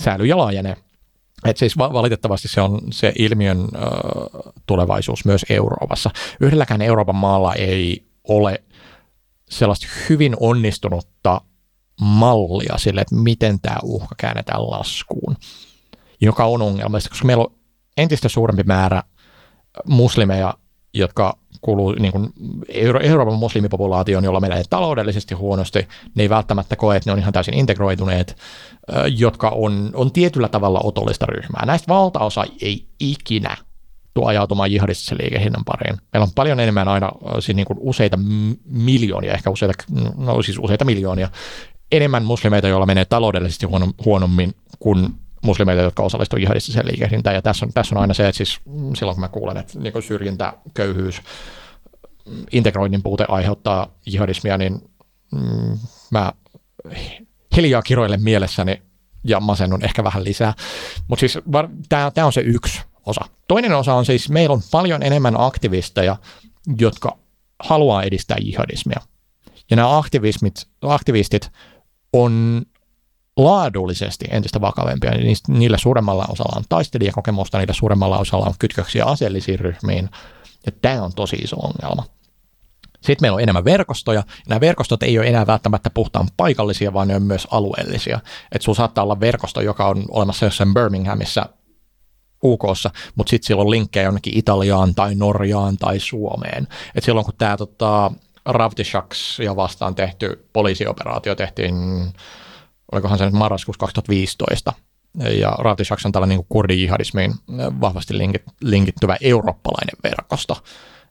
[0.00, 0.76] säilyy ja laajenee.
[1.44, 3.66] Et siis valitettavasti se on se ilmiön ö,
[4.66, 6.10] tulevaisuus myös Euroopassa.
[6.40, 8.64] Yhdelläkään Euroopan maalla ei ole
[9.50, 11.40] sellaista hyvin onnistunutta
[12.00, 15.36] mallia sille, että miten tämä uhka käännetään laskuun,
[16.20, 17.54] joka on ongelmallista, koska meillä on
[17.96, 19.02] entistä suurempi määrä
[19.84, 20.54] muslimeja,
[20.94, 22.32] jotka kuuluu niin kuin
[22.68, 25.88] Euro- Euroopan muslimipopulaatioon, jolla menee taloudellisesti huonosti.
[26.14, 28.36] Ne ei välttämättä koe, että ne on ihan täysin integroituneet,
[29.16, 31.66] jotka on, on tietyllä tavalla otollista ryhmää.
[31.66, 33.56] Näistä valtaosa ei ikinä
[34.14, 35.96] tuo ajautumaan jihadistisen liikehinnan pariin.
[36.12, 38.18] Meillä on paljon enemmän aina siis niin kuin useita
[38.64, 39.74] miljoonia, ehkä useita,
[40.16, 41.28] no siis useita miljoonia,
[41.92, 43.66] enemmän muslimeita, joilla menee taloudellisesti
[44.04, 45.08] huonommin kuin
[45.44, 47.34] muslimeita, jotka osallistuvat jihadistiseen liikehdintään.
[47.36, 48.60] Ja tässä on, tässä on aina se, että siis
[48.96, 51.22] silloin kun mä kuulen, että niin syrjintä, köyhyys,
[52.52, 54.78] integroinnin puute aiheuttaa jihadismia, niin
[55.32, 55.78] mm,
[56.10, 56.32] mä
[57.56, 58.82] hiljaa kiroilen mielessäni
[59.24, 60.54] ja masennun ehkä vähän lisää.
[61.08, 61.38] Mutta siis
[61.88, 63.24] tämä on se yksi osa.
[63.48, 66.16] Toinen osa on siis, meillä on paljon enemmän aktivisteja,
[66.78, 67.18] jotka
[67.58, 69.00] haluaa edistää jihadismia.
[69.70, 69.98] Ja nämä
[70.82, 71.50] aktivistit
[72.12, 72.62] on
[73.36, 75.10] laadullisesti entistä vakavempia.
[75.48, 80.10] Niillä suuremmalla osalla on taistelijakokemusta, niillä suuremmalla osalla on kytköksiä aseellisiin ryhmiin.
[80.66, 82.04] Ja tämä on tosi iso ongelma.
[82.94, 84.18] Sitten meillä on enemmän verkostoja.
[84.18, 88.20] Ja nämä verkostot ei ole enää välttämättä puhtaan paikallisia, vaan ne on myös alueellisia.
[88.52, 91.46] Että sulla saattaa olla verkosto, joka on olemassa jossain Birminghamissa
[92.44, 96.68] UKssa, mutta sitten sillä on linkkejä jonnekin Italiaan tai Norjaan tai Suomeen.
[96.94, 98.10] Et silloin kun tämä tota,
[98.44, 101.74] Ravtishaks ja vastaan tehty poliisioperaatio tehtiin
[102.92, 104.72] olikohan se nyt marraskuussa 2015,
[105.40, 107.34] ja Raatishaks on tällainen niin kurdi-jihadismiin
[107.80, 110.56] vahvasti linkit, linkittyvä eurooppalainen verkosto,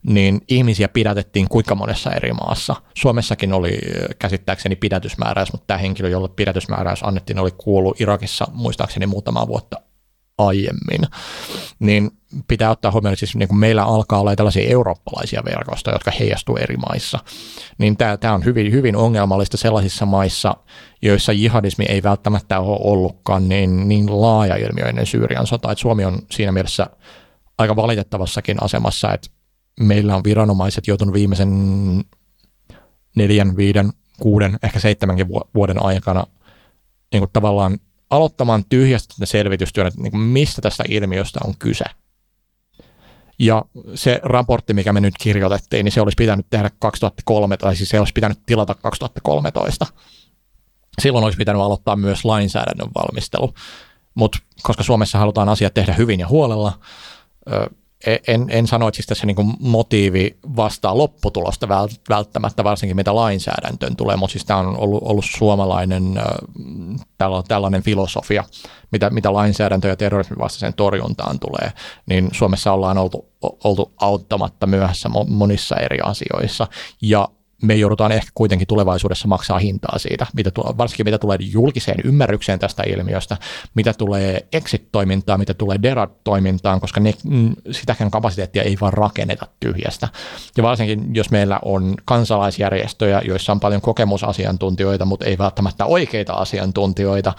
[0.03, 2.75] niin ihmisiä pidätettiin kuinka monessa eri maassa.
[2.93, 3.79] Suomessakin oli
[4.19, 9.81] käsittääkseni pidätysmääräys, mutta tämä henkilö, jolle pidätysmääräys annettiin, oli kuullut Irakissa muistaakseni muutama vuotta
[10.37, 11.01] aiemmin.
[11.79, 12.11] Niin
[12.47, 16.77] pitää ottaa huomioon, että siis niin meillä alkaa olla tällaisia eurooppalaisia verkostoja, jotka heijastuu eri
[16.77, 17.19] maissa.
[17.77, 20.55] Niin tämä, tämä on hyvin, hyvin ongelmallista sellaisissa maissa,
[21.01, 25.71] joissa jihadismi ei välttämättä ole ollutkaan niin, niin laaja ilmiö ennen Syyrian sotaa.
[25.71, 26.87] Että Suomi on siinä mielessä
[27.57, 29.29] aika valitettavassakin asemassa, että
[29.79, 31.49] meillä on viranomaiset joutunut viimeisen
[33.15, 36.23] neljän, viiden, kuuden, ehkä seitsemänkin vuoden aikana
[37.13, 37.79] niin kuin tavallaan
[38.15, 41.85] aloittamaan tyhjästä selvitystyön, että niin mistä tästä ilmiöstä on kyse.
[43.39, 43.65] Ja
[43.95, 47.99] se raportti, mikä me nyt kirjoitettiin, niin se olisi pitänyt tehdä 2003, tai siis se
[47.99, 49.85] olisi pitänyt tilata 2013.
[51.01, 53.53] Silloin olisi pitänyt aloittaa myös lainsäädännön valmistelu.
[54.15, 56.79] Mutta koska Suomessa halutaan asiat tehdä hyvin ja huolella,
[58.27, 61.67] en, en sano, että siis tässä niin motiivi vastaa lopputulosta
[62.09, 66.21] välttämättä, varsinkin mitä lainsäädäntöön tulee, mutta siis tämä on ollut, ollut suomalainen
[67.47, 68.43] tällainen filosofia,
[68.91, 71.71] mitä, mitä lainsäädäntö ja terrorismin vastaiseen torjuntaan tulee,
[72.05, 73.25] niin Suomessa ollaan oltu,
[73.63, 76.67] oltu auttamatta myöhässä monissa eri asioissa,
[77.01, 77.29] ja
[77.63, 82.59] me joudutaan ehkä kuitenkin tulevaisuudessa maksaa hintaa siitä, mitä tulee, varsinkin mitä tulee julkiseen ymmärrykseen
[82.59, 83.37] tästä ilmiöstä,
[83.75, 90.07] mitä tulee exit-toimintaan, mitä tulee DERA-toimintaan, koska ne, mm, sitäkään kapasiteettia ei vaan rakenneta tyhjästä.
[90.57, 97.33] Ja varsinkin, jos meillä on kansalaisjärjestöjä, joissa on paljon kokemusasiantuntijoita, mutta ei välttämättä oikeita asiantuntijoita,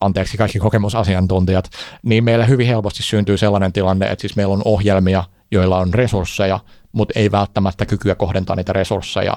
[0.00, 1.70] anteeksi kaikki kokemusasiantuntijat,
[2.02, 6.60] niin meillä hyvin helposti syntyy sellainen tilanne, että siis meillä on ohjelmia, joilla on resursseja,
[6.92, 9.36] mutta ei välttämättä kykyä kohdentaa niitä resursseja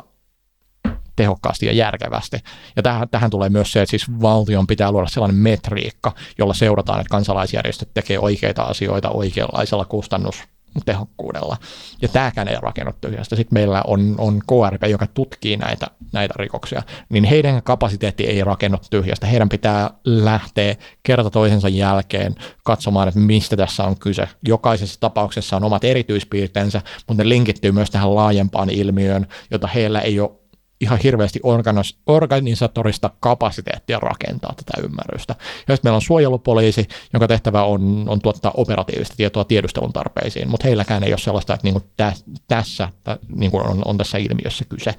[1.16, 2.38] tehokkaasti ja järkevästi.
[2.76, 7.00] Ja tähän, tähän tulee myös se, että siis valtion pitää luoda sellainen metriikka, jolla seurataan,
[7.00, 10.44] että kansalaisjärjestöt tekee oikeita asioita oikeanlaisella kustannus
[10.86, 11.58] tehokkuudella.
[12.02, 13.36] Ja tämäkään ei rakennu tyhjästä.
[13.36, 18.78] Sitten meillä on, on KRP, joka tutkii näitä, näitä rikoksia, niin heidän kapasiteetti ei rakennu
[18.90, 19.28] tyhjästä.
[19.28, 24.30] Heidän pitää lähteä kerta toisensa jälkeen katsomaan, että mistä tässä on kyse.
[24.48, 30.20] Jokaisessa tapauksessa on omat erityispiirteensä, mutta ne linkittyy myös tähän laajempaan ilmiöön, jota heillä ei
[30.20, 30.43] ole
[30.84, 35.36] ihan hirveästi organis- organisatorista kapasiteettia rakentaa tätä ymmärrystä.
[35.40, 40.68] Ja sitten meillä on suojelupoliisi, jonka tehtävä on, on tuottaa operatiivista tietoa tiedustelun tarpeisiin, mutta
[40.68, 42.14] heilläkään ei ole sellaista, että niin kuin tä,
[42.48, 42.90] tässä
[43.36, 44.96] niin kuin on, on tässä ilmiössä kyse.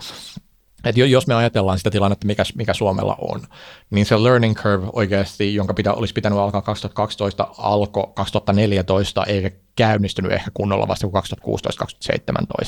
[0.85, 3.43] Et jos me ajatellaan sitä tilannetta, mikä, mikä Suomella on,
[3.90, 10.32] niin se learning curve oikeasti, jonka pitä, olisi pitänyt alkaa 2012, alkoi 2014, eikä käynnistynyt
[10.32, 11.06] ehkä kunnolla vasta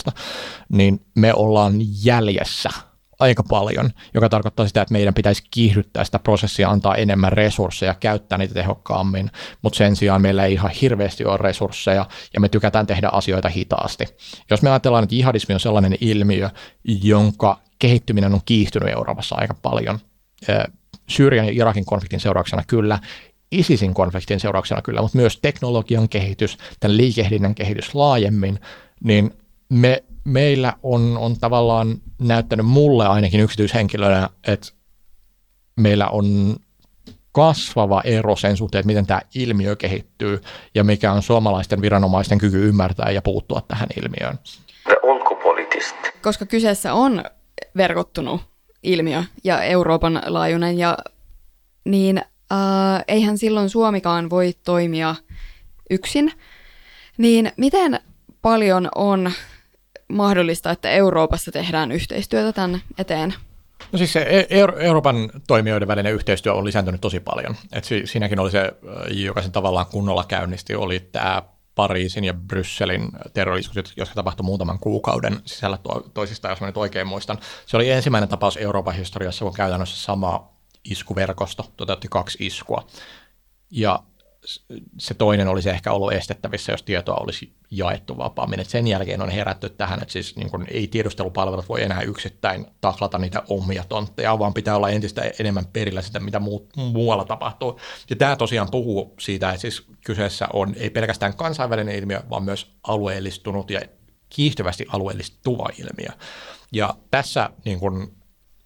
[0.09, 0.13] 2016-2017,
[0.69, 1.75] niin me ollaan
[2.05, 2.71] jäljessä
[3.19, 8.39] aika paljon, joka tarkoittaa sitä, että meidän pitäisi kiihdyttää sitä prosessia, antaa enemmän resursseja, käyttää
[8.39, 9.31] niitä tehokkaammin,
[9.63, 14.05] mutta sen sijaan meillä ei ihan hirveästi ole resursseja ja me tykätään tehdä asioita hitaasti.
[14.51, 16.51] Jos me ajatellaan, että jihadismi on sellainen ilmiö,
[16.85, 19.99] jonka kehittyminen on kiihtynyt Euroopassa aika paljon,
[21.09, 22.99] Syyrian ja Irakin konfliktin seurauksena kyllä,
[23.53, 28.61] ISISin konfliktin seurauksena kyllä, mutta myös teknologian kehitys, tämän liikehdinnän kehitys laajemmin,
[29.05, 29.31] niin
[29.69, 34.69] me meillä on, on tavallaan näyttänyt mulle ainakin yksityishenkilönä, että
[35.77, 36.57] meillä on
[37.33, 40.41] kasvava ero sen suhteen, että miten tämä ilmiö kehittyy
[40.75, 44.39] ja mikä on suomalaisten viranomaisten kyky ymmärtää ja puuttua tähän ilmiöön.
[46.23, 47.25] Koska kyseessä on
[47.77, 48.41] verkottunut
[48.83, 50.99] ilmiö ja Euroopan laajuinen, ja,
[51.85, 52.19] niin
[52.53, 55.15] äh, eihän silloin Suomikaan voi toimia
[55.91, 56.33] yksin.
[57.19, 58.01] Niin miten
[58.43, 59.33] paljon on
[60.09, 63.35] mahdollista, että Euroopassa tehdään yhteistyötä tämän eteen?
[63.93, 67.57] No siis se E- Euro- Euroopan toimijoiden välinen yhteistyö on lisääntynyt tosi paljon.
[67.73, 68.73] Et si- siinäkin oli se,
[69.11, 71.43] joka sen tavallaan kunnolla käynnisti, oli tämä
[71.75, 77.07] Pariisin ja Brysselin terroriskut, jotka tapahtui muutaman kuukauden sisällä to- toisistaan, jos mä nyt oikein
[77.07, 77.39] muistan.
[77.67, 80.53] Se oli ensimmäinen tapaus Euroopan historiassa, kun käytännössä sama
[80.85, 82.87] iskuverkosto toteutti kaksi iskua.
[83.71, 84.03] Ja
[84.99, 88.61] se toinen olisi ehkä ollut estettävissä, jos tietoa olisi jaettu vapaammin.
[88.61, 93.19] Et sen jälkeen on herätty tähän, että siis niin ei tiedustelupalvelut voi enää yksittäin taklata
[93.19, 97.81] niitä omia tontteja, vaan pitää olla entistä enemmän perillä sitä, mitä muu, muualla tapahtuu.
[98.11, 102.73] Ja tämä tosiaan puhuu siitä, että siis kyseessä on ei pelkästään kansainvälinen ilmiö, vaan myös
[102.83, 103.81] alueellistunut ja
[104.29, 106.11] kiihtyvästi alueellistuva ilmiö.
[106.73, 108.17] Ja tässä niin kun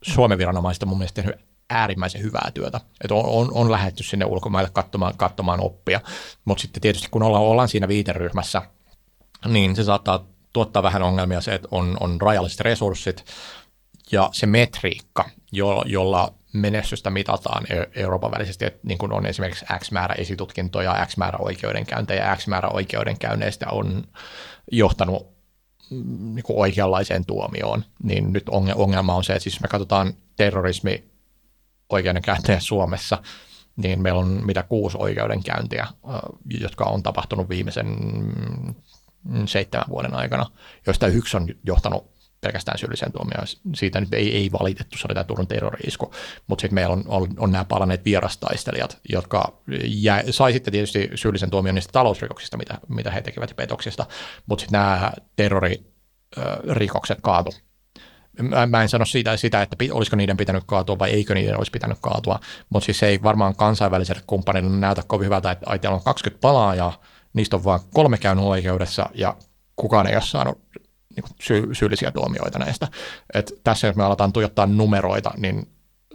[0.03, 2.81] Suomen viranomaiset on mun mielestä tehnyt äärimmäisen hyvää työtä.
[3.05, 6.01] Että on, on, on lähdetty sinne ulkomaille katsomaan, katsomaan oppia,
[6.45, 8.63] mutta sitten tietysti kun ollaan, ollaan siinä viiteryhmässä,
[9.49, 13.25] niin se saattaa tuottaa vähän ongelmia se, että on, on rajalliset resurssit
[14.13, 19.65] ja se metriikka, jo, jolla menestystä mitataan E- Euroopan välisesti, että niin kuin on esimerkiksi
[19.79, 24.05] X määrä esitutkintoja, X määrä oikeudenkäyntejä, X määrä oikeudenkäynneistä on
[24.73, 25.27] johtanut
[25.91, 30.15] mm, niin kuin oikeanlaiseen tuomioon, niin nyt onge- ongelma on se, että siis me katsotaan
[30.37, 31.10] terrorismi
[31.91, 33.23] oikeudenkäyntejä Suomessa,
[33.77, 35.87] niin meillä on mitä kuusi oikeudenkäyntiä,
[36.61, 37.97] jotka on tapahtunut viimeisen
[39.47, 40.47] seitsemän vuoden aikana,
[40.87, 42.11] joista yksi on johtanut
[42.41, 43.47] pelkästään syylliseen tuomioon.
[43.75, 46.13] Siitä nyt ei, ei valitettu, se oli tämä Turun terrori-isku,
[46.47, 51.51] mutta sitten meillä on, on, on nämä palanneet vierastaistelijat, jotka jä, sai sitten tietysti syyllisen
[51.51, 54.07] tuomion niistä talousrikoksista, mitä, mitä he tekivät petoksista,
[54.47, 57.51] mutta sitten nämä terroririkokset kaatu
[58.43, 61.71] mä, mä en sano siitä, sitä, että olisiko niiden pitänyt kaatua vai eikö niiden olisi
[61.71, 62.41] pitänyt kaatua,
[62.71, 67.03] mutta siis se ei varmaan kansainväliselle kumppanille näytä kovin hyvältä, että ai, on 20 palaajaa,
[67.33, 69.37] niistä on vain kolme käynyt oikeudessa ja
[69.77, 70.59] kukaan ei ole saanut
[71.17, 72.89] niin kuin, sy- syyllisiä tuomioita näistä.
[73.35, 75.69] Et tässä jos me aletaan tuijottaa numeroita, niin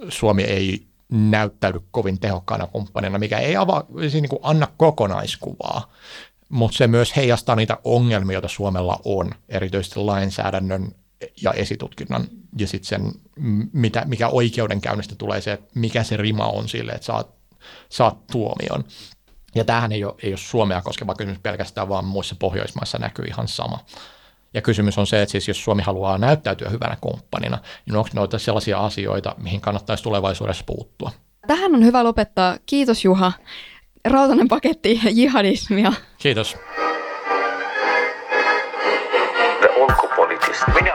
[0.10, 5.92] Suomi ei näyttäydy kovin tehokkaana kumppanina, mikä ei avaa, siis niin kuin anna kokonaiskuvaa,
[6.50, 10.92] mutta se myös heijastaa niitä ongelmia, joita Suomella on, erityisesti lainsäädännön
[11.42, 12.28] ja esitutkinnan
[12.58, 13.12] ja sitten sen,
[13.74, 17.36] mitä, mikä oikeudenkäynnistä tulee se, että mikä se rima on sille, että saat,
[17.90, 18.84] saat tuomion.
[19.56, 23.48] Ja tämähän ei ole, ei ole Suomea koskeva kysymys pelkästään, vaan muissa Pohjoismaissa näkyy ihan
[23.48, 23.80] sama.
[24.54, 28.40] Ja kysymys on se, että siis jos Suomi haluaa näyttäytyä hyvänä kumppanina, niin onko noita
[28.40, 31.12] sellaisia asioita, mihin kannattaisi tulevaisuudessa puuttua?
[31.48, 32.58] Tähän on hyvä lopettaa.
[32.66, 33.32] Kiitos Juha.
[34.06, 35.94] Rautainen paketti jihadismia.
[36.18, 36.56] Kiitos.
[39.62, 40.74] The.
[40.74, 40.95] Minä